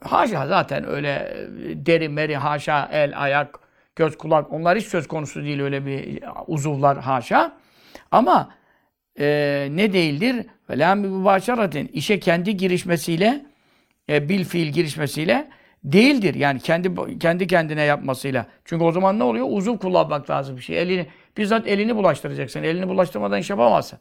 haşa 0.00 0.46
zaten 0.46 0.88
öyle 0.88 1.08
e, 1.08 1.86
deri 1.86 2.08
meri 2.08 2.36
haşa 2.36 2.88
el 2.92 3.22
ayak 3.22 3.60
göz 3.96 4.18
kulak 4.18 4.52
onlar 4.52 4.78
hiç 4.78 4.86
söz 4.86 5.08
konusu 5.08 5.44
değil 5.44 5.60
öyle 5.60 5.86
bir 5.86 6.22
uzuvlar 6.46 6.98
haşa 6.98 7.56
ama 8.10 8.54
e, 9.20 9.68
ne 9.70 9.92
değildir 9.92 10.46
ve 10.70 10.78
la 10.78 10.94
mübaşaratin 10.94 11.86
işe 11.92 12.20
kendi 12.20 12.56
girişmesiyle 12.56 13.46
e, 14.08 14.28
bil 14.28 14.44
fiil 14.44 14.72
girişmesiyle 14.72 15.48
değildir. 15.84 16.34
Yani 16.34 16.60
kendi 16.60 17.18
kendi 17.18 17.46
kendine 17.46 17.82
yapmasıyla. 17.82 18.46
Çünkü 18.64 18.84
o 18.84 18.92
zaman 18.92 19.18
ne 19.18 19.24
oluyor? 19.24 19.46
Uzuv 19.50 19.78
kullanmak 19.78 20.30
lazım 20.30 20.56
bir 20.56 20.62
şey. 20.62 20.82
Elini 20.82 21.06
bizzat 21.36 21.68
elini 21.68 21.96
bulaştıracaksın. 21.96 22.62
Elini 22.62 22.88
bulaştırmadan 22.88 23.38
iş 23.38 23.50
yapamazsın. 23.50 23.98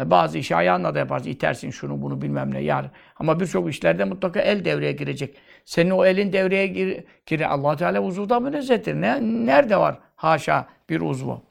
E, 0.00 0.10
Bazı 0.10 0.38
işi 0.38 0.56
ayağınla 0.56 0.94
da 0.94 0.98
yaparsın. 0.98 1.30
İtersin 1.30 1.70
şunu 1.70 2.02
bunu 2.02 2.22
bilmem 2.22 2.54
ne 2.54 2.60
yar. 2.60 2.90
Ama 3.16 3.40
birçok 3.40 3.70
işlerde 3.70 4.04
mutlaka 4.04 4.40
el 4.40 4.64
devreye 4.64 4.92
girecek. 4.92 5.36
Senin 5.64 5.90
o 5.90 6.04
elin 6.04 6.32
devreye 6.32 6.66
gir, 6.66 7.04
gir 7.26 7.40
allah 7.40 7.76
Teala 7.76 8.00
uzuvda 8.00 8.40
münezzehtir. 8.40 8.94
Ne, 8.94 9.20
nerede 9.46 9.76
var 9.76 9.98
haşa 10.16 10.68
bir 10.90 11.00
uzvu? 11.00 11.42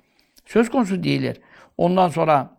Söz 0.46 0.70
konusu 0.70 1.04
değildir. 1.04 1.42
Ondan 1.78 2.10
sonra 2.10 2.58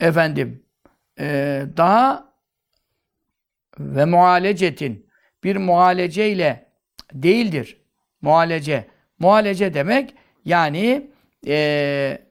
efendim 0.00 0.62
e, 1.20 1.64
daha 1.76 2.32
ve 3.78 4.04
muhalecetin 4.04 5.06
bir 5.44 5.56
muhalece 5.56 6.30
ile 6.30 6.70
değildir. 7.12 7.80
Muhalece. 8.22 8.88
Muhalece 9.18 9.74
demek 9.74 10.14
yani 10.44 11.10
e, 11.46 12.27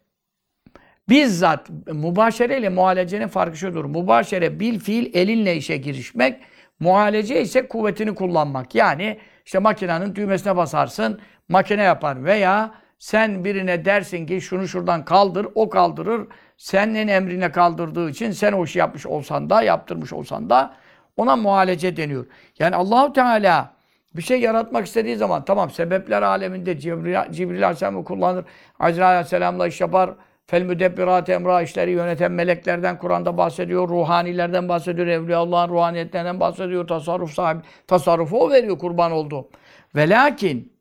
bizzat 1.09 1.69
mübaşere 1.87 2.57
ile 2.57 2.69
muhalecenin 2.69 3.27
farkı 3.27 3.57
şudur. 3.57 3.85
Mübaşere 3.85 4.59
bil 4.59 4.79
fiil 4.79 5.15
elinle 5.15 5.55
işe 5.55 5.77
girişmek. 5.77 6.41
Muhalece 6.79 7.41
ise 7.41 7.67
kuvvetini 7.67 8.15
kullanmak. 8.15 8.75
Yani 8.75 9.17
işte 9.45 9.59
makinenin 9.59 10.15
düğmesine 10.15 10.55
basarsın, 10.55 11.19
makine 11.49 11.83
yapar 11.83 12.23
veya 12.23 12.71
sen 12.99 13.45
birine 13.45 13.85
dersin 13.85 14.25
ki 14.25 14.41
şunu 14.41 14.67
şuradan 14.67 15.05
kaldır, 15.05 15.47
o 15.55 15.69
kaldırır. 15.69 16.27
Senin 16.57 17.07
emrine 17.07 17.51
kaldırdığı 17.51 18.09
için 18.09 18.31
sen 18.31 18.51
o 18.51 18.63
işi 18.63 18.79
yapmış 18.79 19.05
olsan 19.05 19.49
da, 19.49 19.61
yaptırmış 19.61 20.13
olsan 20.13 20.49
da 20.49 20.73
ona 21.17 21.35
muhalece 21.35 21.97
deniyor. 21.97 22.25
Yani 22.59 22.75
Allahu 22.75 23.13
Teala 23.13 23.73
bir 24.15 24.21
şey 24.21 24.41
yaratmak 24.41 24.85
istediği 24.87 25.15
zaman 25.15 25.45
tamam 25.45 25.71
sebepler 25.71 26.21
aleminde 26.21 26.79
Cibril, 26.79 27.31
Cibril 27.31 27.63
Aleyhisselam'ı 27.63 28.03
kullanır. 28.03 28.45
Azrail 28.79 29.09
Aleyhisselam'la 29.09 29.67
iş 29.67 29.81
yapar. 29.81 30.09
Fel 30.47 30.61
müdebbirat 30.61 31.29
emra 31.29 31.61
işleri 31.61 31.91
yöneten 31.91 32.31
meleklerden 32.31 32.97
Kur'an'da 32.97 33.37
bahsediyor. 33.37 33.89
Ruhanilerden 33.89 34.69
bahsediyor. 34.69 35.07
Evliyaullah'ın 35.07 35.69
ruhaniyetlerinden 35.69 36.39
bahsediyor. 36.39 36.87
Tasarruf 36.87 37.33
sahibi. 37.33 37.61
Tasarrufu 37.87 38.39
o 38.39 38.51
veriyor 38.51 38.79
kurban 38.79 39.11
oldu. 39.11 39.49
Ve 39.95 40.09
lakin 40.09 40.73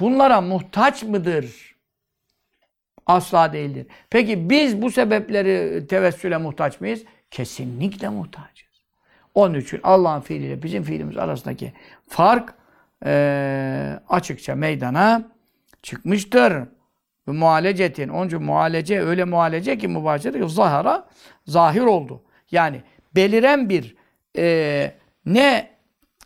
bunlara 0.00 0.40
muhtaç 0.40 1.02
mıdır? 1.02 1.76
Asla 3.06 3.52
değildir. 3.52 3.86
Peki 4.10 4.50
biz 4.50 4.82
bu 4.82 4.90
sebepleri 4.90 5.86
tevessüle 5.86 6.36
muhtaç 6.36 6.80
mıyız? 6.80 7.02
Kesinlikle 7.30 8.08
muhtacız. 8.08 8.66
Onun 9.34 9.54
için 9.54 9.80
Allah'ın 9.82 10.20
fiiliyle 10.20 10.62
bizim 10.62 10.82
fiilimiz 10.82 11.16
arasındaki 11.16 11.72
fark 12.08 12.54
e, 13.04 14.00
açıkça 14.08 14.54
meydana 14.54 15.28
çıkmıştır. 15.82 16.52
Ve 17.28 17.32
muhalecetin. 17.32 18.08
Onun 18.08 18.26
için 18.26 18.42
muhalece 18.42 19.00
öyle 19.00 19.24
muhalece 19.24 19.78
ki 19.78 19.88
mübaşere 19.88 20.48
zahara 20.48 21.08
zahir 21.46 21.80
oldu. 21.80 22.22
Yani 22.50 22.82
beliren 23.14 23.68
bir 23.68 23.96
e, 24.38 24.94
ne 25.26 25.70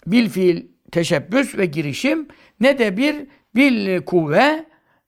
bil 0.06 0.28
fiil 0.28 0.66
teşebbüs 0.92 1.58
ve 1.58 1.66
girişim 1.66 2.28
ne 2.60 2.78
de 2.78 2.96
bir 2.96 3.26
bil 3.54 4.00
kuvve 4.00 4.64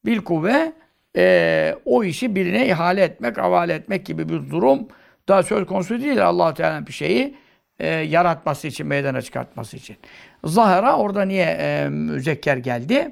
bil 0.07 0.19
kuvve 0.19 0.73
e, 1.17 1.77
o 1.85 2.05
işi 2.05 2.35
birine 2.35 2.67
ihale 2.67 3.03
etmek, 3.03 3.39
havale 3.39 3.75
etmek 3.75 4.07
gibi 4.07 4.29
bir 4.29 4.51
durum 4.51 4.89
daha 5.29 5.43
söz 5.43 5.67
konusu 5.67 6.03
değil. 6.03 6.27
allah 6.27 6.55
Teala 6.55 6.87
bir 6.87 6.93
şeyi 6.93 7.35
e, 7.79 7.89
yaratması 7.89 8.69
için, 8.69 8.87
meydana 8.87 9.23
çıkartması 9.23 9.77
için. 9.77 9.97
Zahara 10.45 10.97
orada 10.97 11.25
niye 11.25 11.57
e, 11.61 11.89
müzekker 11.89 12.57
geldi? 12.57 13.11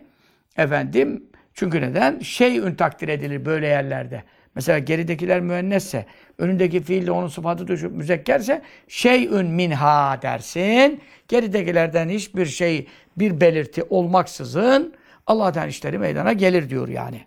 Efendim 0.57 1.30
çünkü 1.55 1.81
neden? 1.81 2.19
Şeyün 2.19 2.75
takdir 2.75 3.09
edilir 3.09 3.45
böyle 3.45 3.67
yerlerde. 3.67 4.25
Mesela 4.55 4.79
geridekiler 4.79 5.41
müennesse, 5.41 6.07
önündeki 6.39 6.83
fiil 6.83 7.07
de 7.07 7.11
onun 7.11 7.29
sıfatı 7.29 7.67
düşüp 7.67 7.93
müzekkerse 7.93 8.63
şeyün 8.89 9.47
minha 9.47 10.23
dersin. 10.23 11.01
Geridekilerden 11.29 12.09
hiçbir 12.09 12.47
şey, 12.47 12.87
bir 13.17 13.41
belirti 13.41 13.83
olmaksızın 13.83 14.95
Allah'tan 15.27 15.69
işleri 15.69 15.99
meydana 15.99 16.33
gelir 16.33 16.71
diyor 16.71 16.89
yani. 16.89 17.21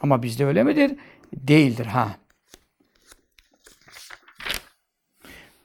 Ama 0.00 0.22
bizde 0.22 0.44
öyle 0.44 0.62
midir? 0.62 0.92
Değildir 1.34 1.86
ha. 1.86 2.08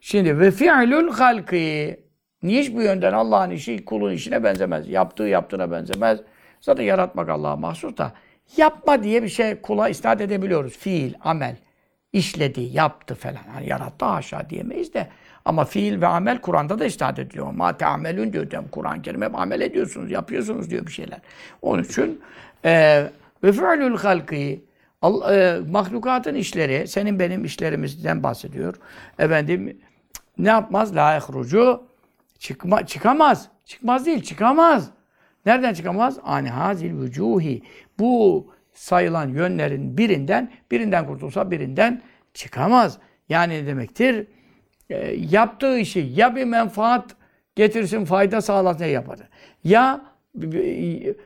Şimdi 0.02 0.40
ve 0.40 0.52
fi'lul 0.52 1.14
halki 1.14 2.00
niye 2.44 2.76
bu 2.76 2.82
yönden 2.82 3.14
Allah'ın 3.14 3.52
işi 3.52 3.86
kulun 3.86 4.12
işine 4.12 4.44
benzemez. 4.44 4.90
Yaptığı 4.90 5.24
yaptığına 5.24 5.72
benzemez. 5.72 6.20
Zaten 6.66 6.84
yaratmak 6.84 7.30
Allah'a 7.30 7.56
mahsus 7.56 7.98
da 7.98 8.14
yapma 8.58 9.04
diye 9.04 9.24
bir 9.24 9.30
şey 9.30 9.56
kula 9.56 9.90
isnat 9.90 10.22
edebiliyoruz. 10.22 10.78
Fiil, 10.78 11.14
amel. 11.22 11.56
işledi, 12.14 12.62
yaptı 12.62 13.16
falan. 13.16 13.40
Yani 13.56 13.70
yarattı 13.70 14.06
haşa 14.06 14.50
diyemeyiz 14.50 14.94
de. 14.94 15.08
Ama 15.46 15.66
fiil 15.66 16.02
ve 16.02 16.08
amel 16.08 16.42
Kur'an'da 16.42 16.80
da 16.80 16.86
isnat 16.86 17.20
ediliyor. 17.20 17.52
Ma 17.52 17.78
teamelün 17.78 18.34
diyor. 18.34 18.48
Kur'an-ı 18.72 19.02
Kerim 19.02 19.36
amel 19.36 19.62
ediyorsunuz, 19.62 20.12
yapıyorsunuz 20.12 20.70
diyor 20.70 20.88
bir 20.88 20.92
şeyler. 20.92 21.20
Onun 21.62 21.84
için 21.84 22.22
e, 22.66 23.04
ve 23.44 23.52
fi'lul 23.52 23.98
halki 23.98 24.66
e, 25.32 25.58
mahlukatın 25.72 26.36
işleri, 26.36 26.88
senin 26.88 27.20
benim 27.20 27.46
işlerimizden 27.46 28.24
bahsediyor. 28.24 28.76
Efendim 29.20 29.78
ne 30.38 30.50
yapmaz? 30.50 30.96
La 30.96 31.16
ehrucu 31.16 31.84
çıkma, 32.40 32.86
çıkamaz. 32.86 33.48
Çıkmaz 33.66 34.06
değil, 34.06 34.24
çıkamaz. 34.24 34.95
Nereden 35.46 35.74
çıkamaz? 35.74 36.20
Ani 36.24 36.50
hazil 36.50 37.02
vücuhi. 37.02 37.62
Bu 38.00 38.48
sayılan 38.74 39.30
yönlerin 39.30 39.98
birinden, 39.98 40.52
birinden 40.72 41.08
kurtulsa 41.08 41.52
birinden 41.52 42.02
çıkamaz. 42.34 42.98
Yani 43.30 43.54
ne 43.54 43.68
demektir? 43.68 44.28
E, 44.90 44.98
yaptığı 45.12 45.78
işi 45.78 46.00
ya 46.00 46.36
bir 46.36 46.44
menfaat 46.44 47.16
getirsin, 47.56 48.06
fayda 48.06 48.42
sağlasın 48.42 48.86
yapar. 48.86 49.20
Ya 49.64 50.02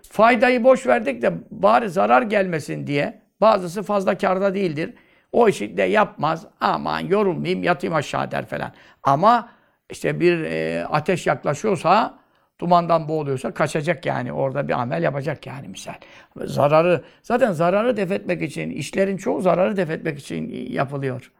faydayı 0.10 0.64
boş 0.64 0.88
verdik 0.88 1.22
de 1.22 1.34
bari 1.52 1.90
zarar 1.90 2.22
gelmesin 2.22 2.88
diye 2.88 3.22
bazısı 3.42 3.84
fazla 3.84 4.18
karda 4.18 4.56
değildir. 4.56 4.94
O 5.32 5.48
işi 5.48 5.78
de 5.78 5.84
yapmaz. 5.84 6.46
Aman 6.60 7.00
yorulmayayım, 7.00 7.64
yatayım 7.64 7.96
aşağı 7.96 8.32
der 8.32 8.46
falan. 8.46 8.74
Ama 9.04 9.50
işte 9.90 10.20
bir 10.20 10.44
e, 10.44 10.86
ateş 10.86 11.28
yaklaşıyorsa, 11.28 12.20
dumandan 12.60 13.08
boğuluyorsa 13.08 13.52
kaçacak 13.52 14.06
yani. 14.06 14.34
Orada 14.34 14.68
bir 14.68 14.74
amel 14.74 15.04
yapacak 15.04 15.48
yani 15.48 15.68
misal. 15.68 15.94
Zararı, 16.38 17.04
zaten 17.24 17.52
zararı 17.52 17.98
def 17.98 18.12
etmek 18.12 18.42
için, 18.42 18.70
işlerin 18.70 19.18
çoğu 19.18 19.42
zararı 19.42 19.78
def 19.78 19.90
etmek 19.90 20.20
için 20.20 20.50
yapılıyor. 20.70 21.32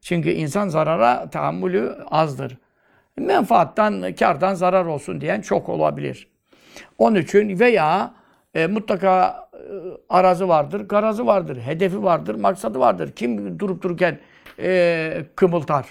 Çünkü 0.00 0.30
insan 0.30 0.68
zarara 0.68 1.30
tahammülü 1.30 1.96
azdır. 2.10 2.56
Menfaattan, 3.16 4.14
kardan 4.14 4.54
zarar 4.54 4.84
olsun 4.84 5.20
diyen 5.20 5.40
çok 5.40 5.68
olabilir. 5.68 6.28
Onun 6.98 7.16
için 7.16 7.58
veya 7.58 8.14
e, 8.54 8.66
mutlaka 8.66 9.48
e, 9.54 9.58
arazı 10.08 10.48
vardır, 10.48 10.80
garazı 10.80 11.26
vardır, 11.26 11.58
hedefi 11.60 12.02
vardır, 12.02 12.34
maksadı 12.34 12.78
vardır. 12.78 13.12
Kim 13.16 13.58
durup 13.58 13.82
dururken 13.82 14.18
e, 14.58 15.24
kımıltar? 15.36 15.86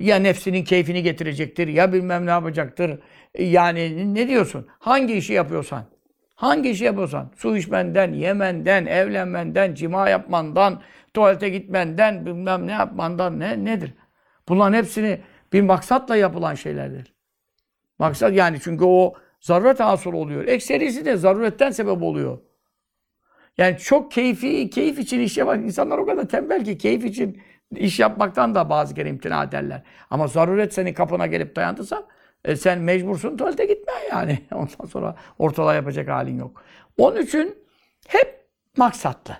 Ya 0.00 0.16
nefsinin 0.16 0.64
keyfini 0.64 1.02
getirecektir, 1.02 1.68
ya 1.68 1.92
bilmem 1.92 2.26
ne 2.26 2.30
yapacaktır. 2.30 3.00
Yani 3.38 4.14
ne 4.14 4.28
diyorsun? 4.28 4.66
Hangi 4.78 5.14
işi 5.14 5.32
yapıyorsan, 5.32 5.84
hangi 6.34 6.70
işi 6.70 6.84
yapıyorsan, 6.84 7.32
su 7.36 7.56
içmenden, 7.56 8.12
yemenden, 8.12 8.86
evlenmenden, 8.86 9.74
cima 9.74 10.08
yapmandan, 10.08 10.82
tuvalete 11.14 11.48
gitmenden, 11.48 12.26
bilmem 12.26 12.66
ne 12.66 12.72
yapmandan 12.72 13.40
ne 13.40 13.64
nedir? 13.64 13.94
Bunların 14.48 14.76
hepsini 14.78 15.20
bir 15.52 15.62
maksatla 15.62 16.16
yapılan 16.16 16.54
şeylerdir. 16.54 17.14
Maksat 17.98 18.32
yani 18.32 18.58
çünkü 18.62 18.84
o 18.84 19.14
zaruret 19.40 19.80
hasıl 19.80 20.12
oluyor. 20.12 20.46
Ekserisi 20.46 21.04
de 21.04 21.16
zaruretten 21.16 21.70
sebep 21.70 22.02
oluyor. 22.02 22.38
Yani 23.58 23.78
çok 23.78 24.12
keyfi, 24.12 24.70
keyif 24.70 24.98
için 24.98 25.20
iş 25.20 25.36
yapan 25.36 25.62
insanlar 25.62 25.98
o 25.98 26.06
kadar 26.06 26.28
tembel 26.28 26.64
ki 26.64 26.78
keyif 26.78 27.04
için 27.04 27.42
iş 27.76 28.00
yapmaktan 28.00 28.54
da 28.54 28.70
bazı 28.70 28.94
kere 28.94 29.08
imtina 29.08 29.44
ederler. 29.44 29.82
Ama 30.10 30.26
zaruret 30.26 30.74
senin 30.74 30.94
kapına 30.94 31.26
gelip 31.26 31.56
dayandıysa 31.56 32.06
e, 32.44 32.56
sen 32.56 32.78
mecbursun 32.78 33.36
tuvalete 33.36 33.64
gitme 33.64 33.92
yani. 34.10 34.38
Ondan 34.52 34.86
sonra 34.88 35.16
ortalığa 35.38 35.74
yapacak 35.74 36.08
halin 36.08 36.38
yok. 36.38 36.62
Onun 36.98 37.22
için 37.22 37.58
hep 38.08 38.46
maksatlı 38.76 39.36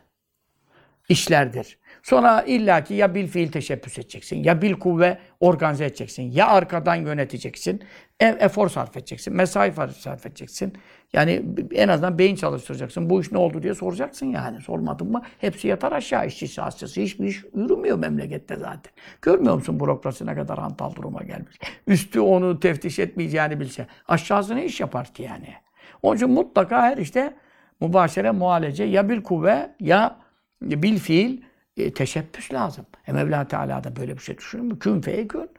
işlerdir. 1.08 1.78
Sonra 2.02 2.42
illaki 2.42 2.94
ya 2.94 3.14
bil 3.14 3.26
fiil 3.26 3.52
teşebbüs 3.52 3.98
edeceksin, 3.98 4.44
ya 4.44 4.62
bil 4.62 4.74
kuvve 4.74 5.18
organize 5.40 5.84
edeceksin, 5.84 6.22
ya 6.22 6.48
arkadan 6.48 6.94
yöneteceksin, 6.94 7.82
e 8.20 8.26
efor 8.26 8.68
sarf 8.68 8.96
edeceksin, 8.96 9.36
mesai 9.36 9.72
sarf 9.98 10.26
edeceksin. 10.26 10.72
Yani 11.12 11.42
en 11.74 11.88
azından 11.88 12.18
beyin 12.18 12.36
çalıştıracaksın. 12.36 13.10
Bu 13.10 13.20
iş 13.20 13.32
ne 13.32 13.38
oldu 13.38 13.62
diye 13.62 13.74
soracaksın 13.74 14.26
yani. 14.26 14.60
Sormadın 14.60 15.12
mı 15.12 15.22
hepsi 15.38 15.68
yatar 15.68 15.92
aşağı 15.92 16.26
işçisi, 16.26 16.60
hastası. 16.60 17.00
Hiçbir 17.00 17.26
iş 17.26 17.44
yürümüyor 17.54 17.98
memlekette 17.98 18.56
zaten. 18.56 18.92
Görmüyor 19.22 19.54
musun 19.54 19.80
bürokrasi 19.80 20.26
ne 20.26 20.34
kadar 20.34 20.58
hantal 20.58 20.94
duruma 20.94 21.22
gelmiş. 21.22 21.58
Üstü 21.86 22.20
onu 22.20 22.60
teftiş 22.60 22.98
etmeyeceğini 22.98 23.60
bilse. 23.60 23.86
Aşağısı 24.08 24.56
ne 24.56 24.64
iş 24.64 24.80
yapar 24.80 25.06
ki 25.06 25.22
yani. 25.22 25.54
Onun 26.02 26.16
için 26.16 26.30
mutlaka 26.30 26.82
her 26.82 26.96
işte 26.96 27.36
mübaşere, 27.80 28.30
muhalece 28.30 28.84
ya 28.84 29.08
bil 29.08 29.22
kuvve 29.22 29.74
ya 29.80 30.16
bil 30.62 30.98
fiil 30.98 31.40
e, 31.84 31.92
teşebbüs 31.92 32.52
lazım. 32.52 32.86
E 33.06 33.12
Mevla 33.12 33.48
Teala 33.48 33.84
da 33.84 33.96
böyle 33.96 34.14
bir 34.14 34.22
şey 34.22 34.38
düşünür 34.38 34.62
mü? 34.62 34.78
Kün 34.78 35.00
feyekün. 35.00 35.50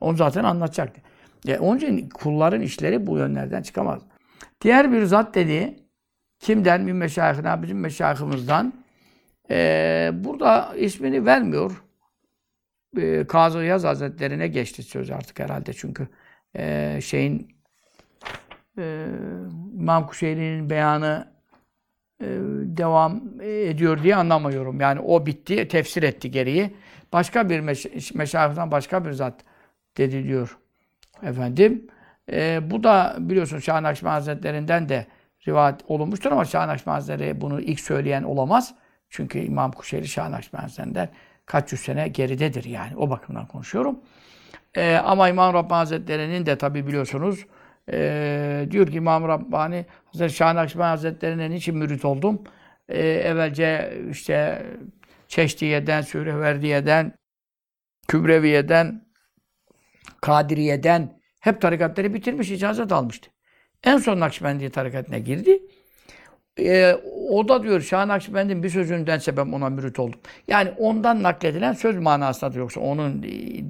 Onu 0.00 0.16
zaten 0.16 0.44
anlatacaktı. 0.44 1.00
E, 1.48 1.58
onun 1.58 1.76
için 1.76 2.08
kulların 2.08 2.60
işleri 2.60 3.06
bu 3.06 3.18
yönlerden 3.18 3.62
çıkamaz. 3.62 4.02
Diğer 4.60 4.92
bir 4.92 5.04
zat 5.04 5.34
dedi, 5.34 5.76
kimden? 6.38 6.80
Min 6.82 6.96
meşayihina, 6.96 7.62
bizim 7.62 7.80
meşayihimizden. 7.80 8.72
E, 9.50 10.10
burada 10.14 10.74
ismini 10.76 11.26
vermiyor. 11.26 11.84
E, 12.98 13.26
Kazı 13.26 13.58
Yaz 13.58 13.84
Hazretlerine 13.84 14.48
geçti 14.48 14.82
söz 14.82 15.10
artık 15.10 15.40
herhalde 15.40 15.72
çünkü 15.72 16.08
e, 16.56 16.98
şeyin 17.02 17.56
e, 18.78 19.06
İmam 19.74 20.06
Kuşeyri'nin 20.06 20.70
beyanı 20.70 21.33
devam 22.20 23.22
ediyor 23.42 24.02
diye 24.02 24.16
anlamıyorum. 24.16 24.80
Yani 24.80 25.00
o 25.00 25.26
bitti, 25.26 25.68
tefsir 25.68 26.02
etti 26.02 26.30
geriyi. 26.30 26.74
Başka 27.12 27.48
bir 27.50 27.60
meş 27.60 28.14
meşayihden 28.14 28.70
başka 28.70 29.04
bir 29.04 29.12
zat 29.12 29.34
dedi 29.96 30.24
diyor. 30.24 30.58
Efendim, 31.22 31.86
e, 32.32 32.70
bu 32.70 32.84
da 32.84 33.16
biliyorsun 33.18 33.58
Şah 33.58 33.80
Nakşibendi 33.80 34.12
Hazretlerinden 34.14 34.88
de 34.88 35.06
rivayet 35.48 35.80
olunmuştur 35.88 36.32
ama 36.32 36.44
Şah 36.44 36.66
Nakşibendi 36.66 36.94
Hazretleri 36.94 37.40
bunu 37.40 37.60
ilk 37.60 37.80
söyleyen 37.80 38.22
olamaz. 38.22 38.74
Çünkü 39.10 39.38
İmam 39.38 39.72
Kuşeyri 39.72 40.08
Şah 40.08 40.28
Nakşibendi 40.28 40.62
Hazretlerinden 40.62 41.08
kaç 41.46 41.72
yüz 41.72 41.80
sene 41.80 42.08
geridedir 42.08 42.64
yani. 42.64 42.96
O 42.96 43.10
bakımdan 43.10 43.46
konuşuyorum. 43.46 43.98
E, 44.74 44.96
ama 44.96 45.28
İmam 45.28 45.54
Rabbani 45.54 45.78
Hazretleri'nin 45.78 46.46
de 46.46 46.58
tabi 46.58 46.86
biliyorsunuz 46.86 47.46
e, 47.92 48.68
diyor 48.70 48.86
ki 48.86 48.96
İmam 48.96 49.28
Rabbani 49.28 49.86
Hazreti 50.04 50.34
Şah 50.34 50.54
Nakşibendi 50.54 50.88
Hazretleri'ne 50.88 51.50
niçin 51.50 51.76
mürit 51.76 52.04
oldum? 52.04 52.42
E, 52.88 52.98
evvelce 53.08 53.98
işte 54.10 54.66
Çeşdiye'den, 55.28 56.00
Süreverdiye'den, 56.00 57.12
Kübreviye'den, 58.08 59.08
Kadiriye'den 60.20 61.20
hep 61.40 61.60
tarikatları 61.60 62.14
bitirmiş, 62.14 62.50
icazet 62.50 62.92
almıştı. 62.92 63.30
En 63.84 63.98
son 63.98 64.20
Nakşibendi 64.20 64.70
tarikatına 64.70 65.18
girdi. 65.18 65.62
Ee, 66.58 66.96
o 67.30 67.48
da 67.48 67.62
diyor 67.62 67.80
Şah 67.80 68.06
Nakşibend'in 68.06 68.62
bir 68.62 68.70
sözünden 68.70 69.18
sebep 69.18 69.54
ona 69.54 69.68
mürit 69.68 69.98
oldum. 69.98 70.20
Yani 70.48 70.70
ondan 70.78 71.22
nakledilen 71.22 71.72
söz 71.72 71.96
manasında 71.98 72.58
yoksa 72.58 72.80
onun 72.80 73.22
e, 73.22 73.26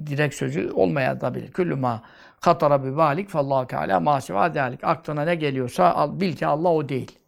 direkt 0.07 0.35
sözü 0.35 0.71
olmayabilir. 0.71 1.51
Küllü 1.51 1.75
ma 1.75 2.03
katara 2.41 2.83
bi 2.83 2.97
balik 2.97 3.29
fallahu 3.29 3.67
teala 3.67 3.99
ma 3.99 4.21
siva 4.21 4.55
dalik. 4.55 4.83
Aklına 4.83 5.25
ne 5.25 5.35
geliyorsa 5.35 6.09
bil 6.19 6.35
ki 6.35 6.47
Allah 6.47 6.69
o 6.69 6.89
değil. 6.89 7.19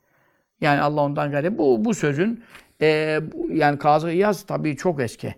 Yani 0.62 0.82
Allah 0.82 1.02
ondan 1.02 1.32
gayrı. 1.32 1.58
Bu, 1.58 1.86
bu 1.86 1.94
sözün 1.94 2.44
e, 2.82 3.20
yani 3.50 3.80
Kazı 3.80 4.12
İyaz 4.12 4.44
tabii 4.46 4.76
çok 4.76 5.02
eski. 5.02 5.36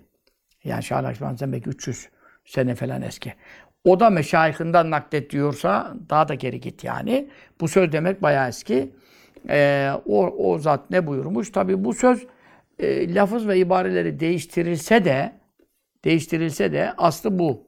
Yani 0.64 0.84
Şah 0.84 1.02
Nakşibend'den 1.02 1.52
belki 1.54 1.70
300 1.70 2.10
sene 2.46 2.76
falan 2.76 3.02
eski. 3.02 3.34
O 3.84 4.00
da 4.00 4.10
meşayihinden 4.10 4.92
naklet 4.92 5.30
diyorsa 5.30 5.94
daha 6.10 6.28
da 6.28 6.34
geri 6.34 6.60
git 6.60 6.84
yani. 6.84 7.30
Bu 7.62 7.68
söz 7.68 7.92
demek 7.92 8.22
bayağı 8.22 8.48
eski. 8.48 8.92
Ee, 9.50 9.92
o, 10.06 10.28
o 10.28 10.60
zat 10.60 10.90
ne 10.90 11.08
buyurmuş? 11.08 11.52
Tabi 11.52 11.84
bu 11.86 11.94
söz 11.94 12.26
e, 12.80 13.16
lafız 13.16 13.48
ve 13.48 13.58
ibareleri 13.58 14.20
değiştirilse 14.20 15.06
de 15.06 15.32
değiştirilse 16.06 16.72
de 16.74 16.94
aslı 16.98 17.40
bu. 17.40 17.64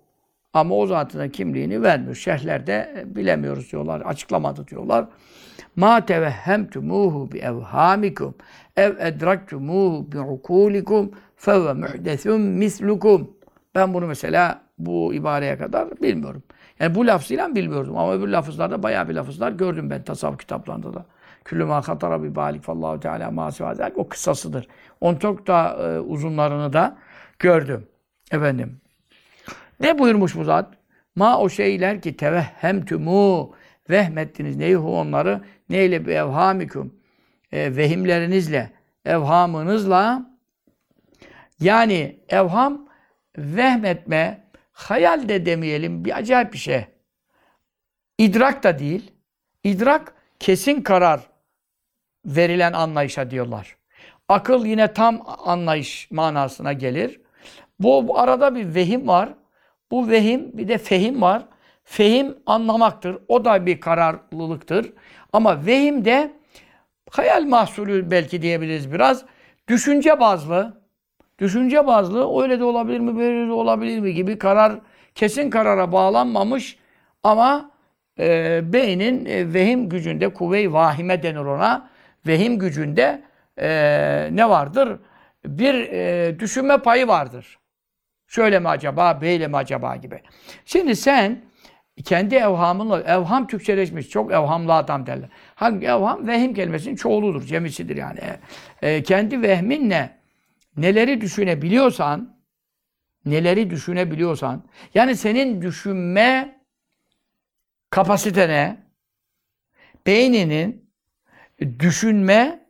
Ama 0.54 0.76
o 0.76 0.88
zatın 0.88 1.20
da 1.20 1.32
kimliğini 1.32 1.84
vermiyor. 1.84 2.16
Şerhlerde 2.16 2.94
e, 2.98 3.16
bilemiyoruz 3.16 3.72
diyorlar. 3.72 4.02
Açıklamadı 4.02 4.68
diyorlar. 4.68 5.06
Ma 5.76 6.06
tevehhemtumuhu 6.06 7.32
bi 7.32 7.38
evhamikum 7.38 8.36
ev 8.78 8.98
edraktumuhu 9.00 10.12
bi 10.12 10.20
ukulikum 10.20 11.12
feve 11.36 11.74
muhdesun 11.74 12.42
mislukum. 12.42 13.32
Ben 13.76 13.94
bunu 13.94 14.08
mesela 14.08 14.62
bu 14.78 15.14
ibareye 15.14 15.58
kadar 15.58 16.02
bilmiyorum. 16.02 16.44
Yani 16.80 16.96
bu 16.96 17.08
lafzıyla 17.08 17.56
bilmiyordum 17.56 17.98
ama 17.98 18.14
öbür 18.14 18.28
lafızlarda 18.28 18.84
bayağı 18.84 19.10
bir 19.10 19.14
lafızlar 19.14 19.52
gördüm 19.52 19.90
ben 19.90 20.04
tasavvuf 20.04 20.40
kitaplarında 20.40 20.94
da. 20.94 21.06
Küllü 21.46 21.66
ma 21.66 21.88
hatara 21.88 22.24
bi 22.24 22.36
balik 22.36 22.64
fallahu 22.64 23.00
teala 23.00 23.32
ma 23.32 23.50
o 23.96 24.10
kısasıdır. 24.10 24.68
Onun 25.02 25.18
çok 25.18 25.48
da 25.48 25.78
e, 25.82 26.00
uzunlarını 26.00 26.74
da 26.74 26.98
gördüm. 27.40 27.88
Efendim. 28.32 28.82
Ne 29.80 30.00
buyurmuş 30.00 30.36
bu 30.36 30.44
zat? 30.44 30.74
Ma 31.16 31.40
o 31.40 31.50
şeyler 31.50 32.02
ki 32.02 32.18
tevehhemtumu 32.18 33.54
vehmettiniz 33.90 34.56
neyhu 34.56 35.00
onları 35.00 35.42
neyle 35.70 36.06
bir 36.06 36.16
evhamikum 36.16 36.94
e, 37.52 37.76
vehimlerinizle 37.76 38.72
evhamınızla 39.06 40.32
yani 41.60 42.20
evham 42.30 42.88
vehmetme 43.38 44.48
hayal 44.72 45.30
de 45.30 45.46
demeyelim 45.46 46.06
bir 46.06 46.18
acayip 46.18 46.54
bir 46.54 46.58
şey. 46.58 46.86
İdrak 48.18 48.64
da 48.64 48.80
değil. 48.80 49.12
İdrak 49.64 50.14
kesin 50.40 50.82
karar 50.82 51.31
verilen 52.26 52.74
anlayışa 52.74 53.32
diyorlar. 53.32 53.76
Akıl 54.30 54.66
yine 54.66 54.94
tam 54.94 55.22
anlayış 55.46 56.12
manasına 56.12 56.74
gelir. 56.74 57.22
Bu 57.80 58.20
arada 58.20 58.56
bir 58.56 58.76
vehim 58.76 59.08
var. 59.08 59.30
Bu 59.92 60.10
vehim 60.10 60.58
bir 60.58 60.68
de 60.68 60.78
fehim 60.78 61.22
var. 61.22 61.46
Fehim 61.84 62.38
anlamaktır. 62.46 63.18
O 63.28 63.46
da 63.46 63.66
bir 63.66 63.82
kararlılıktır. 63.82 64.94
Ama 65.34 65.66
vehim 65.66 66.06
de 66.06 66.34
hayal 67.10 67.44
mahsulü 67.44 68.12
belki 68.12 68.42
diyebiliriz 68.42 68.94
biraz. 68.94 69.26
Düşünce 69.68 70.20
bazlı. 70.20 70.82
Düşünce 71.40 71.88
bazlı 71.88 72.42
öyle 72.44 72.60
de 72.60 72.64
olabilir 72.64 73.00
mi, 73.00 73.18
böyle 73.18 73.48
de 73.48 73.52
olabilir 73.52 74.00
mi 74.00 74.14
gibi 74.14 74.38
karar 74.38 74.80
kesin 75.16 75.50
karara 75.50 75.92
bağlanmamış 75.92 76.78
ama 77.24 77.72
e, 78.20 78.60
beynin 78.74 79.26
e, 79.26 79.54
vehim 79.54 79.90
gücünde 79.90 80.30
kuvve-i 80.34 80.74
vahime 80.74 81.24
denir 81.24 81.46
ona. 81.46 81.90
Vehim 82.28 82.60
gücünde 82.60 83.24
e, 83.58 83.70
ne 84.32 84.50
vardır? 84.50 85.00
Bir 85.46 85.74
e, 85.74 86.40
düşünme 86.40 86.78
payı 86.78 87.08
vardır. 87.08 87.60
Şöyle 88.28 88.60
mi 88.60 88.70
acaba, 88.70 89.22
böyle 89.22 89.48
mi 89.48 89.58
acaba 89.58 89.96
gibi. 89.96 90.22
Şimdi 90.66 90.96
sen 90.96 91.42
kendi 92.06 92.36
evhamınla, 92.36 93.02
evham 93.02 93.48
Türkçeleşmiş, 93.48 94.10
çok 94.10 94.32
evhamlı 94.32 94.74
adam 94.74 95.06
derler. 95.06 95.30
Hangi 95.56 95.86
evham? 95.88 96.28
Vehim 96.28 96.54
kelimesinin 96.54 96.96
çoğuludur, 96.96 97.44
cemisidir 97.44 97.96
yani. 97.96 98.20
E, 98.82 99.04
kendi 99.04 99.42
vehminle 99.42 100.18
neleri 100.78 101.22
düşünebiliyorsan, 101.22 102.38
neleri 103.26 103.70
düşünebiliyorsan, 103.70 104.64
yani 104.94 105.16
senin 105.16 105.62
düşünme 105.62 106.62
kapasitene, 107.90 108.78
beyninin 110.08 110.81
düşünme 111.80 112.66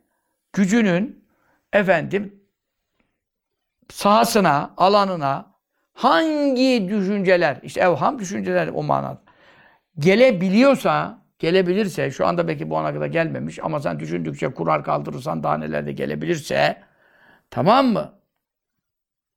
gücünün 0.52 1.24
efendim 1.72 2.40
sahasına, 3.90 4.74
alanına 4.76 5.52
hangi 5.92 6.88
düşünceler, 6.88 7.60
işte 7.62 7.80
evham 7.80 8.18
düşünceler 8.18 8.70
o 8.74 8.82
manada 8.82 9.22
gelebiliyorsa, 9.98 11.22
gelebilirse, 11.38 12.10
şu 12.10 12.26
anda 12.26 12.48
belki 12.48 12.70
bu 12.70 12.78
ana 12.78 12.92
kadar 12.92 13.06
gelmemiş 13.06 13.58
ama 13.62 13.80
sen 13.80 14.00
düşündükçe 14.00 14.48
kurar 14.48 14.84
kaldırırsan 14.84 15.42
daha 15.42 15.58
neler 15.58 15.86
de 15.86 15.92
gelebilirse, 15.92 16.82
tamam 17.50 17.86
mı? 17.86 18.18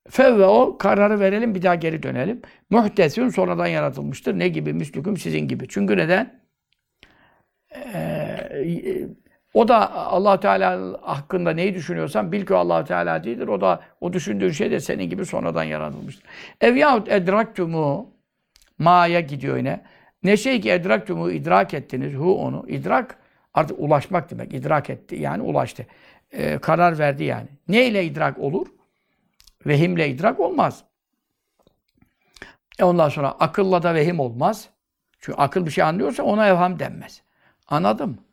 Fevve 0.10 0.46
o 0.46 0.78
kararı 0.78 1.20
verelim 1.20 1.56
bir 1.56 1.62
daha 1.62 1.76
geri 1.76 2.04
dönelim. 2.04 2.42
Muhtesün 2.70 3.30
sonradan 3.30 3.68
yaratılmıştır. 3.68 4.40
Ne 4.40 4.48
gibi? 4.48 4.74
Müslüküm 4.74 5.18
sizin 5.18 5.48
gibi. 5.48 5.68
Çünkü 5.68 5.98
neden? 5.98 6.42
Ee, 7.76 9.08
o 9.56 9.68
da 9.68 9.96
allah 9.96 10.40
Teala 10.40 10.98
hakkında 11.02 11.52
neyi 11.52 11.76
düşünüyorsan 11.76 12.32
bil 12.32 12.46
ki 12.46 12.56
allah 12.56 12.84
Teala 12.84 13.24
değildir. 13.24 13.48
O 13.48 13.62
da 13.62 13.82
o 14.02 14.14
düşündüğün 14.14 14.52
şey 14.52 14.72
de 14.72 14.80
senin 14.80 15.10
gibi 15.10 15.26
sonradan 15.26 15.64
yaratılmıştır. 15.64 16.26
Ev 16.62 16.76
yahut 16.76 17.10
edraktumu 17.10 18.10
ma'ya 18.80 19.20
gidiyor 19.20 19.58
yine. 19.58 19.84
Ne 20.24 20.38
şey 20.38 20.62
ki 20.62 20.72
edraktumu 20.72 21.32
idrak 21.32 21.74
ettiniz. 21.74 22.14
Hu 22.14 22.42
onu. 22.42 22.66
idrak 22.68 23.18
artık 23.54 23.80
ulaşmak 23.80 24.32
demek. 24.32 24.54
İdrak 24.54 24.90
etti. 24.90 25.16
Yani 25.16 25.44
ulaştı. 25.44 25.86
Ee, 26.32 26.58
karar 26.58 27.00
verdi 27.00 27.24
yani. 27.24 27.48
Ne 27.68 27.86
ile 27.86 28.06
idrak 28.06 28.40
olur? 28.40 28.68
Vehimle 29.66 30.10
idrak 30.10 30.40
olmaz. 30.40 30.84
E 32.80 32.84
ondan 32.84 33.10
sonra 33.10 33.32
akılla 33.32 33.84
da 33.84 33.94
vehim 33.94 34.20
olmaz. 34.20 34.70
Çünkü 35.20 35.38
akıl 35.38 35.66
bir 35.66 35.72
şey 35.72 35.84
anlıyorsa 35.84 36.24
ona 36.24 36.48
evham 36.48 36.80
denmez. 36.80 37.22
Anladım. 37.68 38.25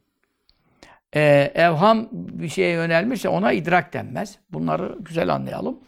Ee, 1.17 1.53
evham 1.55 2.09
bir 2.13 2.49
şeye 2.49 2.71
yönelmişse 2.71 3.29
ona 3.29 3.53
idrak 3.53 3.93
denmez. 3.93 4.39
Bunları 4.51 4.97
güzel 5.01 5.35
anlayalım. 5.35 5.79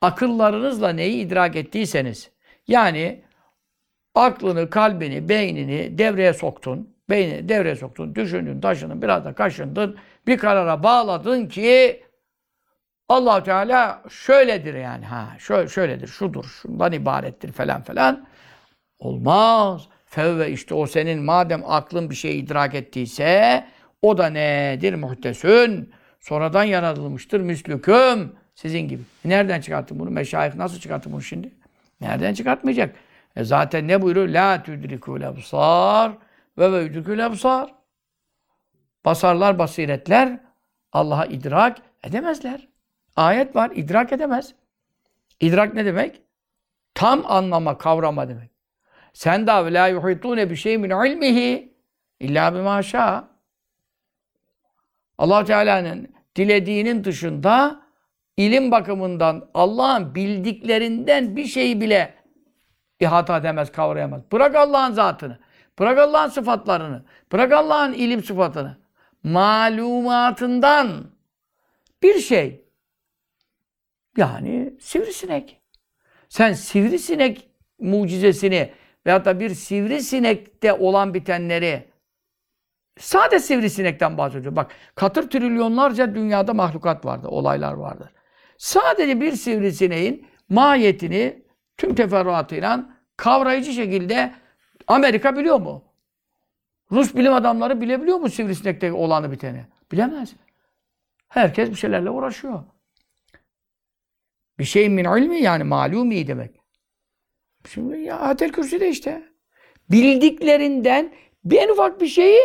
Akıllarınızla 0.00 0.88
neyi 0.88 1.26
idrak 1.26 1.56
ettiyseniz, 1.56 2.30
yani 2.68 3.22
aklını, 4.14 4.70
kalbini, 4.70 5.28
beynini 5.28 5.98
devreye 5.98 6.32
soktun, 6.32 6.94
beynini 7.10 7.48
devreye 7.48 7.76
soktun, 7.76 8.14
düşündün, 8.14 8.60
taşındın, 8.60 9.02
biraz 9.02 9.24
da 9.24 9.32
kaşındın, 9.32 9.96
bir 10.26 10.38
karara 10.38 10.82
bağladın 10.82 11.46
ki 11.46 12.02
allah 13.08 13.42
Teala 13.42 14.02
şöyledir 14.10 14.74
yani. 14.74 15.04
Ha, 15.04 15.28
şöyle, 15.38 15.68
şöyledir, 15.68 16.06
şudur, 16.06 16.44
şundan 16.44 16.92
ibarettir 16.92 17.52
falan 17.52 17.82
falan. 17.82 18.26
Olmaz. 18.98 19.88
Fevve 20.06 20.50
işte 20.50 20.74
o 20.74 20.86
senin 20.86 21.22
madem 21.22 21.62
aklın 21.66 22.10
bir 22.10 22.14
şey 22.14 22.38
idrak 22.38 22.74
ettiyse 22.74 23.64
o 24.02 24.18
da 24.18 24.26
nedir? 24.26 24.94
Muhtesün. 24.94 25.92
Sonradan 26.20 26.64
yaratılmıştır. 26.64 27.40
Müslüküm. 27.40 28.32
Sizin 28.54 28.80
gibi. 28.80 29.02
Nereden 29.24 29.60
çıkarttın 29.60 29.98
bunu? 29.98 30.10
Meşayih 30.10 30.54
nasıl 30.54 30.78
çıkarttın 30.78 31.12
bunu 31.12 31.22
şimdi? 31.22 31.50
Nereden 32.00 32.34
çıkartmayacak? 32.34 32.94
E 33.36 33.44
zaten 33.44 33.88
ne 33.88 34.02
buyuruyor? 34.02 34.28
La 34.28 34.62
tudrikul 34.62 35.22
absar 35.22 36.12
ve 36.58 36.72
ve 36.72 36.82
yudrikul 36.82 37.18
absar. 37.18 37.74
Basarlar, 39.04 39.58
basiretler 39.58 40.40
Allah'a 40.92 41.26
idrak 41.26 41.78
edemezler. 42.04 42.68
Ayet 43.16 43.56
var, 43.56 43.70
idrak 43.74 44.12
edemez. 44.12 44.54
İdrak 45.40 45.74
ne 45.74 45.84
demek? 45.84 46.22
Tam 46.94 47.22
anlama, 47.26 47.78
kavrama 47.78 48.28
demek. 48.28 48.50
Sen 49.12 49.46
daha 49.46 49.64
la 49.64 49.88
yuhitune 49.88 50.50
bir 50.50 50.56
şey 50.56 50.78
min 50.78 50.90
ilmihi 50.90 51.74
illa 52.20 52.54
bima 52.54 52.82
şa. 52.82 53.28
Allah 55.20 55.44
Teala'nın 55.44 56.08
dilediğinin 56.36 57.04
dışında 57.04 57.82
ilim 58.36 58.70
bakımından 58.70 59.50
Allah'ın 59.54 60.14
bildiklerinden 60.14 61.36
bir 61.36 61.44
şeyi 61.44 61.80
bile 61.80 62.14
ihata 63.00 63.36
edemez, 63.36 63.72
kavrayamaz. 63.72 64.22
Bırak 64.32 64.56
Allah'ın 64.56 64.92
zatını, 64.92 65.38
bırak 65.78 65.98
Allah'ın 65.98 66.28
sıfatlarını, 66.28 67.04
bırak 67.32 67.52
Allah'ın 67.52 67.92
ilim 67.92 68.24
sıfatını. 68.24 68.76
Malumatından 69.22 70.88
bir 72.02 72.18
şey. 72.18 72.64
Yani 74.16 74.74
sivrisinek. 74.80 75.60
Sen 76.28 76.52
sivrisinek 76.52 77.48
mucizesini 77.78 78.72
veyahut 79.06 79.24
da 79.24 79.40
bir 79.40 79.50
sivrisinekte 79.50 80.72
olan 80.72 81.14
bitenleri 81.14 81.90
sade 82.98 83.38
sivrisinekten 83.38 84.18
bahsediyor. 84.18 84.56
Bak 84.56 84.70
katır 84.94 85.30
trilyonlarca 85.30 86.14
dünyada 86.14 86.54
mahlukat 86.54 87.04
vardı, 87.04 87.28
olaylar 87.28 87.72
vardır. 87.72 88.12
Sadece 88.58 89.20
bir 89.20 89.32
sivrisineğin 89.32 90.26
mahiyetini 90.48 91.42
tüm 91.76 91.94
teferruatıyla 91.94 92.90
kavrayıcı 93.16 93.72
şekilde 93.72 94.34
Amerika 94.86 95.36
biliyor 95.36 95.60
mu? 95.60 95.84
Rus 96.92 97.14
bilim 97.14 97.32
adamları 97.32 97.80
bilebiliyor 97.80 98.18
mu 98.18 98.28
sivrisinekte 98.28 98.92
olanı 98.92 99.32
biteni? 99.32 99.66
Bilemez. 99.92 100.34
Herkes 101.28 101.70
bir 101.70 101.74
şeylerle 101.74 102.10
uğraşıyor. 102.10 102.64
Bir 104.58 104.64
şey 104.64 104.88
min 104.88 105.04
ilmi 105.04 105.42
yani 105.42 105.64
malumi 105.64 106.26
demek. 106.26 106.60
Şimdi 107.68 108.00
ya 108.00 108.18
Atel 108.18 108.52
Kürsi 108.52 108.80
de 108.80 108.88
işte. 108.88 109.22
Bildiklerinden 109.90 111.14
bir 111.44 111.58
en 111.58 111.68
ufak 111.68 112.00
bir 112.00 112.06
şeyi, 112.06 112.40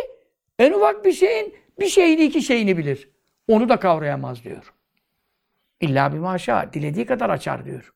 en 0.58 0.72
ufak 0.72 1.04
bir 1.04 1.12
şeyin 1.12 1.54
bir 1.80 1.86
şeyini 1.86 2.24
iki 2.24 2.42
şeyini 2.42 2.78
bilir. 2.78 3.10
Onu 3.48 3.68
da 3.68 3.76
kavrayamaz 3.76 4.44
diyor. 4.44 4.72
İlla 5.80 6.12
bir 6.12 6.18
maşa. 6.18 6.70
Dilediği 6.72 7.06
kadar 7.06 7.30
açar 7.30 7.64
diyor. 7.64 7.92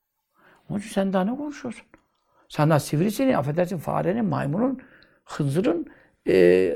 Onun 0.71 0.79
için 0.79 0.91
sen 0.91 1.13
daha 1.13 1.25
ne 1.25 1.37
konuşuyorsun? 1.37 1.87
Sana 2.49 2.81
sivrisinin, 2.81 3.33
affedersin 3.33 3.79
farenin, 3.79 4.25
maymunun, 4.25 4.81
hınzırın 5.25 5.87
e, 6.29 6.73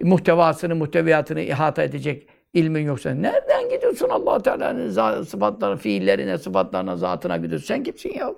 muhtevasını, 0.00 0.74
muhteviyatını 0.74 1.40
ihata 1.40 1.82
edecek 1.82 2.28
ilmin 2.54 2.82
yoksa 2.84 3.10
nereden 3.10 3.68
gidiyorsun 3.68 4.08
allah 4.08 4.42
Teala'nın 4.42 5.22
sıfatlarına, 5.22 5.76
fiillerine, 5.76 6.38
sıfatlarına, 6.38 6.96
zatına 6.96 7.36
gidiyorsun? 7.36 7.66
Sen 7.66 7.82
kimsin 7.82 8.14
ya? 8.14 8.34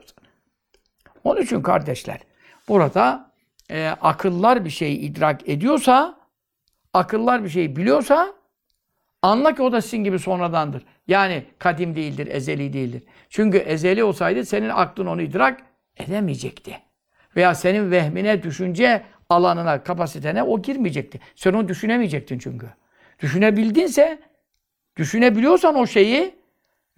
Onun 1.24 1.40
için 1.40 1.62
kardeşler, 1.62 2.20
burada 2.68 3.30
e, 3.70 3.88
akıllar 4.00 4.64
bir 4.64 4.70
şeyi 4.70 4.98
idrak 4.98 5.48
ediyorsa, 5.48 6.16
akıllar 6.97 7.44
bir 7.44 7.49
şeyi 7.49 7.76
biliyorsa, 7.76 8.34
anla 9.22 9.55
ki 9.55 9.62
o 9.62 9.72
da 9.72 9.80
sizin 9.80 10.05
gibi 10.05 10.18
sonradandır. 10.18 10.82
Yani 11.09 11.44
kadim 11.59 11.97
değildir, 11.97 12.26
ezeli 12.26 12.72
değildir. 12.72 13.03
Çünkü 13.30 13.59
ezeli 13.59 14.05
olsaydı 14.05 14.44
senin 14.44 14.68
aklın 14.68 15.07
onu 15.07 15.22
idrak 15.22 15.61
edemeyecekti. 15.97 16.78
Veya 17.36 17.55
senin 17.55 17.90
vehmine, 17.90 18.42
düşünce 18.42 19.03
alanına, 19.28 19.82
kapasitene 19.82 20.42
o 20.42 20.62
girmeyecekti. 20.62 21.20
Sen 21.34 21.53
onu 21.53 21.68
düşünemeyecektin 21.68 22.38
çünkü. 22.38 22.66
Düşünebildinse, 23.22 24.18
düşünebiliyorsan 24.97 25.74
o 25.74 25.86
şeyi 25.86 26.34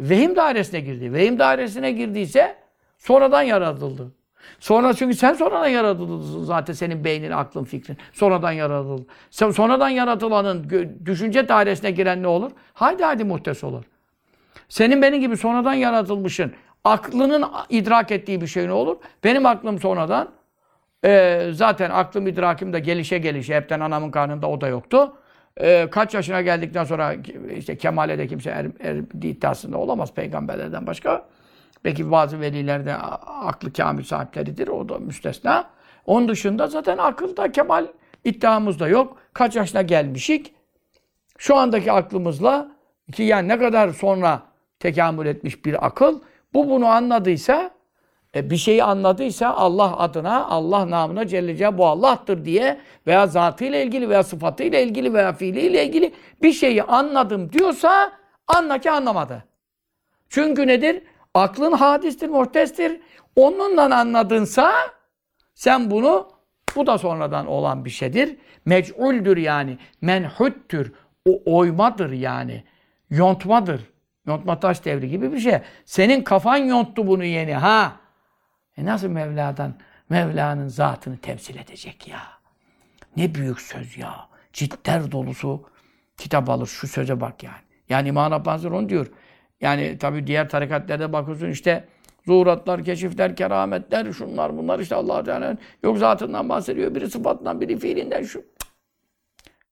vehim 0.00 0.36
dairesine 0.36 0.80
girdi. 0.80 1.12
Vehim 1.12 1.38
dairesine 1.38 1.92
girdiyse 1.92 2.56
sonradan 2.98 3.42
yaratıldı. 3.42 4.12
Sonra 4.60 4.94
çünkü 4.94 5.16
sen 5.16 5.34
sonradan 5.34 5.66
yaratıldın 5.66 6.44
zaten 6.44 6.72
senin 6.72 7.04
beynin, 7.04 7.30
aklın, 7.30 7.64
fikrin. 7.64 7.96
Sonradan 8.12 8.52
yaratıldı. 8.52 9.06
Sen 9.30 9.50
sonradan 9.50 9.88
yaratılanın 9.88 10.70
düşünce 11.04 11.48
dairesine 11.48 11.90
giren 11.90 12.22
ne 12.22 12.26
olur? 12.26 12.50
Haydi 12.74 13.04
haydi 13.04 13.24
muhtes 13.24 13.64
olur. 13.64 13.84
Senin 14.68 15.02
benim 15.02 15.20
gibi 15.20 15.36
sonradan 15.36 15.74
yaratılmışın 15.74 16.52
aklının 16.84 17.44
idrak 17.68 18.10
ettiği 18.10 18.40
bir 18.40 18.46
şey 18.46 18.66
ne 18.66 18.72
olur? 18.72 18.96
Benim 19.24 19.46
aklım 19.46 19.78
sonradan 19.78 20.28
e, 21.04 21.42
zaten 21.52 21.90
aklım 21.90 22.26
idrakim 22.26 22.72
de 22.72 22.80
gelişe 22.80 23.18
gelişe 23.18 23.56
hepten 23.56 23.80
anamın 23.80 24.10
karnında 24.10 24.48
o 24.48 24.60
da 24.60 24.68
yoktu. 24.68 25.12
E, 25.60 25.88
kaç 25.90 26.14
yaşına 26.14 26.40
geldikten 26.42 26.84
sonra 26.84 27.14
işte 27.56 27.76
kemale 27.76 28.18
de 28.18 28.26
kimse 28.26 28.50
er, 28.50 28.66
er 28.80 28.96
iddiasında 29.22 29.78
olamaz 29.78 30.14
peygamberlerden 30.14 30.86
başka. 30.86 31.24
Belki 31.84 32.10
bazı 32.10 32.40
veliler 32.40 32.86
de 32.86 32.94
a- 32.94 33.46
aklı 33.46 33.72
kamil 33.72 34.04
sahipleridir. 34.04 34.68
O 34.68 34.88
da 34.88 34.98
müstesna. 34.98 35.70
Onun 36.06 36.28
dışında 36.28 36.66
zaten 36.66 36.98
akılda 36.98 37.52
kemal 37.52 37.86
iddiamız 38.24 38.80
da 38.80 38.88
yok. 38.88 39.16
Kaç 39.32 39.56
yaşına 39.56 39.82
gelmişik. 39.82 40.54
Şu 41.38 41.56
andaki 41.56 41.92
aklımızla 41.92 42.68
ki 43.12 43.22
yani 43.22 43.48
ne 43.48 43.58
kadar 43.58 43.88
sonra 43.88 44.42
tekamül 44.80 45.26
etmiş 45.26 45.64
bir 45.64 45.86
akıl 45.86 46.20
bu 46.54 46.70
bunu 46.70 46.86
anladıysa 46.86 47.70
e, 48.34 48.50
bir 48.50 48.56
şeyi 48.56 48.84
anladıysa 48.84 49.48
Allah 49.50 49.98
adına, 49.98 50.46
Allah 50.46 50.90
namına 50.90 51.26
Celle 51.26 51.56
Celaluhu 51.56 51.78
bu 51.78 51.86
Allah'tır 51.86 52.44
diye 52.44 52.80
veya 53.06 53.26
zatıyla 53.26 53.78
ilgili 53.78 54.08
veya 54.08 54.22
sıfatıyla 54.22 54.80
ilgili 54.80 55.14
veya 55.14 55.32
fiiliyle 55.32 55.86
ilgili 55.86 56.12
bir 56.42 56.52
şeyi 56.52 56.82
anladım 56.82 57.52
diyorsa 57.52 58.12
anla 58.46 58.78
ki 58.78 58.90
anlamadı. 58.90 59.44
Çünkü 60.28 60.66
nedir? 60.66 61.02
Aklın 61.34 61.72
hadistir, 61.72 62.28
muhtestir. 62.28 63.00
Onunla 63.36 63.96
anladınsa 63.96 64.72
sen 65.54 65.90
bunu 65.90 66.28
bu 66.76 66.86
da 66.86 66.98
sonradan 66.98 67.46
olan 67.46 67.84
bir 67.84 67.90
şeydir. 67.90 68.36
Mec'uldür 68.64 69.36
yani. 69.36 69.78
Menhuttür. 70.00 70.92
O 71.24 71.58
oymadır 71.58 72.12
yani. 72.12 72.64
Yontmadır. 73.10 73.80
Yontma 74.26 74.60
taş 74.60 74.84
devri 74.84 75.08
gibi 75.08 75.32
bir 75.32 75.38
şey. 75.40 75.58
Senin 75.84 76.22
kafan 76.22 76.56
yonttu 76.56 77.06
bunu 77.06 77.24
yeni 77.24 77.54
ha. 77.54 77.96
E 78.76 78.84
nasıl 78.84 79.08
Mevla'dan, 79.08 79.74
Mevla'nın 80.08 80.68
zatını 80.68 81.16
temsil 81.16 81.56
edecek 81.56 82.08
ya? 82.08 82.22
Ne 83.16 83.34
büyük 83.34 83.60
söz 83.60 83.96
ya. 83.96 84.28
Cidder 84.52 85.12
dolusu 85.12 85.70
kitap 86.16 86.48
alır. 86.50 86.66
Şu 86.66 86.88
söze 86.88 87.20
bak 87.20 87.42
yani. 87.42 87.62
Yani 87.88 88.08
İmam 88.08 88.32
Rabbani 88.32 88.66
onu 88.66 88.88
diyor. 88.88 89.06
Yani 89.60 89.98
tabii 89.98 90.26
diğer 90.26 90.48
tarikatlerde 90.48 91.12
bakıyorsun 91.12 91.48
işte 91.50 91.84
zuhuratlar, 92.26 92.84
keşifler, 92.84 93.36
kerametler, 93.36 94.12
şunlar 94.12 94.56
bunlar 94.56 94.78
işte 94.78 94.94
Allah 94.94 95.24
Teala'nın 95.24 95.58
yok 95.82 95.98
zatından 95.98 96.48
bahsediyor. 96.48 96.94
Biri 96.94 97.10
sıfatından, 97.10 97.60
biri 97.60 97.78
fiilinden 97.78 98.22
şu. 98.22 98.44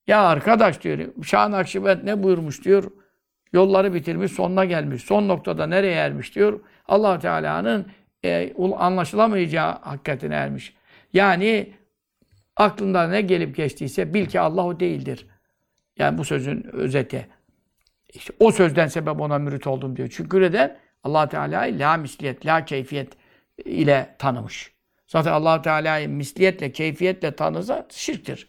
Ya 0.06 0.22
arkadaş 0.22 0.82
diyor. 0.82 0.98
Şah 1.24 1.48
Nakşibend 1.48 2.04
ne 2.04 2.22
buyurmuş 2.22 2.64
diyor. 2.64 2.92
Yolları 3.52 3.94
bitirmiş, 3.94 4.32
sonuna 4.32 4.64
gelmiş. 4.64 5.02
Son 5.02 5.28
noktada 5.28 5.66
nereye 5.66 5.94
ermiş 5.94 6.34
diyor. 6.34 6.60
allah 6.88 7.18
Teala'nın 7.18 7.86
e, 8.24 8.54
anlaşılamayacağı 8.78 9.78
hakikatine 9.80 10.34
ermiş. 10.34 10.74
Yani 11.12 11.72
aklında 12.56 13.08
ne 13.08 13.20
gelip 13.20 13.56
geçtiyse 13.56 14.14
bil 14.14 14.26
ki 14.26 14.40
Allah 14.40 14.66
o 14.66 14.80
değildir. 14.80 15.26
Yani 15.98 16.18
bu 16.18 16.24
sözün 16.24 16.66
özeti. 16.72 17.28
İşte 18.16 18.32
o 18.40 18.50
sözden 18.50 18.86
sebep 18.86 19.20
ona 19.20 19.38
mürit 19.38 19.66
oldum 19.66 19.96
diyor. 19.96 20.08
Çünkü 20.16 20.40
neden? 20.40 20.78
allah 21.04 21.28
Teala'yı 21.28 21.78
la 21.78 21.96
misliyet, 21.96 22.46
la 22.46 22.64
keyfiyet 22.64 23.12
ile 23.64 24.16
tanımış. 24.18 24.72
Zaten 25.06 25.32
allah 25.32 25.62
Teala'yı 25.62 26.08
misliyetle, 26.08 26.72
keyfiyetle 26.72 27.36
tanıza 27.36 27.86
şirktir. 27.90 28.48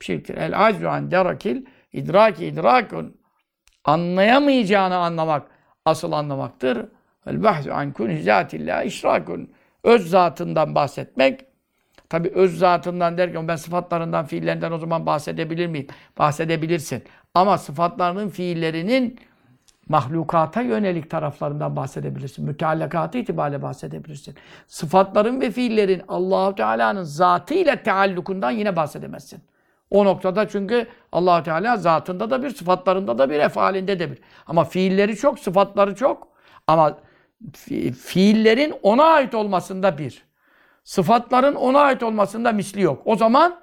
Şirktir. 0.00 0.36
El 0.36 0.66
aczu 0.66 0.88
an 0.88 1.10
derakil 1.10 1.64
idraki 1.92 2.46
idrakun. 2.46 3.16
Anlayamayacağını 3.84 4.96
anlamak 4.96 5.50
asıl 5.84 6.12
anlamaktır. 6.12 6.88
El 7.26 7.42
bahsu 7.42 7.72
an 7.72 7.92
kun 7.92 8.16
zatillah 8.16 8.84
işrakun. 8.84 9.52
Öz 9.84 10.10
zatından 10.10 10.74
bahsetmek. 10.74 11.40
Tabi 12.14 12.28
öz 12.28 12.58
zatından 12.58 13.18
derken 13.18 13.48
ben 13.48 13.56
sıfatlarından, 13.56 14.26
fiillerinden 14.26 14.72
o 14.72 14.78
zaman 14.78 15.06
bahsedebilir 15.06 15.66
miyim? 15.66 15.86
Bahsedebilirsin. 16.18 17.02
Ama 17.34 17.58
sıfatlarının, 17.58 18.28
fiillerinin 18.28 19.18
mahlukata 19.88 20.60
yönelik 20.60 21.10
taraflarından 21.10 21.76
bahsedebilirsin. 21.76 22.44
Müteallakatı 22.44 23.18
itibariyle 23.18 23.62
bahsedebilirsin. 23.62 24.34
Sıfatların 24.66 25.40
ve 25.40 25.50
fiillerin 25.50 26.02
Allahu 26.08 26.54
Teala'nın 26.54 27.02
zatı 27.02 27.54
ile 27.54 27.82
teallukundan 27.82 28.50
yine 28.50 28.76
bahsedemezsin. 28.76 29.40
O 29.90 30.04
noktada 30.04 30.48
çünkü 30.48 30.86
allah 31.12 31.42
Teala 31.42 31.76
zatında 31.76 32.30
da 32.30 32.42
bir, 32.42 32.50
sıfatlarında 32.50 33.18
da 33.18 33.30
bir, 33.30 33.38
efalinde 33.38 33.98
de 33.98 34.10
bir. 34.10 34.18
Ama 34.46 34.64
fiilleri 34.64 35.16
çok, 35.16 35.38
sıfatları 35.38 35.94
çok. 35.94 36.28
Ama 36.66 36.98
fi 37.52 37.92
fiillerin 37.92 38.74
ona 38.82 39.04
ait 39.04 39.34
olmasında 39.34 39.98
bir. 39.98 40.33
Sıfatların 40.84 41.54
ona 41.54 41.80
ait 41.80 42.02
olmasında 42.02 42.52
misli 42.52 42.80
yok. 42.80 43.02
O 43.04 43.16
zaman 43.16 43.60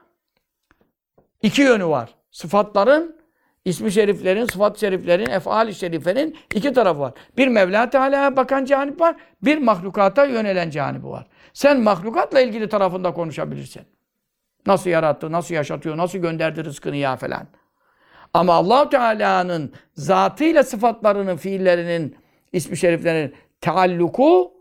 iki 1.41 1.61
yönü 1.61 1.85
var. 1.85 2.15
Sıfatların, 2.31 3.21
ismi 3.65 3.91
şeriflerin, 3.91 4.45
sıfat 4.45 4.79
şeriflerin, 4.79 5.29
efali 5.29 5.75
şeriflerin 5.75 6.37
iki 6.55 6.73
tarafı 6.73 6.99
var. 6.99 7.13
Bir 7.37 7.47
Mevla 7.47 7.89
Teala'ya 7.89 8.37
bakan 8.37 8.65
canip 8.65 9.01
var, 9.01 9.15
bir 9.41 9.57
mahlukata 9.57 10.25
yönelen 10.25 10.69
canibi 10.69 11.07
var. 11.07 11.27
Sen 11.53 11.81
mahlukatla 11.81 12.41
ilgili 12.41 12.69
tarafında 12.69 13.13
konuşabilirsin. 13.13 13.81
Nasıl 14.65 14.89
yarattı, 14.89 15.31
nasıl 15.31 15.55
yaşatıyor, 15.55 15.97
nasıl 15.97 16.17
gönderdi 16.19 16.65
rızkını 16.65 16.95
ya 16.95 17.15
falan. 17.15 17.47
Ama 18.33 18.53
allah 18.53 18.89
Teala'nın 18.89 19.73
zatıyla 19.93 20.63
sıfatlarının, 20.63 21.37
fiillerinin, 21.37 22.17
ismi 22.53 22.77
şeriflerinin 22.77 23.35
taalluku 23.61 24.53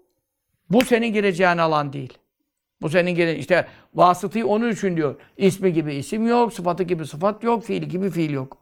bu 0.70 0.84
senin 0.84 1.12
gireceğin 1.12 1.58
alan 1.58 1.92
değil. 1.92 2.19
Bu 2.82 2.88
senin 2.88 3.14
gire 3.14 3.36
işte 3.36 3.66
vasıtayı 3.94 4.46
onun 4.46 4.70
için 4.70 4.96
diyor. 4.96 5.14
İsmi 5.36 5.72
gibi 5.72 5.94
isim 5.94 6.26
yok, 6.26 6.52
sıfatı 6.52 6.82
gibi 6.82 7.06
sıfat 7.06 7.44
yok, 7.44 7.64
fiili 7.64 7.88
gibi 7.88 8.10
fiil 8.10 8.30
yok. 8.30 8.58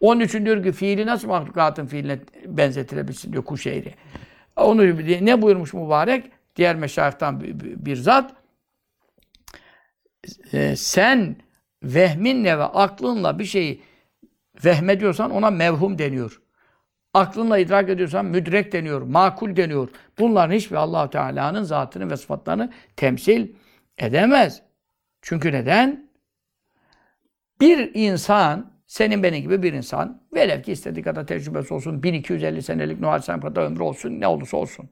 Onun 0.00 0.20
için 0.20 0.44
diyor 0.46 0.62
ki 0.64 0.72
fiili 0.72 1.06
nasıl 1.06 1.28
mahlukatın 1.28 1.86
fiiline 1.86 2.18
benzetilebilsin 2.46 3.32
diyor 3.32 3.44
Kuşeyri. 3.44 3.94
Onu 4.56 4.82
ne 5.24 5.42
buyurmuş 5.42 5.74
mübarek? 5.74 6.24
Diğer 6.56 6.76
meşayihtan 6.76 7.40
bir 7.60 7.96
zat 7.96 8.34
e, 10.52 10.76
sen 10.76 11.36
vehminle 11.82 12.58
ve 12.58 12.64
aklınla 12.64 13.38
bir 13.38 13.44
şeyi 13.44 13.82
vehmediyorsan 14.64 15.30
ona 15.30 15.50
mevhum 15.50 15.98
deniyor. 15.98 16.41
Aklınla 17.14 17.58
idrak 17.58 17.88
ediyorsan 17.88 18.26
müdrek 18.26 18.72
deniyor, 18.72 19.02
makul 19.02 19.56
deniyor. 19.56 19.88
Bunların 20.18 20.54
hiçbir 20.54 20.76
allah 20.76 21.10
Teala'nın 21.10 21.62
zatını 21.62 22.10
ve 22.10 22.16
sıfatlarını 22.16 22.72
temsil 22.96 23.48
edemez. 23.98 24.62
Çünkü 25.22 25.52
neden? 25.52 26.10
Bir 27.60 27.90
insan, 27.94 28.72
senin 28.86 29.22
benim 29.22 29.42
gibi 29.42 29.62
bir 29.62 29.72
insan, 29.72 30.22
velev 30.34 30.62
ki 30.62 30.72
istediği 30.72 31.02
kadar 31.02 31.26
tecrübesi 31.26 31.74
olsun, 31.74 32.02
1250 32.02 32.62
senelik 32.62 33.00
Nuh 33.00 33.08
Aleyhisselam 33.08 33.40
kadar 33.40 33.62
ömrü 33.62 33.82
olsun, 33.82 34.20
ne 34.20 34.26
olursa 34.26 34.56
olsun. 34.56 34.88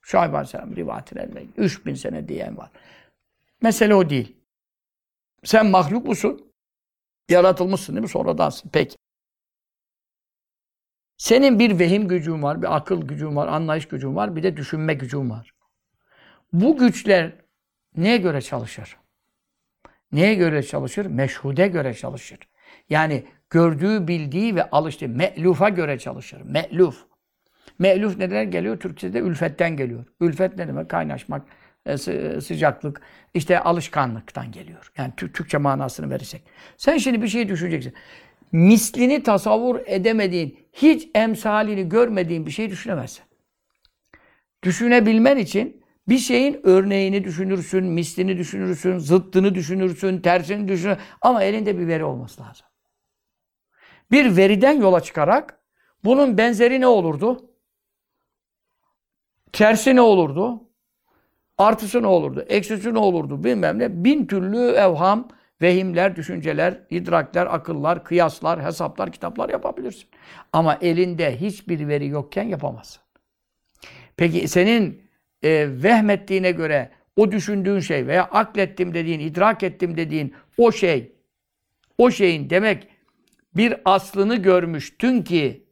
Şuayb 0.00 0.32
Aleyhisselam 0.32 0.76
rivayetlerinde 0.76 1.44
3000 1.56 1.94
sene 1.94 2.28
diyen 2.28 2.56
var. 2.56 2.70
Mesele 3.62 3.94
o 3.94 4.10
değil. 4.10 4.36
Sen 5.44 5.66
mahluk 5.66 6.06
musun? 6.06 6.52
Yaratılmışsın 7.28 7.92
değil 7.92 8.02
mi? 8.02 8.08
Sonradansın. 8.08 8.70
Peki. 8.72 8.96
Senin 11.22 11.58
bir 11.58 11.78
vehim 11.78 12.08
gücün 12.08 12.42
var, 12.42 12.62
bir 12.62 12.76
akıl 12.76 13.02
gücün 13.02 13.36
var, 13.36 13.48
anlayış 13.48 13.88
gücün 13.88 14.16
var, 14.16 14.36
bir 14.36 14.42
de 14.42 14.56
düşünme 14.56 14.94
gücün 14.94 15.30
var. 15.30 15.54
Bu 16.52 16.78
güçler 16.78 17.32
neye 17.96 18.16
göre 18.16 18.40
çalışır? 18.40 18.96
Neye 20.12 20.34
göre 20.34 20.62
çalışır? 20.62 21.06
Meşhude 21.06 21.68
göre 21.68 21.94
çalışır. 21.94 22.38
Yani 22.90 23.24
gördüğü, 23.50 24.08
bildiği 24.08 24.56
ve 24.56 24.70
alıştığı 24.70 25.08
me'lufa 25.08 25.68
göre 25.68 25.98
çalışır. 25.98 26.42
Me'luf. 26.44 27.04
Me'luf 27.78 28.16
neden 28.16 28.50
geliyor? 28.50 28.80
Türkçe'de 28.80 29.18
ülfetten 29.18 29.76
geliyor. 29.76 30.04
Ülfet 30.20 30.58
ne 30.58 30.68
demek? 30.68 30.88
Kaynaşmak, 30.88 31.42
e, 31.86 31.98
sıcaklık, 32.40 33.00
işte 33.34 33.60
alışkanlıktan 33.60 34.52
geliyor. 34.52 34.92
Yani 34.96 35.12
Türkçe 35.16 35.58
manasını 35.58 36.10
verirsek. 36.10 36.42
Sen 36.76 36.98
şimdi 36.98 37.22
bir 37.22 37.28
şey 37.28 37.48
düşüneceksin. 37.48 37.94
Mislini 38.52 39.22
tasavvur 39.22 39.80
edemediğin, 39.86 40.61
hiç 40.72 41.08
emsalini 41.14 41.88
görmediğin 41.88 42.46
bir 42.46 42.50
şey 42.50 42.70
düşünemezsin. 42.70 43.24
Düşünebilmen 44.62 45.36
için 45.36 45.82
bir 46.08 46.18
şeyin 46.18 46.60
örneğini 46.62 47.24
düşünürsün, 47.24 47.84
mislini 47.84 48.38
düşünürsün, 48.38 48.98
zıttını 48.98 49.54
düşünürsün, 49.54 50.20
tersini 50.20 50.68
düşünürsün. 50.68 51.02
Ama 51.20 51.44
elinde 51.44 51.78
bir 51.78 51.86
veri 51.86 52.04
olması 52.04 52.42
lazım. 52.42 52.66
Bir 54.10 54.36
veriden 54.36 54.80
yola 54.80 55.00
çıkarak 55.00 55.60
bunun 56.04 56.38
benzeri 56.38 56.80
ne 56.80 56.86
olurdu? 56.86 57.50
Tersi 59.52 59.96
ne 59.96 60.00
olurdu? 60.00 60.68
Artısı 61.58 62.02
ne 62.02 62.06
olurdu? 62.06 62.44
Eksisi 62.48 62.94
ne 62.94 62.98
olurdu? 62.98 63.44
Bilmem 63.44 63.78
ne. 63.78 64.04
Bin 64.04 64.26
türlü 64.26 64.58
evham, 64.58 65.28
vehimler, 65.62 66.16
düşünceler, 66.16 66.78
idrakler, 66.90 67.54
akıllar, 67.54 68.04
kıyaslar, 68.04 68.64
hesaplar, 68.64 69.12
kitaplar 69.12 69.48
yapabilirsin. 69.48 70.08
Ama 70.52 70.78
elinde 70.80 71.40
hiçbir 71.40 71.88
veri 71.88 72.06
yokken 72.06 72.42
yapamazsın. 72.42 73.02
Peki 74.16 74.48
senin 74.48 75.02
e, 75.42 75.68
vehmettiğine 75.82 76.50
göre 76.50 76.90
o 77.16 77.32
düşündüğün 77.32 77.80
şey 77.80 78.06
veya 78.06 78.24
aklettim 78.24 78.94
dediğin, 78.94 79.20
idrak 79.20 79.62
ettim 79.62 79.96
dediğin 79.96 80.34
o 80.58 80.72
şey, 80.72 81.12
o 81.98 82.10
şeyin 82.10 82.50
demek 82.50 82.88
bir 83.56 83.74
aslını 83.84 84.36
görmüştün 84.36 85.22
ki 85.22 85.66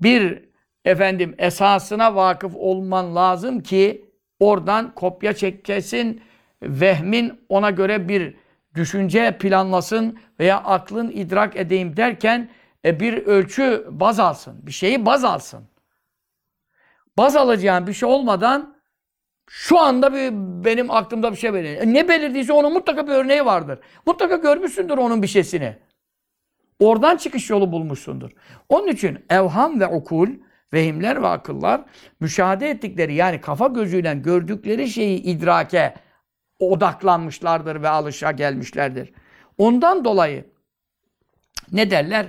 bir 0.00 0.42
efendim 0.84 1.34
esasına 1.38 2.14
vakıf 2.14 2.52
olman 2.56 3.16
lazım 3.16 3.60
ki 3.60 4.04
oradan 4.40 4.94
kopya 4.94 5.32
çekesin, 5.32 6.22
vehmin 6.62 7.40
ona 7.48 7.70
göre 7.70 8.08
bir 8.08 8.34
düşünce 8.78 9.38
planlasın 9.38 10.18
veya 10.40 10.58
aklın 10.58 11.10
idrak 11.10 11.56
edeyim 11.56 11.96
derken 11.96 12.48
e, 12.84 13.00
bir 13.00 13.26
ölçü 13.26 13.86
baz 13.90 14.20
alsın. 14.20 14.66
Bir 14.66 14.72
şeyi 14.72 15.06
baz 15.06 15.24
alsın. 15.24 15.64
Baz 17.18 17.36
alacağın 17.36 17.86
bir 17.86 17.92
şey 17.92 18.08
olmadan 18.08 18.78
şu 19.48 19.78
anda 19.78 20.12
bir 20.14 20.30
benim 20.64 20.90
aklımda 20.90 21.32
bir 21.32 21.36
şey 21.36 21.54
belirli. 21.54 21.76
E, 21.76 21.92
ne 21.92 22.08
belirdiyse 22.08 22.52
onun 22.52 22.72
mutlaka 22.72 23.06
bir 23.06 23.12
örneği 23.12 23.44
vardır. 23.44 23.78
Mutlaka 24.06 24.36
görmüşsündür 24.36 24.98
onun 24.98 25.22
bir 25.22 25.26
şeysini. 25.26 25.76
Oradan 26.80 27.16
çıkış 27.16 27.50
yolu 27.50 27.72
bulmuşsundur. 27.72 28.30
Onun 28.68 28.88
için 28.88 29.18
evham 29.30 29.80
ve 29.80 29.86
okul, 29.86 30.28
vehimler 30.72 31.22
ve 31.22 31.26
akıllar 31.26 31.84
müşahede 32.20 32.70
ettikleri 32.70 33.14
yani 33.14 33.40
kafa 33.40 33.66
gözüyle 33.66 34.14
gördükleri 34.14 34.88
şeyi 34.88 35.22
idrake 35.22 35.94
odaklanmışlardır 36.58 37.82
ve 37.82 37.88
alışa 37.88 38.30
gelmişlerdir. 38.32 39.12
Ondan 39.58 40.04
dolayı 40.04 40.44
ne 41.72 41.90
derler? 41.90 42.26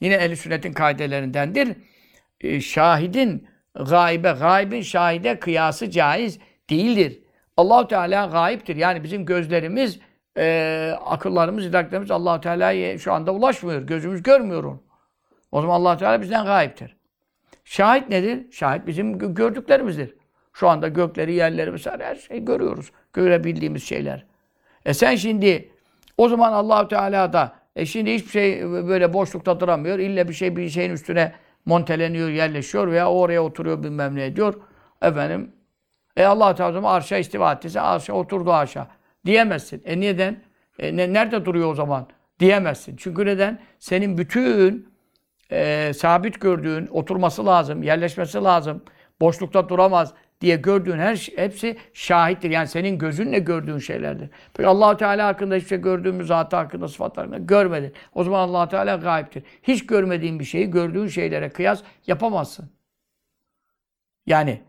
Yine 0.00 0.14
ehl 0.14 0.36
sünnetin 0.36 0.72
kaidelerindendir. 0.72 1.76
Ee, 2.40 2.60
şahidin 2.60 3.48
gaybe, 3.74 4.30
gaybin 4.38 4.82
şahide 4.82 5.40
kıyası 5.40 5.90
caiz 5.90 6.38
değildir. 6.70 7.22
Allahu 7.56 7.88
Teala 7.88 8.26
gayiptir. 8.26 8.76
Yani 8.76 9.02
bizim 9.04 9.26
gözlerimiz, 9.26 9.98
e, 10.38 10.96
akıllarımız, 11.04 11.66
idraklarımız 11.66 12.10
Allahu 12.10 12.40
Teala'ya 12.40 12.98
şu 12.98 13.12
anda 13.12 13.34
ulaşmıyor. 13.34 13.82
Gözümüz 13.82 14.22
görmüyor 14.22 14.64
onu. 14.64 14.82
O 15.52 15.60
zaman 15.60 15.80
Allah 15.80 15.96
Teala 15.96 16.22
bizden 16.22 16.44
gayiptir. 16.44 16.96
Şahit 17.64 18.08
nedir? 18.08 18.52
Şahit 18.52 18.86
bizim 18.86 19.34
gördüklerimizdir. 19.34 20.14
Şu 20.52 20.68
anda 20.68 20.88
gökleri, 20.88 21.34
yerleri 21.34 21.72
vesaire 21.72 22.04
her 22.04 22.14
şeyi 22.14 22.44
görüyoruz. 22.44 22.90
Görebildiğimiz 23.12 23.84
şeyler. 23.84 24.24
E 24.84 24.94
sen 24.94 25.16
şimdi 25.16 25.70
o 26.16 26.28
zaman 26.28 26.52
Allahu 26.52 26.88
Teala 26.88 27.32
da 27.32 27.52
e 27.76 27.86
şimdi 27.86 28.14
hiçbir 28.14 28.30
şey 28.30 28.66
böyle 28.70 29.12
boşlukta 29.12 29.60
duramıyor. 29.60 29.98
İlle 29.98 30.28
bir 30.28 30.34
şey 30.34 30.56
bir 30.56 30.68
şeyin 30.68 30.90
üstüne 30.90 31.32
monteleniyor, 31.64 32.28
yerleşiyor 32.28 32.90
veya 32.90 33.10
oraya 33.10 33.42
oturuyor 33.42 33.82
bilmem 33.82 34.14
ne 34.14 34.24
ediyor. 34.24 34.54
Efendim 35.02 35.52
e 36.16 36.24
Allah 36.24 36.54
Teala 36.54 36.90
arşa 36.90 37.16
istiva 37.16 37.52
ettiyse 37.52 37.80
arşa 37.80 38.12
oturdu 38.12 38.52
aşağı. 38.52 38.86
Diyemezsin. 39.26 39.82
E 39.84 40.00
neden? 40.00 40.42
E 40.78 40.96
ne, 40.96 41.12
nerede 41.12 41.44
duruyor 41.44 41.70
o 41.70 41.74
zaman? 41.74 42.06
Diyemezsin. 42.40 42.96
Çünkü 42.96 43.26
neden? 43.26 43.58
Senin 43.78 44.18
bütün 44.18 44.92
e, 45.52 45.92
sabit 45.96 46.40
gördüğün, 46.40 46.86
oturması 46.86 47.46
lazım, 47.46 47.82
yerleşmesi 47.82 48.38
lazım, 48.38 48.82
boşlukta 49.20 49.68
duramaz 49.68 50.14
diye 50.42 50.56
gördüğün 50.56 50.98
her 50.98 51.16
şey, 51.16 51.36
hepsi 51.36 51.76
şahittir. 51.92 52.50
Yani 52.50 52.68
senin 52.68 52.98
gözünle 52.98 53.38
gördüğün 53.38 53.78
şeylerdir. 53.78 54.30
Peki 54.54 54.68
allah 54.68 54.96
Teala 54.96 55.26
hakkında 55.26 55.54
hiçbir 55.54 55.68
şey 55.68 55.80
gördüğümüz 55.80 56.26
zatı 56.26 56.56
hakkında, 56.56 56.88
sıfatlar 56.88 57.26
hakkında 57.26 57.44
görmedin. 57.44 57.92
O 58.14 58.24
zaman 58.24 58.48
allah 58.48 58.68
Teala 58.68 58.96
gayiptir. 58.96 59.42
Hiç 59.62 59.86
görmediğin 59.86 60.40
bir 60.40 60.44
şeyi 60.44 60.70
gördüğün 60.70 61.06
şeylere 61.06 61.48
kıyas 61.48 61.82
yapamazsın. 62.06 62.70
Yani 64.26 64.60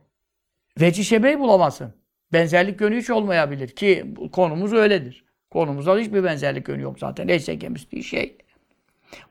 veci 0.81 1.03
şebehi 1.03 1.39
bulamazsın. 1.39 1.93
Benzerlik 2.33 2.81
yönü 2.81 2.97
hiç 2.97 3.09
olmayabilir 3.09 3.67
ki 3.67 4.05
konumuz 4.31 4.73
öyledir. 4.73 5.25
Konumuzda 5.51 5.97
hiçbir 5.97 6.23
benzerlik 6.23 6.67
yönü 6.67 6.81
yok 6.81 6.99
zaten. 6.99 7.27
Neyse 7.27 7.59
kemisliği 7.59 8.03
şey. 8.03 8.37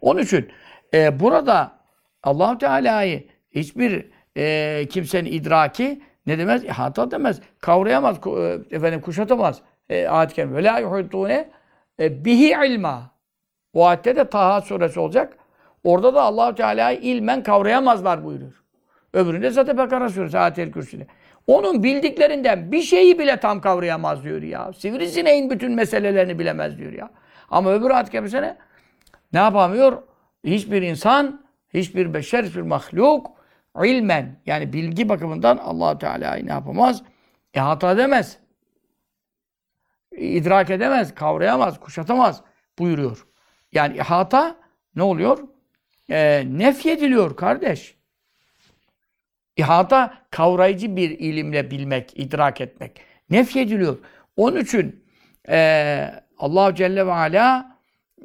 Onun 0.00 0.22
için 0.22 0.48
e, 0.94 1.20
burada 1.20 1.78
allah 2.22 2.58
Teala'yı 2.58 3.26
hiçbir 3.50 4.10
e, 4.36 4.86
kimsenin 4.90 5.32
idraki 5.32 6.02
ne 6.26 6.38
demez? 6.38 6.64
İhata 6.64 7.10
demez. 7.10 7.40
Kavrayamaz, 7.60 8.16
e, 8.26 8.58
efendim 8.76 9.00
kuşatamaz. 9.00 9.60
E, 9.88 10.08
ayet-i 10.08 10.34
kerime. 10.34 10.56
Ve 10.56 10.64
la 10.64 10.78
yuhitune 10.78 11.50
e, 12.00 12.24
bihi 12.24 12.56
ilma. 12.66 13.10
O 13.72 13.86
ayette 13.86 14.16
de 14.16 14.30
Taha 14.30 14.60
suresi 14.60 15.00
olacak. 15.00 15.36
Orada 15.84 16.14
da 16.14 16.22
allah 16.22 16.54
Teala'yı 16.54 16.98
ilmen 16.98 17.42
kavrayamazlar 17.42 18.24
buyuruyor. 18.24 18.62
Öbüründe 19.12 19.50
zaten 19.50 19.78
Bekara 19.78 20.08
suresi 20.08 20.38
ayet-el 20.38 20.72
kürsüde. 20.72 21.06
Onun 21.46 21.82
bildiklerinden 21.82 22.72
bir 22.72 22.82
şeyi 22.82 23.18
bile 23.18 23.36
tam 23.36 23.60
kavrayamaz 23.60 24.24
diyor 24.24 24.42
ya. 24.42 24.72
Sivrisineğin 24.72 25.50
bütün 25.50 25.72
meselelerini 25.72 26.38
bilemez 26.38 26.78
diyor 26.78 26.92
ya. 26.92 27.10
Ama 27.50 27.72
öbür 27.72 27.90
ayet 27.90 28.10
kerimesine 28.10 28.56
ne 29.32 29.38
yapamıyor? 29.38 30.02
Hiçbir 30.44 30.82
insan, 30.82 31.44
hiçbir 31.74 32.14
beşer, 32.14 32.44
hiçbir 32.44 32.62
mahluk 32.62 33.30
ilmen 33.76 34.40
yani 34.46 34.72
bilgi 34.72 35.08
bakımından 35.08 35.56
allah 35.56 35.98
Teala'yı 35.98 36.46
ne 36.46 36.50
yapamaz? 36.50 37.02
İhata 37.54 37.92
edemez. 37.92 38.38
idrak 40.16 40.70
edemez, 40.70 41.14
kavrayamaz, 41.14 41.80
kuşatamaz 41.80 42.42
buyuruyor. 42.78 43.26
Yani 43.72 43.96
ihata 43.96 44.56
ne 44.96 45.02
oluyor? 45.02 45.38
E, 46.10 46.44
nefyediliyor 46.46 47.36
kardeş. 47.36 47.96
İhata 49.56 50.14
kavrayıcı 50.30 50.96
bir 50.96 51.10
ilimle 51.10 51.70
bilmek, 51.70 52.12
idrak 52.20 52.60
etmek. 52.60 53.00
Nefyediliyor. 53.30 53.98
Onun 54.36 54.60
için 54.60 55.04
e, 55.48 56.14
allah 56.38 56.74
Celle 56.74 57.06
ve 57.06 57.12
Ala 57.12 57.78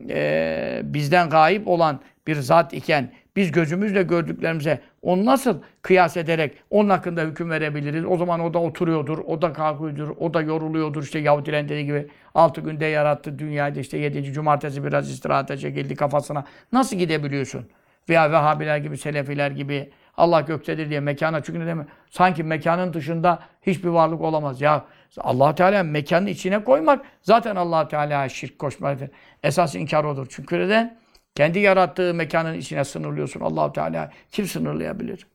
e, 0.09 0.81
bizden 0.83 1.29
gayip 1.29 1.67
olan 1.67 2.01
bir 2.27 2.35
zat 2.35 2.73
iken 2.73 3.13
biz 3.37 3.51
gözümüzle 3.51 4.03
gördüklerimize 4.03 4.81
onu 5.01 5.25
nasıl 5.25 5.61
kıyas 5.81 6.17
ederek 6.17 6.57
onun 6.69 6.89
hakkında 6.89 7.21
hüküm 7.21 7.49
verebiliriz? 7.49 8.05
O 8.05 8.17
zaman 8.17 8.39
o 8.39 8.53
da 8.53 8.59
oturuyordur, 8.59 9.17
o 9.17 9.41
da 9.41 9.53
kalkıyordur, 9.53 10.09
o 10.19 10.33
da 10.33 10.41
yoruluyordur. 10.41 11.03
İşte 11.03 11.19
Yahudilerin 11.19 11.69
dediği 11.69 11.85
gibi 11.85 12.07
altı 12.35 12.61
günde 12.61 12.85
yarattı 12.85 13.39
dünyayı 13.39 13.75
işte 13.75 13.97
yedinci 13.97 14.33
cumartesi 14.33 14.83
biraz 14.83 15.11
istirahate 15.11 15.57
çekildi 15.57 15.95
kafasına. 15.95 16.45
Nasıl 16.71 16.95
gidebiliyorsun? 16.95 17.67
Veya 18.09 18.31
Vehhabiler 18.31 18.77
gibi, 18.77 18.97
Selefiler 18.97 19.51
gibi 19.51 19.89
Allah 20.17 20.41
göktedir 20.41 20.89
diye 20.89 20.99
mekana 20.99 21.43
çünkü 21.43 21.59
ne 21.59 21.67
demek? 21.67 21.87
Sanki 22.09 22.43
mekanın 22.43 22.93
dışında 22.93 23.39
hiçbir 23.61 23.89
varlık 23.89 24.21
olamaz. 24.21 24.61
Ya 24.61 24.85
Allah 25.17 25.55
Teala 25.55 25.83
mekanın 25.83 26.25
içine 26.25 26.63
koymak 26.63 27.05
zaten 27.21 27.55
Allah 27.55 27.87
Teala'ya 27.87 28.29
şirk 28.29 28.59
koşmaktır. 28.59 29.09
Esas 29.43 29.75
inkar 29.75 30.03
odur. 30.03 30.27
Çünkü 30.29 30.59
neden? 30.59 30.97
Kendi 31.37 31.59
yarattığı 31.59 32.13
mekanın 32.13 32.53
içine 32.53 32.83
sınırlıyorsun. 32.83 33.39
allah 33.39 33.73
Teala 33.73 34.11
kim 34.31 34.45
sınırlayabilir? 34.45 35.27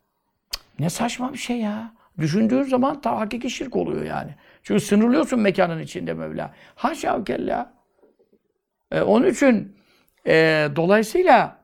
Ne 0.79 0.91
saçma 0.91 1.33
bir 1.33 1.39
şey 1.39 1.57
ya. 1.57 1.93
Düşündüğün 2.19 2.63
zaman 2.63 3.01
ta 3.01 3.21
hakiki 3.21 3.51
şirk 3.51 3.77
oluyor 3.77 4.05
yani. 4.05 4.35
Çünkü 4.63 4.81
sınırlıyorsun 4.81 5.41
mekanın 5.41 5.81
içinde 5.83 6.15
Mevla. 6.15 6.55
Haşa 6.75 7.25
kella. 7.25 7.73
E, 8.91 9.01
onun 9.01 9.27
için 9.27 9.77
e, 10.27 10.69
dolayısıyla 10.77 11.59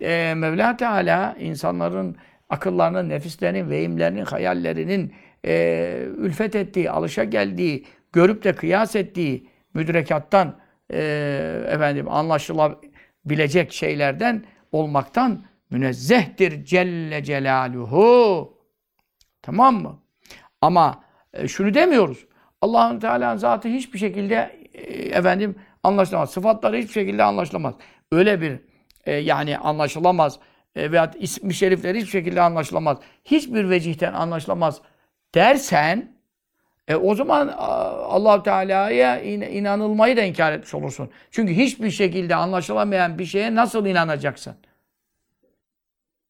e, 0.00 0.34
Mevla 0.36 0.76
Teala 0.76 1.36
insanların 1.40 2.16
akıllarının, 2.50 3.08
nefislerinin, 3.08 3.70
vehimlerinin, 3.70 4.24
hayallerinin 4.24 5.14
e, 5.44 6.06
ülfet 6.16 6.56
ettiği, 6.56 6.90
alışa 6.90 7.24
geldiği, 7.24 7.86
görüp 8.12 8.44
de 8.44 8.52
kıyas 8.52 8.96
ettiği 8.96 9.48
müdrekattan 9.74 10.56
e, 10.92 11.64
efendim 11.68 12.08
anlaşılabilecek 13.24 13.72
şeylerden 13.72 14.44
olmaktan 14.72 15.44
münezzehtir 15.70 16.64
Celle 16.64 17.24
Celaluhu. 17.24 18.58
Tamam 19.42 19.82
mı? 19.82 19.98
Ama 20.60 21.04
e, 21.32 21.48
şunu 21.48 21.74
demiyoruz. 21.74 22.26
Allah'ın 22.60 23.00
Teala'nın 23.00 23.36
zatı 23.36 23.68
hiçbir 23.68 23.98
şekilde 23.98 24.68
e, 24.74 24.82
efendim 25.18 25.56
anlaşılamaz. 25.82 26.30
Sıfatları 26.30 26.76
hiçbir 26.76 26.92
şekilde 26.92 27.22
anlaşılamaz. 27.22 27.74
Öyle 28.12 28.40
bir 28.40 28.60
e, 29.04 29.12
yani 29.12 29.58
anlaşılamaz 29.58 30.38
e, 30.76 30.92
veya 30.92 31.10
ismi 31.18 31.54
şerifleri 31.54 31.98
hiçbir 31.98 32.10
şekilde 32.10 32.40
anlaşılamaz. 32.40 32.98
Hiçbir 33.24 33.70
vecihten 33.70 34.12
anlaşılamaz 34.12 34.80
dersen 35.34 36.16
e, 36.88 36.96
o 36.96 37.14
zaman 37.14 37.48
allah 38.08 38.42
Teala'ya 38.42 39.20
in, 39.20 39.40
inanılmayı 39.40 40.16
da 40.16 40.22
inkar 40.22 40.52
etmiş 40.52 40.74
olursun. 40.74 41.10
Çünkü 41.30 41.52
hiçbir 41.52 41.90
şekilde 41.90 42.34
anlaşılamayan 42.34 43.18
bir 43.18 43.24
şeye 43.24 43.54
nasıl 43.54 43.86
inanacaksın? 43.86 44.54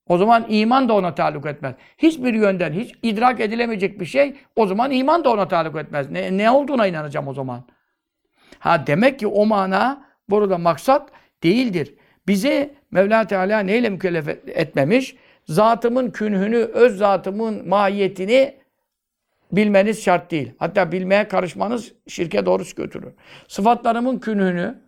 O 0.09 0.18
zaman 0.18 0.46
iman 0.48 0.88
da 0.88 0.94
ona 0.94 1.14
taluk 1.14 1.46
etmez. 1.46 1.74
Hiçbir 1.98 2.34
yönden 2.34 2.72
hiç 2.72 2.94
idrak 3.03 3.40
edilemeyecek 3.40 4.00
bir 4.00 4.07
şey 4.07 4.36
o 4.57 4.66
zaman 4.66 4.90
iman 4.90 5.24
da 5.24 5.30
ona 5.30 5.48
taluk 5.48 5.76
etmez. 5.76 6.11
Ne, 6.11 6.38
ne 6.38 6.50
olduğuna 6.50 6.86
inanacağım 6.86 7.28
o 7.28 7.34
zaman. 7.34 7.64
Ha 8.59 8.86
demek 8.86 9.18
ki 9.18 9.26
o 9.26 9.46
mana 9.46 10.05
burada 10.30 10.59
maksat 10.59 11.11
değildir. 11.42 11.94
Bizi 12.26 12.74
Mevla 12.90 13.26
Teala 13.26 13.61
neyle 13.61 13.90
mükellef 13.90 14.28
etmemiş? 14.46 15.16
Zatımın 15.44 16.11
künhünü, 16.11 16.57
öz 16.57 16.98
zatımın 16.98 17.68
mahiyetini 17.68 18.61
bilmeniz 19.53 20.03
şart 20.05 20.30
değil. 20.30 20.53
Hatta 20.59 20.92
bilmeye 20.92 21.28
karışmanız 21.28 21.92
şirke 22.09 22.46
doğru 22.46 22.62
götürür. 22.76 23.12
Sıfatlarımın 23.48 24.18
künhünü, 24.18 24.82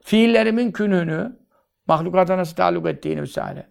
fiillerimin 0.00 0.72
künhünü, 0.72 1.36
mahlukata 1.86 2.38
nasıl 2.38 2.56
taluk 2.56 2.88
ettiğini 2.88 3.22
vesaire. 3.22 3.66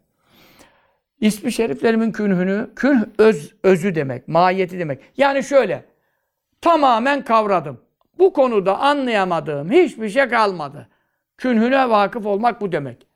İsmi 1.21 1.51
şeriflerimin 1.51 2.11
künhünü, 2.11 2.69
künh 2.75 3.03
öz, 3.17 3.55
özü 3.63 3.95
demek, 3.95 4.27
mahiyeti 4.27 4.79
demek. 4.79 5.01
Yani 5.17 5.43
şöyle, 5.43 5.85
tamamen 6.61 7.23
kavradım. 7.23 7.81
Bu 8.19 8.33
konuda 8.33 8.79
anlayamadığım 8.79 9.71
hiçbir 9.71 10.09
şey 10.09 10.27
kalmadı. 10.27 10.87
Künhüne 11.37 11.89
vakıf 11.89 12.25
olmak 12.25 12.61
bu 12.61 12.71
demek. 12.71 13.07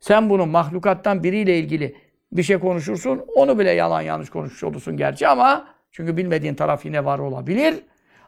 Sen 0.00 0.30
bunu 0.30 0.46
mahlukattan 0.46 1.24
biriyle 1.24 1.58
ilgili 1.58 1.96
bir 2.32 2.42
şey 2.42 2.58
konuşursun, 2.58 3.24
onu 3.34 3.58
bile 3.58 3.70
yalan 3.70 4.00
yanlış 4.00 4.30
konuşmuş 4.30 4.64
olursun 4.64 4.96
gerçi 4.96 5.28
ama 5.28 5.66
çünkü 5.92 6.16
bilmediğin 6.16 6.54
taraf 6.54 6.84
yine 6.84 7.04
var 7.04 7.18
olabilir. 7.18 7.74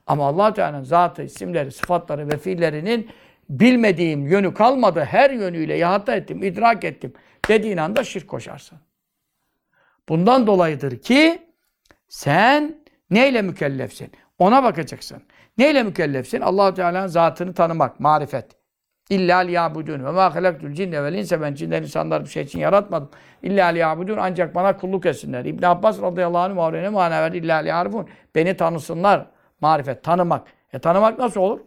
Ama 0.07 0.27
allah 0.27 0.55
Teala'nın 0.55 0.83
zatı, 0.83 1.23
isimleri, 1.23 1.73
sıfatları 1.73 2.31
ve 2.31 2.39
fiillerinin 2.39 3.11
bilmediğim 3.49 4.27
yönü 4.27 4.55
kalmadı. 4.55 5.05
Her 5.05 5.31
yönüyle 5.31 5.79
ihata 5.79 6.17
ettim, 6.17 6.43
idrak 6.43 6.85
ettim 6.85 7.13
dediğin 7.49 7.77
anda 7.77 8.05
şirk 8.05 8.29
koşarsın. 8.29 8.79
Bundan 10.09 10.47
dolayıdır 10.47 10.99
ki 10.99 11.43
sen 12.09 12.79
neyle 13.11 13.43
mükellefsin? 13.43 14.13
Ona 14.39 14.63
bakacaksın. 14.63 15.23
Neyle 15.59 15.83
mükellefsin? 15.83 16.41
allah 16.41 16.75
Teala'nın 16.75 17.07
zatını 17.07 17.55
tanımak, 17.55 18.01
marifet. 18.01 18.64
İlla 19.11 19.39
liyabudun. 19.39 20.05
Ve 20.05 20.11
ma 20.11 20.35
halaktul 20.35 20.73
cinne 20.73 21.03
vel 21.03 21.15
inse 21.15 21.41
ben 21.41 21.55
cinler 21.55 21.83
insanlar 21.83 22.25
bir 22.25 22.31
şey 22.31 22.43
için 22.43 22.59
yaratmadım. 22.59 23.11
İlla 23.43 23.67
liyabudun 23.67 24.17
ancak 24.17 24.55
bana 24.55 24.77
kulluk 24.77 25.07
etsinler. 25.07 25.45
İbn 25.45 25.65
Abbas 25.65 26.03
radıyallahu 26.03 26.43
anh 26.43 26.55
mavrene 26.55 26.89
mana 26.89 27.23
verdi. 27.23 27.37
İlla 27.37 27.57
liyarifun. 27.57 28.09
Beni 28.35 28.57
tanısınlar. 28.57 29.27
Marifet, 29.61 30.03
tanımak. 30.03 30.47
E 30.73 30.79
tanımak 30.79 31.19
nasıl 31.19 31.41
olur? 31.41 31.61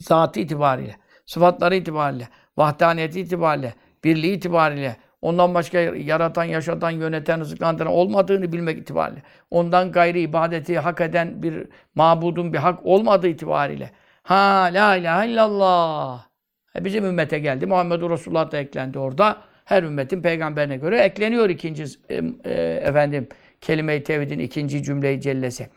Zatı 0.00 0.40
itibariyle, 0.40 0.96
sıfatları 1.26 1.76
itibariyle, 1.76 2.28
vahdaniyeti 2.56 3.20
itibariyle, 3.20 3.74
birliği 4.04 4.32
itibariyle, 4.32 4.96
ondan 5.22 5.54
başka 5.54 5.78
yaratan, 5.78 6.44
yaşatan, 6.44 6.90
yöneten, 6.90 7.40
rızıklandıran 7.40 7.92
olmadığını 7.92 8.52
bilmek 8.52 8.78
itibariyle, 8.78 9.22
ondan 9.50 9.92
gayri 9.92 10.20
ibadeti 10.20 10.78
hak 10.78 11.00
eden 11.00 11.42
bir 11.42 11.68
mabudun 11.94 12.52
bir 12.52 12.58
hak 12.58 12.86
olmadığı 12.86 13.28
itibariyle, 13.28 13.90
Ha 14.28 14.70
la 14.72 14.96
ilahe 14.96 15.28
illallah. 15.28 16.28
E 16.76 16.84
bizim 16.84 17.04
ümmete 17.04 17.38
geldi. 17.38 17.66
Muhammed 17.66 18.02
Resulullah 18.02 18.52
da 18.52 18.58
eklendi 18.58 18.98
orada. 18.98 19.38
Her 19.64 19.82
ümmetin 19.82 20.22
peygamberine 20.22 20.76
göre 20.76 20.98
ekleniyor 20.98 21.50
ikinci 21.50 21.84
e, 22.08 22.22
e, 22.44 22.52
efendim 22.82 23.28
kelime-i 23.60 24.02
tevhidin 24.02 24.38
ikinci 24.38 24.82
cümleyi 24.82 25.20
cellesi. 25.20 25.68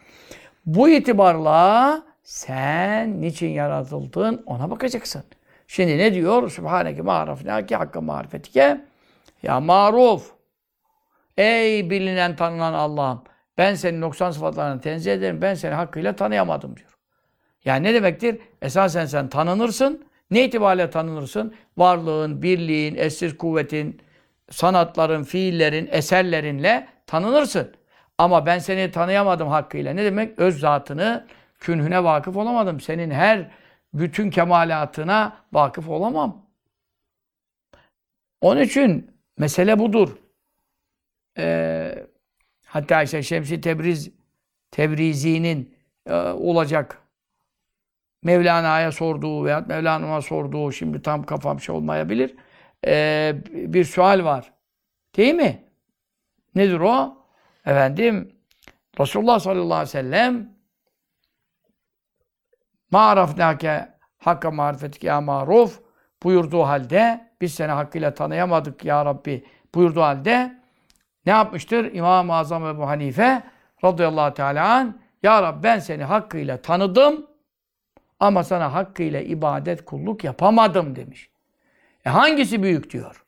Bu 0.66 0.90
itibarla 0.90 2.04
sen 2.24 3.22
niçin 3.22 3.50
yaratıldın 3.50 4.44
ona 4.46 4.70
bakacaksın. 4.72 5.24
Şimdi 5.68 5.98
ne 5.98 6.14
diyor? 6.14 6.50
Sübhaneke 6.50 7.02
ma'rafnâki 7.02 7.76
hakka 7.76 8.02
marifetike. 8.02 8.82
Ya 9.44 9.60
maruf. 9.60 10.32
Ey 11.38 11.90
bilinen 11.90 12.36
tanınan 12.36 12.74
Allah'ım. 12.74 13.24
Ben 13.58 13.76
senin 13.76 14.02
noksan 14.02 14.32
sıfatlarını 14.32 14.82
tenzih 14.82 15.14
ederim. 15.14 15.42
Ben 15.42 15.54
seni 15.54 15.74
hakkıyla 15.74 16.16
tanıyamadım 16.16 16.78
diyor. 16.78 16.91
Yani 17.66 17.84
ne 17.84 17.94
demektir? 17.94 18.40
Esasen 18.62 19.06
sen 19.06 19.30
tanınırsın. 19.30 20.06
Ne 20.32 20.46
itibariyle 20.46 20.90
tanınırsın? 20.90 21.56
Varlığın, 21.78 22.42
birliğin, 22.42 22.96
eşsiz 22.96 23.38
kuvvetin, 23.38 24.02
sanatların, 24.50 25.24
fiillerin, 25.24 25.90
eserlerinle 25.92 26.88
tanınırsın. 27.08 27.76
Ama 28.18 28.46
ben 28.46 28.60
seni 28.60 28.92
tanıyamadım 28.92 29.48
hakkıyla. 29.48 29.94
Ne 29.94 30.06
demek? 30.06 30.40
Öz 30.40 30.60
zatını, 30.60 31.28
künhüne 31.60 32.04
vakıf 32.04 32.38
olamadım. 32.38 32.80
Senin 32.80 33.12
her 33.12 33.52
bütün 33.94 34.30
kemalatına 34.30 35.38
vakıf 35.54 35.90
olamam. 35.90 36.46
Onun 38.42 38.62
için 38.62 39.12
mesele 39.38 39.80
budur. 39.80 40.18
Ee, 41.38 42.06
hatta 42.66 43.04
işte 43.04 43.24
Şemsi 43.24 43.62
Tebriz 43.62 44.12
Tebrizi'nin 44.72 45.76
e, 46.06 46.14
olacak 46.16 47.01
Mevlana'ya 48.24 48.92
sorduğu 48.92 49.46
veya 49.46 49.60
Mevlana'ma 49.60 50.22
sorduğu 50.22 50.72
şimdi 50.72 51.02
tam 51.02 51.24
kafam 51.24 51.60
şey 51.60 51.76
olmayabilir. 51.76 52.36
Ee, 52.88 53.36
bir 53.52 53.86
sual 53.86 54.24
var. 54.24 54.54
Değil 55.18 55.34
mi? 55.34 55.64
Nedir 56.56 56.80
o? 56.80 57.18
Efendim 57.66 58.36
Resulullah 59.00 59.40
sallallahu 59.40 59.74
aleyhi 59.74 59.82
ve 59.82 59.86
sellem 59.86 60.50
ma'rafnâke 62.92 63.90
hakka 64.18 64.52
marifetik 64.52 65.04
ya 65.04 65.22
maruf 65.22 65.82
buyurduğu 66.24 66.64
halde 66.64 67.32
biz 67.42 67.54
seni 67.54 67.72
hakkıyla 67.72 68.14
tanıyamadık 68.14 68.86
ya 68.86 69.06
Rabbi 69.06 69.46
buyurduğu 69.76 70.02
halde 70.02 70.62
ne 71.26 71.32
yapmıştır? 71.32 71.94
İmam-ı 71.94 72.34
Azam 72.34 72.68
Ebu 72.68 72.88
Hanife 72.88 73.44
radıyallahu 73.84 74.34
teala 74.34 74.70
an 74.70 75.02
Ya 75.24 75.42
Rabbi 75.42 75.64
ben 75.64 75.80
seni 75.80 76.04
hakkıyla 76.04 76.62
tanıdım 76.62 77.28
ama 78.22 78.44
sana 78.44 78.74
hakkıyla 78.74 79.22
ibadet, 79.22 79.86
kulluk 79.86 80.24
yapamadım 80.24 80.96
demiş. 80.96 81.30
E 82.06 82.10
hangisi 82.10 82.64
büyük 82.64 82.90
diyor. 82.90 83.26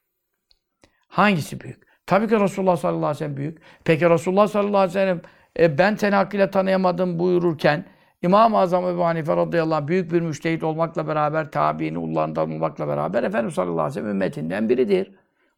Hangisi 1.07 1.59
büyük? 1.59 1.83
Tabii 2.05 2.27
ki 2.27 2.39
Resulullah 2.39 2.77
sallallahu 2.77 3.05
aleyhi 3.05 3.15
ve 3.15 3.19
sellem 3.19 3.37
büyük. 3.37 3.57
Peki 3.85 4.09
Resulullah 4.09 4.47
sallallahu 4.47 4.77
aleyhi 4.77 4.89
ve 4.89 4.99
sellem 4.99 5.21
e, 5.59 5.77
ben 5.77 5.95
seni 5.95 6.15
hakkıyla 6.15 6.51
tanıyamadım 6.51 7.19
buyururken 7.19 7.85
İmam-ı 8.21 8.57
Azam 8.57 8.87
Ebu 8.87 9.05
Hanife 9.05 9.35
radıyallahu 9.35 9.75
anh 9.75 9.87
büyük 9.87 10.11
bir 10.11 10.21
müştehit 10.21 10.63
olmakla 10.63 11.07
beraber, 11.07 11.51
tabiini 11.51 11.97
ullarından 11.97 12.51
olmakla 12.51 12.87
beraber 12.87 13.23
Efendimiz 13.23 13.55
sallallahu 13.55 13.81
aleyhi 13.81 13.89
ve 13.89 13.93
sellem 13.93 14.09
ümmetinden 14.09 14.69
biridir. 14.69 15.11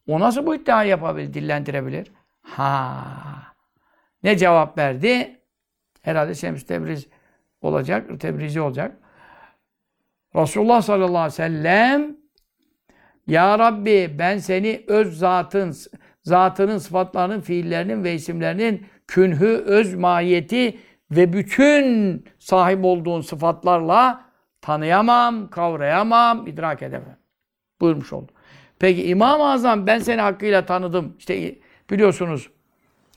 O 0.08 0.20
nasıl 0.20 0.46
bu 0.46 0.54
iddiayı 0.54 0.90
yapabilir, 0.90 1.34
dillendirebilir? 1.34 2.12
Ha. 2.42 3.04
Ne 4.22 4.36
cevap 4.36 4.78
verdi? 4.78 5.40
Herhalde 6.02 6.34
Şems 6.34 6.66
Tebriz 6.66 7.06
olacak, 7.62 8.20
Tebrizi 8.20 8.60
olacak. 8.60 8.96
Resulullah 10.36 10.82
sallallahu 10.82 11.18
aleyhi 11.18 11.26
ve 11.26 11.30
sellem 11.30 12.16
Ya 13.26 13.58
Rabbi 13.58 14.14
ben 14.18 14.38
seni 14.38 14.84
öz 14.86 15.18
zatın, 15.18 15.76
zatının 16.22 16.78
sıfatlarının, 16.78 17.40
fiillerinin 17.40 18.04
ve 18.04 18.14
isimlerinin 18.14 18.86
künhü, 19.06 19.46
öz 19.46 19.94
mahiyeti 19.94 20.78
ve 21.10 21.32
bütün 21.32 22.24
sahip 22.38 22.84
olduğun 22.84 23.20
sıfatlarla 23.20 24.24
tanıyamam, 24.60 25.50
kavrayamam, 25.50 26.46
idrak 26.46 26.82
edemem. 26.82 27.18
Buyurmuş 27.80 28.12
oldu. 28.12 28.32
Peki 28.78 29.08
İmam-ı 29.08 29.50
Azam 29.50 29.86
ben 29.86 29.98
seni 29.98 30.20
hakkıyla 30.20 30.66
tanıdım. 30.66 31.16
İşte 31.18 31.54
biliyorsunuz 31.90 32.50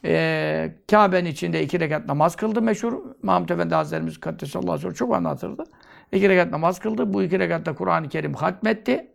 e, 0.06 0.72
Kabe'nin 0.92 1.30
içinde 1.30 1.64
iki 1.64 1.80
rekat 1.80 2.06
namaz 2.06 2.36
kıldı 2.36 2.62
meşhur. 2.62 2.94
Mahmud 3.24 3.50
Efendi 3.50 3.76
Hazretlerimiz 3.76 4.20
Kaddesallahu 4.20 4.72
aleyhi 4.72 4.90
ve 4.90 4.94
çok 4.94 5.16
anlatırdı. 5.16 5.64
İki 6.12 6.30
rekat 6.30 6.52
namaz 6.52 6.80
kıldı. 6.80 7.14
Bu 7.14 7.24
iki 7.24 7.40
rekatta 7.40 7.76
Kur'an-ı 7.76 8.10
Kerim 8.10 8.34
hatmetti. 8.34 9.12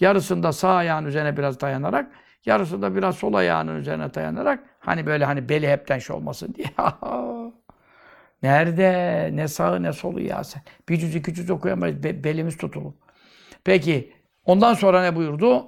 Yarısında 0.00 0.52
sağ 0.52 0.74
ayağının 0.74 1.08
üzerine 1.08 1.36
biraz 1.36 1.60
dayanarak, 1.60 2.12
yarısında 2.46 2.96
biraz 2.96 3.16
sol 3.16 3.34
ayağının 3.34 3.76
üzerine 3.76 4.14
dayanarak, 4.14 4.64
hani 4.78 5.06
böyle 5.06 5.24
hani 5.24 5.48
beli 5.48 5.68
hepten 5.68 5.98
şey 5.98 6.16
olmasın 6.16 6.54
diye. 6.54 6.66
Nerede? 8.42 9.30
Ne 9.32 9.48
sağı 9.48 9.82
ne 9.82 9.92
solu 9.92 10.20
ya 10.20 10.44
sen. 10.44 10.62
Bir 10.88 10.96
cüz 10.96 11.14
iki 11.14 11.34
cüz 11.34 11.50
okuyamayız. 11.50 12.02
Be- 12.02 12.24
belimiz 12.24 12.56
tutulur. 12.56 12.92
Peki 13.64 14.12
ondan 14.44 14.74
sonra 14.74 15.02
ne 15.02 15.16
buyurdu? 15.16 15.66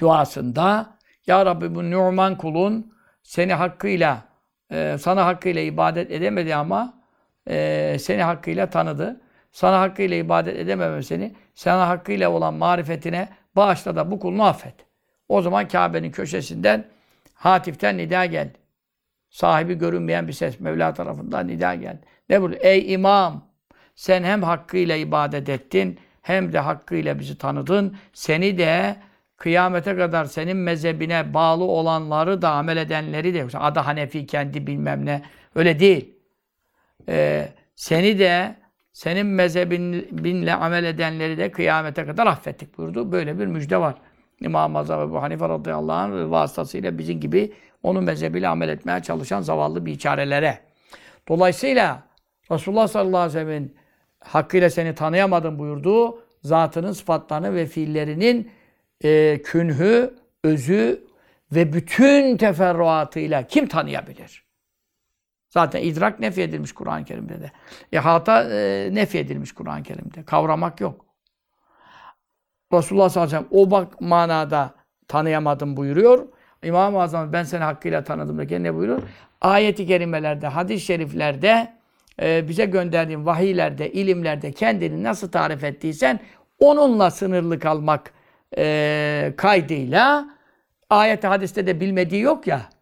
Duasında 0.00 0.98
Ya 1.26 1.46
Rabbi 1.46 1.74
bu 1.74 1.90
Numan 1.90 2.38
kulun 2.38 2.94
seni 3.22 3.54
hakkıyla 3.54 4.24
e, 4.70 4.96
sana 5.00 5.26
hakkıyla 5.26 5.62
ibadet 5.62 6.10
edemedi 6.10 6.54
ama 6.54 7.03
e, 7.48 7.96
seni 8.00 8.22
hakkıyla 8.22 8.70
tanıdı. 8.70 9.20
Sana 9.52 9.80
hakkıyla 9.80 10.16
ibadet 10.16 10.58
edememem 10.58 11.02
seni. 11.02 11.34
Sana 11.54 11.88
hakkıyla 11.88 12.30
olan 12.30 12.54
marifetine 12.54 13.28
bağışla 13.56 13.96
da 13.96 14.10
bu 14.10 14.18
kulunu 14.20 14.44
affet. 14.44 14.74
O 15.28 15.42
zaman 15.42 15.68
Kabe'nin 15.68 16.10
köşesinden 16.10 16.84
Hatif'ten 17.34 17.96
nida 17.98 18.26
geldi. 18.26 18.58
Sahibi 19.30 19.74
görünmeyen 19.74 20.28
bir 20.28 20.32
ses 20.32 20.60
Mevla 20.60 20.94
tarafından 20.94 21.48
nida 21.48 21.74
geldi. 21.74 22.00
Ne 22.28 22.42
buyurdu? 22.42 22.56
Ey 22.60 22.92
imam! 22.92 23.44
Sen 23.94 24.24
hem 24.24 24.42
hakkıyla 24.42 24.96
ibadet 24.96 25.48
ettin, 25.48 26.00
hem 26.22 26.52
de 26.52 26.58
hakkıyla 26.58 27.18
bizi 27.18 27.38
tanıdın. 27.38 27.96
Seni 28.12 28.58
de 28.58 28.96
kıyamete 29.36 29.96
kadar 29.96 30.24
senin 30.24 30.56
mezhebine 30.56 31.34
bağlı 31.34 31.64
olanları 31.64 32.42
da 32.42 32.50
amel 32.50 32.76
edenleri 32.76 33.34
de 33.34 33.38
yoksa 33.38 33.58
adı 33.60 33.78
Hanefi 33.78 34.26
kendi 34.26 34.66
bilmem 34.66 35.06
ne 35.06 35.22
öyle 35.54 35.78
değil. 35.78 36.13
Ee, 37.08 37.48
seni 37.76 38.18
de 38.18 38.56
senin 38.92 39.26
mezhebinle 39.26 40.54
amel 40.54 40.84
edenleri 40.84 41.38
de 41.38 41.50
kıyamete 41.50 42.06
kadar 42.06 42.26
affettik 42.26 42.78
buyurdu. 42.78 43.12
Böyle 43.12 43.38
bir 43.38 43.46
müjde 43.46 43.80
var. 43.80 43.94
İmam-ı 44.40 44.78
Azam 44.78 45.08
Ebu 45.08 45.22
Hanife 45.22 45.48
radıyallahu 45.48 45.96
anh 45.96 46.30
vasıtasıyla 46.30 46.98
bizim 46.98 47.20
gibi 47.20 47.52
onun 47.82 48.04
mezhebiyle 48.04 48.48
amel 48.48 48.68
etmeye 48.68 49.02
çalışan 49.02 49.40
zavallı 49.40 49.86
biçarelere. 49.86 50.58
Dolayısıyla 51.28 52.02
Resulullah 52.50 52.88
sallallahu 52.88 53.20
aleyhi 53.20 53.36
ve 53.36 53.40
sellem'in 53.40 53.76
hakkıyla 54.20 54.70
seni 54.70 54.94
tanıyamadım 54.94 55.58
buyurduğu 55.58 56.22
zatının 56.42 56.92
sıfatlarını 56.92 57.54
ve 57.54 57.66
fiillerinin 57.66 58.50
e, 59.04 59.42
künhü, 59.42 60.14
özü 60.44 61.04
ve 61.52 61.72
bütün 61.72 62.36
teferruatıyla 62.36 63.46
kim 63.46 63.68
tanıyabilir? 63.68 64.43
Zaten 65.54 65.82
idrak 65.82 66.20
nef 66.20 66.38
edilmiş 66.38 66.72
Kur'an-ı 66.72 67.04
Kerim'de 67.04 67.40
de. 67.40 67.52
İhata 67.92 68.42
e, 68.50 68.88
nef 68.92 69.14
edilmiş 69.14 69.52
Kur'an-ı 69.52 69.82
Kerim'de. 69.82 70.24
Kavramak 70.24 70.80
yok. 70.80 71.06
Resulullah 72.72 73.08
sallallahu 73.08 73.36
aleyhi 73.36 73.44
ve 73.44 73.48
sellem 73.48 73.66
o 73.66 73.70
bak 73.70 74.00
manada 74.00 74.74
tanıyamadım 75.08 75.76
buyuruyor. 75.76 76.28
İmam-ı 76.62 77.02
Azam 77.02 77.32
ben 77.32 77.42
seni 77.42 77.62
hakkıyla 77.64 78.04
tanıdım 78.04 78.38
derken 78.38 78.62
ne 78.62 78.74
buyuruyor? 78.74 79.02
Ayeti 79.40 79.86
kerimelerde, 79.86 80.46
hadis-i 80.46 80.84
şeriflerde 80.84 81.72
e, 82.22 82.48
bize 82.48 82.64
gönderdiğin 82.64 83.26
vahiylerde, 83.26 83.92
ilimlerde 83.92 84.52
kendini 84.52 85.02
nasıl 85.02 85.30
tarif 85.30 85.64
ettiysen 85.64 86.20
onunla 86.58 87.10
sınırlı 87.10 87.58
kalmak 87.58 88.12
e, 88.58 89.34
kaydıyla 89.36 90.28
ayet 90.90 91.24
hadiste 91.24 91.66
de 91.66 91.80
bilmediği 91.80 92.22
yok 92.22 92.46
ya. 92.46 92.73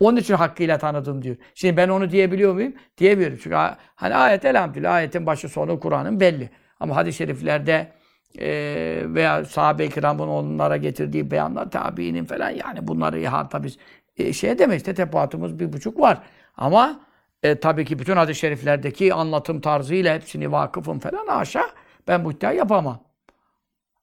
Onun 0.00 0.16
için 0.16 0.34
hakkıyla 0.34 0.78
tanıdım 0.78 1.22
diyor. 1.22 1.36
Şimdi 1.54 1.76
ben 1.76 1.88
onu 1.88 2.10
diyebiliyor 2.10 2.54
muyum? 2.54 2.72
Diyemiyorum. 2.98 3.38
Çünkü 3.42 3.56
hani 3.94 4.14
ayet 4.14 4.44
elhamdülillah 4.44 4.92
ayetin 4.92 5.26
başı 5.26 5.48
sonu 5.48 5.80
Kur'an'ın 5.80 6.20
belli. 6.20 6.50
Ama 6.80 6.96
hadis-i 6.96 7.18
şeriflerde 7.18 7.92
e, 8.38 8.48
veya 9.06 9.44
sahabe-i 9.44 9.90
kiramın 9.90 10.28
onlara 10.28 10.76
getirdiği 10.76 11.30
beyanlar, 11.30 11.70
tabiinin 11.70 12.24
falan 12.24 12.50
yani 12.50 12.88
bunları 12.88 13.20
ihata 13.20 13.64
biz 13.64 13.78
e, 14.16 14.32
şey 14.32 14.50
edemeyiz. 14.50 14.82
Tetepuatımız 14.82 15.58
bir 15.58 15.72
buçuk 15.72 16.00
var. 16.00 16.18
Ama 16.56 17.00
e, 17.42 17.60
tabii 17.60 17.84
ki 17.84 17.98
bütün 17.98 18.16
hadis-i 18.16 18.40
şeriflerdeki 18.40 19.14
anlatım 19.14 19.60
tarzıyla 19.60 20.14
hepsini 20.14 20.52
vakıfım 20.52 20.98
falan 20.98 21.26
aşağı 21.26 21.68
ben 22.08 22.24
bu 22.24 22.32
iddiayı 22.32 22.58
yapamam. 22.58 23.00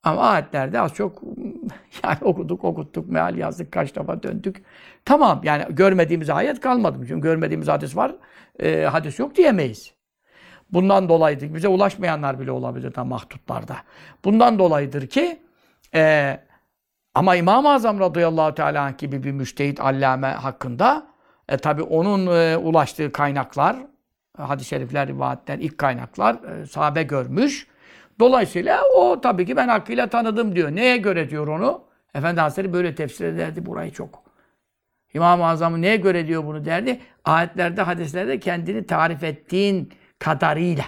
Ama 0.04 0.22
ayetlerde 0.22 0.80
az 0.82 0.94
çok 0.94 1.22
yani 2.04 2.18
okuduk, 2.22 2.64
okuttuk, 2.64 3.10
meal 3.10 3.38
yazdık, 3.38 3.72
kaç 3.72 3.96
defa 3.96 4.24
döndük. 4.24 4.64
Tamam 5.06 5.42
yani 5.44 5.66
görmediğimiz 5.70 6.30
ayet 6.30 6.60
kalmadı. 6.60 6.98
Çünkü 7.08 7.22
görmediğimiz 7.22 7.68
hadis 7.68 7.96
var, 7.96 8.16
e, 8.60 8.82
hadis 8.84 9.20
yok 9.20 9.36
diyemeyiz. 9.36 9.94
Bundan 10.72 11.10
dolayıdır. 11.10 11.54
Bize 11.54 11.68
ulaşmayanlar 11.68 12.40
bile 12.40 12.52
olabilir 12.52 12.92
tam 12.92 13.08
mahdutlarda. 13.08 13.76
Bundan 14.26 14.60
dolayıdır 14.60 15.08
ki 15.08 15.40
e, 15.96 16.40
ama 17.14 17.36
İmam-ı 17.36 17.70
Azam 17.70 18.00
radıyallahu 18.00 18.56
teala 18.56 18.92
gibi 18.92 19.24
bir 19.24 19.32
müştehit 19.32 19.80
allame 19.80 20.28
hakkında 20.28 21.08
e, 21.50 21.58
tabi 21.58 21.82
onun 21.82 22.28
e, 22.28 22.58
ulaştığı 22.58 23.12
kaynaklar, 23.12 23.78
hadis-i 24.38 24.70
şerifler, 24.70 25.08
rivayetler, 25.08 25.60
ilk 25.60 25.78
kaynaklar 25.78 26.36
e, 26.36 26.66
sahabe 26.66 27.04
görmüş. 27.04 27.68
Dolayısıyla 28.20 28.82
o 28.96 29.22
tabii 29.22 29.46
ki 29.46 29.56
ben 29.56 29.68
hakkıyla 29.68 30.08
tanıdım 30.08 30.56
diyor. 30.56 30.76
Neye 30.76 30.98
göre 30.98 31.30
diyor 31.30 31.48
onu? 31.48 31.84
Efendi 32.14 32.42
Hazretleri 32.42 32.74
böyle 32.74 32.96
tefsir 32.96 33.26
ederdi 33.26 33.66
burayı 33.66 33.92
çok. 33.92 34.24
İmam-ı 35.14 35.46
Azam'ı 35.46 35.82
neye 35.82 35.96
göre 35.96 36.28
diyor 36.28 36.46
bunu 36.46 36.66
derdi? 36.66 37.00
Ayetlerde, 37.26 37.82
hadislerde 37.82 38.40
kendini 38.40 38.86
tarif 38.86 39.24
ettiğin 39.24 39.94
kadarıyla. 40.20 40.86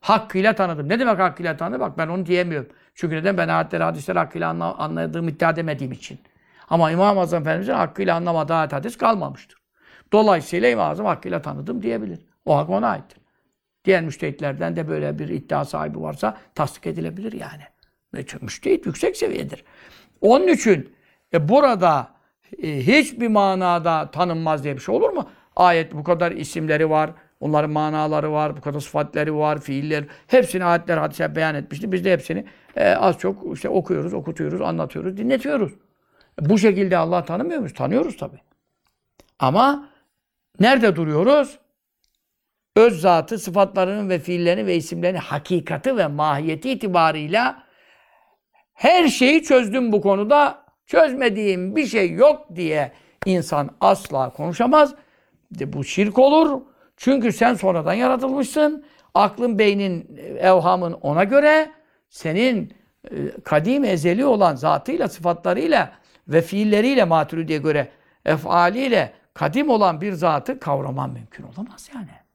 Hakkıyla 0.00 0.54
tanıdım. 0.54 0.88
Ne 0.88 1.00
demek 1.00 1.18
hakkıyla 1.18 1.56
tanıdım? 1.56 1.80
Bak 1.80 1.98
ben 1.98 2.08
onu 2.08 2.26
diyemiyorum. 2.26 2.68
Çünkü 2.94 3.16
neden? 3.16 3.38
Ben 3.38 3.48
ayetleri, 3.48 3.82
hadisleri 3.82 4.18
hakkıyla 4.18 4.48
anla, 4.48 4.74
anladığımı 4.74 5.30
iddia 5.30 5.50
edemediğim 5.50 5.92
için. 5.92 6.20
Ama 6.70 6.90
İmam-ı 6.90 7.20
Azam 7.20 7.42
Efendimiz'in 7.42 7.72
hakkıyla 7.72 8.16
anlamadığı 8.16 8.54
ayet 8.54 8.72
hadis 8.72 8.98
kalmamıştır. 8.98 9.58
Dolayısıyla 10.12 10.68
İmam-ı 10.68 10.90
Azam 10.90 11.06
hakkıyla 11.06 11.42
tanıdım 11.42 11.82
diyebilir. 11.82 12.26
O 12.44 12.56
hak 12.56 12.70
ona 12.70 12.88
aittir. 12.88 13.17
Diğer 13.88 14.02
müştehitlerden 14.02 14.76
de 14.76 14.88
böyle 14.88 15.18
bir 15.18 15.28
iddia 15.28 15.64
sahibi 15.64 16.00
varsa 16.00 16.36
tasdik 16.54 16.86
edilebilir 16.86 17.32
yani. 17.32 17.62
Müştehit 18.40 18.86
yüksek 18.86 19.16
seviyedir. 19.16 19.64
Onun 20.20 20.48
için 20.48 20.94
e, 21.34 21.48
burada 21.48 22.08
e, 22.62 22.86
hiçbir 22.86 23.28
manada 23.28 24.10
tanınmaz 24.10 24.64
diye 24.64 24.76
bir 24.76 24.80
şey 24.80 24.94
olur 24.94 25.10
mu? 25.10 25.30
Ayet 25.56 25.94
bu 25.94 26.04
kadar 26.04 26.32
isimleri 26.32 26.90
var, 26.90 27.10
onların 27.40 27.70
manaları 27.70 28.32
var, 28.32 28.56
bu 28.56 28.60
kadar 28.60 28.80
sıfatları 28.80 29.38
var, 29.38 29.60
fiiller. 29.60 30.04
Hepsini 30.26 30.64
ayetler, 30.64 30.98
hadisler 30.98 31.36
beyan 31.36 31.54
etmişti. 31.54 31.92
Biz 31.92 32.04
de 32.04 32.12
hepsini 32.12 32.44
e, 32.76 32.90
az 32.90 33.18
çok 33.18 33.56
işte 33.56 33.68
okuyoruz, 33.68 34.14
okutuyoruz, 34.14 34.60
anlatıyoruz, 34.60 35.16
dinletiyoruz. 35.16 35.72
E, 36.42 36.48
bu 36.48 36.58
şekilde 36.58 36.96
Allah 36.96 37.24
tanımıyor 37.24 37.58
muyuz? 37.58 37.74
Tanıyoruz 37.74 38.16
tabii. 38.16 38.40
Ama 39.38 39.88
nerede 40.60 40.96
duruyoruz? 40.96 41.58
Öz 42.78 43.00
zatı, 43.00 43.38
sıfatlarının 43.38 44.08
ve 44.08 44.18
fiillerini 44.18 44.66
ve 44.66 44.76
isimlerini 44.76 45.18
hakikati 45.18 45.96
ve 45.96 46.06
mahiyeti 46.06 46.70
itibarıyla 46.70 47.62
her 48.74 49.08
şeyi 49.08 49.42
çözdüm 49.42 49.92
bu 49.92 50.00
konuda. 50.00 50.64
Çözmediğim 50.86 51.76
bir 51.76 51.86
şey 51.86 52.12
yok 52.12 52.46
diye 52.54 52.92
insan 53.26 53.70
asla 53.80 54.30
konuşamaz. 54.30 54.94
Bu 55.50 55.84
şirk 55.84 56.18
olur. 56.18 56.60
Çünkü 56.96 57.32
sen 57.32 57.54
sonradan 57.54 57.94
yaratılmışsın. 57.94 58.84
Aklın, 59.14 59.58
beynin, 59.58 60.18
evhamın 60.38 60.92
ona 60.92 61.24
göre 61.24 61.70
senin 62.08 62.72
e, 63.10 63.14
kadim 63.44 63.84
ezeli 63.84 64.24
olan 64.24 64.54
zatıyla, 64.54 65.08
sıfatlarıyla 65.08 65.92
ve 66.28 66.42
fiilleriyle 66.42 67.04
maturidiye 67.04 67.58
göre 67.58 67.88
efaliyle 68.24 69.12
kadim 69.34 69.70
olan 69.70 70.00
bir 70.00 70.12
zatı 70.12 70.60
kavraman 70.60 71.10
mümkün 71.10 71.44
olamaz 71.44 71.90
yani. 71.94 72.27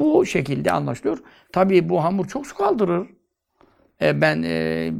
Bu 0.00 0.26
şekilde 0.26 0.72
anlaşılıyor. 0.72 1.18
Tabii 1.52 1.88
bu 1.88 2.04
hamur 2.04 2.28
çok 2.28 2.46
su 2.46 2.56
kaldırır. 2.56 3.06
E, 4.02 4.20
ben 4.20 4.42
e, 4.46 4.90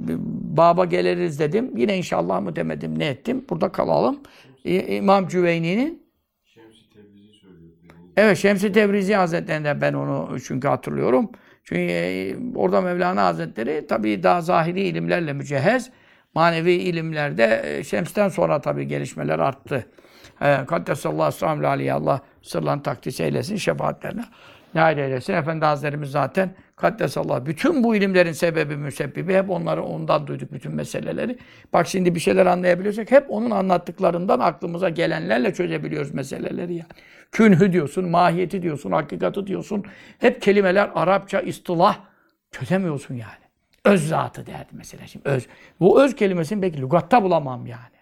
baba 0.56 0.84
geliriz 0.84 1.38
dedim. 1.38 1.76
Yine 1.76 1.96
inşallah 1.98 2.40
mı 2.40 2.56
demedim 2.56 2.98
ne 2.98 3.06
ettim. 3.06 3.44
Burada 3.50 3.72
kalalım. 3.72 4.20
E, 4.64 4.96
İmam 4.96 5.28
Cüveyni'nin. 5.28 6.08
Evet 8.16 8.38
Şems-i 8.38 8.72
Tebrizi 8.72 9.14
Hazretleri'nden 9.14 9.80
ben 9.80 9.92
onu 9.92 10.40
çünkü 10.40 10.68
hatırlıyorum. 10.68 11.30
Çünkü 11.64 11.82
e, 11.82 12.36
orada 12.54 12.80
Mevlana 12.80 13.24
Hazretleri 13.24 13.86
tabii 13.86 14.22
daha 14.22 14.40
zahiri 14.40 14.80
ilimlerle 14.80 15.32
mücehhez. 15.32 15.90
Manevi 16.34 16.72
ilimlerde 16.72 17.62
e, 17.64 17.84
Şems'ten 17.84 18.28
sonra 18.28 18.60
tabii 18.60 18.86
gelişmeler 18.86 19.38
arttı. 19.38 19.86
E, 20.40 20.64
Kaddesallahu 20.66 21.66
aleyhi 21.66 21.92
Allah 21.92 22.20
sırlan 22.42 22.82
takdis 22.82 23.20
eylesin 23.20 23.56
şefaatlerine. 23.56 24.24
Nail 24.74 24.98
eylesin. 24.98 25.32
Efendi 25.32 25.64
Hazretlerimiz 25.64 26.10
zaten 26.10 26.50
Kaddesallah. 26.76 27.46
Bütün 27.46 27.84
bu 27.84 27.96
ilimlerin 27.96 28.32
sebebi, 28.32 28.76
müsebbibi 28.76 29.34
hep 29.34 29.50
onları 29.50 29.82
ondan 29.82 30.26
duyduk 30.26 30.52
bütün 30.52 30.74
meseleleri. 30.74 31.38
Bak 31.72 31.86
şimdi 31.86 32.14
bir 32.14 32.20
şeyler 32.20 32.46
anlayabiliyorsak 32.46 33.10
hep 33.10 33.26
onun 33.28 33.50
anlattıklarından 33.50 34.40
aklımıza 34.40 34.88
gelenlerle 34.88 35.54
çözebiliyoruz 35.54 36.14
meseleleri 36.14 36.74
yani. 36.74 36.88
Künhü 37.32 37.72
diyorsun, 37.72 38.08
mahiyeti 38.08 38.62
diyorsun, 38.62 38.92
hakikati 38.92 39.46
diyorsun. 39.46 39.84
Hep 40.18 40.42
kelimeler 40.42 40.90
Arapça, 40.94 41.40
istilah 41.40 41.98
çözemiyorsun 42.50 43.14
yani. 43.14 43.48
Öz 43.84 44.08
zatı 44.08 44.46
derdi 44.46 44.68
mesela 44.72 45.06
şimdi 45.06 45.28
öz. 45.28 45.46
Bu 45.80 46.02
öz 46.02 46.16
kelimesini 46.16 46.62
belki 46.62 46.82
lügatta 46.82 47.22
bulamam 47.22 47.66
yani. 47.66 47.98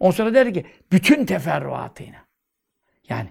Ondan 0.00 0.10
sonra 0.10 0.34
der 0.34 0.54
ki 0.54 0.66
bütün 0.92 1.24
teferruatıyla. 1.24 2.18
Yani 3.08 3.28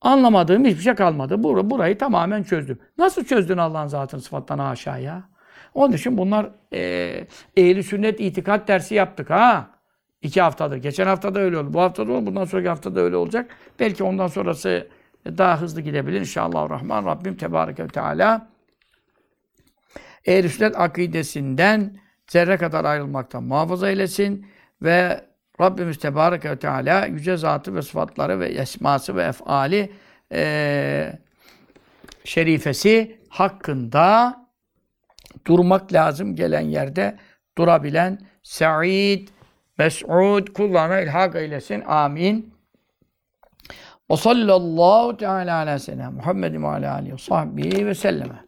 Anlamadığım 0.00 0.64
hiçbir 0.64 0.82
şey 0.82 0.94
kalmadı. 0.94 1.42
Bur 1.42 1.70
burayı 1.70 1.98
tamamen 1.98 2.42
çözdüm. 2.42 2.78
Nasıl 2.98 3.24
çözdün 3.24 3.58
Allah'ın 3.58 3.86
zatını 3.86 4.20
sıfattan 4.20 4.58
aşağıya? 4.58 5.22
Onun 5.74 5.92
için 5.92 6.18
bunlar 6.18 6.50
e, 6.72 6.80
ehli 7.56 7.82
sünnet 7.82 8.20
itikat 8.20 8.68
dersi 8.68 8.94
yaptık 8.94 9.30
ha. 9.30 9.70
İki 10.22 10.40
haftadır. 10.40 10.76
Geçen 10.76 11.06
hafta 11.06 11.34
da 11.34 11.40
öyle 11.40 11.58
oldu. 11.58 11.74
Bu 11.74 11.80
hafta 11.80 12.08
da 12.08 12.12
oldu. 12.12 12.26
Bundan 12.26 12.44
sonraki 12.44 12.68
hafta 12.68 12.94
da 12.94 13.00
öyle 13.00 13.16
olacak. 13.16 13.50
Belki 13.80 14.04
ondan 14.04 14.26
sonrası 14.26 14.88
daha 15.26 15.60
hızlı 15.60 15.80
gidebilir. 15.80 16.20
İnşallah 16.20 16.70
Rahman 16.70 17.06
Rabbim 17.06 17.36
Tebareke 17.36 17.84
ve 17.84 17.88
Teala 17.88 18.48
ehl 20.24 20.48
sünnet 20.48 20.80
akidesinden 20.80 22.00
zerre 22.26 22.56
kadar 22.56 22.84
ayrılmaktan 22.84 23.44
muhafaza 23.44 23.90
eylesin 23.90 24.46
ve 24.82 25.27
Rabbimiz 25.60 25.98
Tebareke 25.98 26.50
ve 26.50 26.58
Teala 26.58 27.06
yüce 27.06 27.36
zatı 27.36 27.74
ve 27.74 27.82
sıfatları 27.82 28.40
ve 28.40 28.46
esması 28.46 29.16
ve 29.16 29.22
efali 29.22 29.92
eee, 30.32 31.18
şerifesi 32.24 33.20
hakkında 33.28 34.36
durmak 35.46 35.92
lazım 35.92 36.36
gelen 36.36 36.60
yerde 36.60 37.16
durabilen 37.58 38.18
Sa'id, 38.42 39.28
Mes'ud 39.78 40.52
kullarına 40.52 41.00
ilhak 41.00 41.34
eylesin. 41.34 41.80
Amin. 41.86 42.54
Ve 44.10 44.16
sallallahu 44.16 45.16
teala 45.16 45.56
ala 45.56 45.78
seyyidina 45.78 46.10
Muhammedin 46.10 46.62
ve 46.62 46.66
ala 46.66 46.94
alihi 46.94 47.12
ve 47.12 47.18
sahbihi 47.18 47.86
ve 47.86 47.94
selleme. 47.94 48.44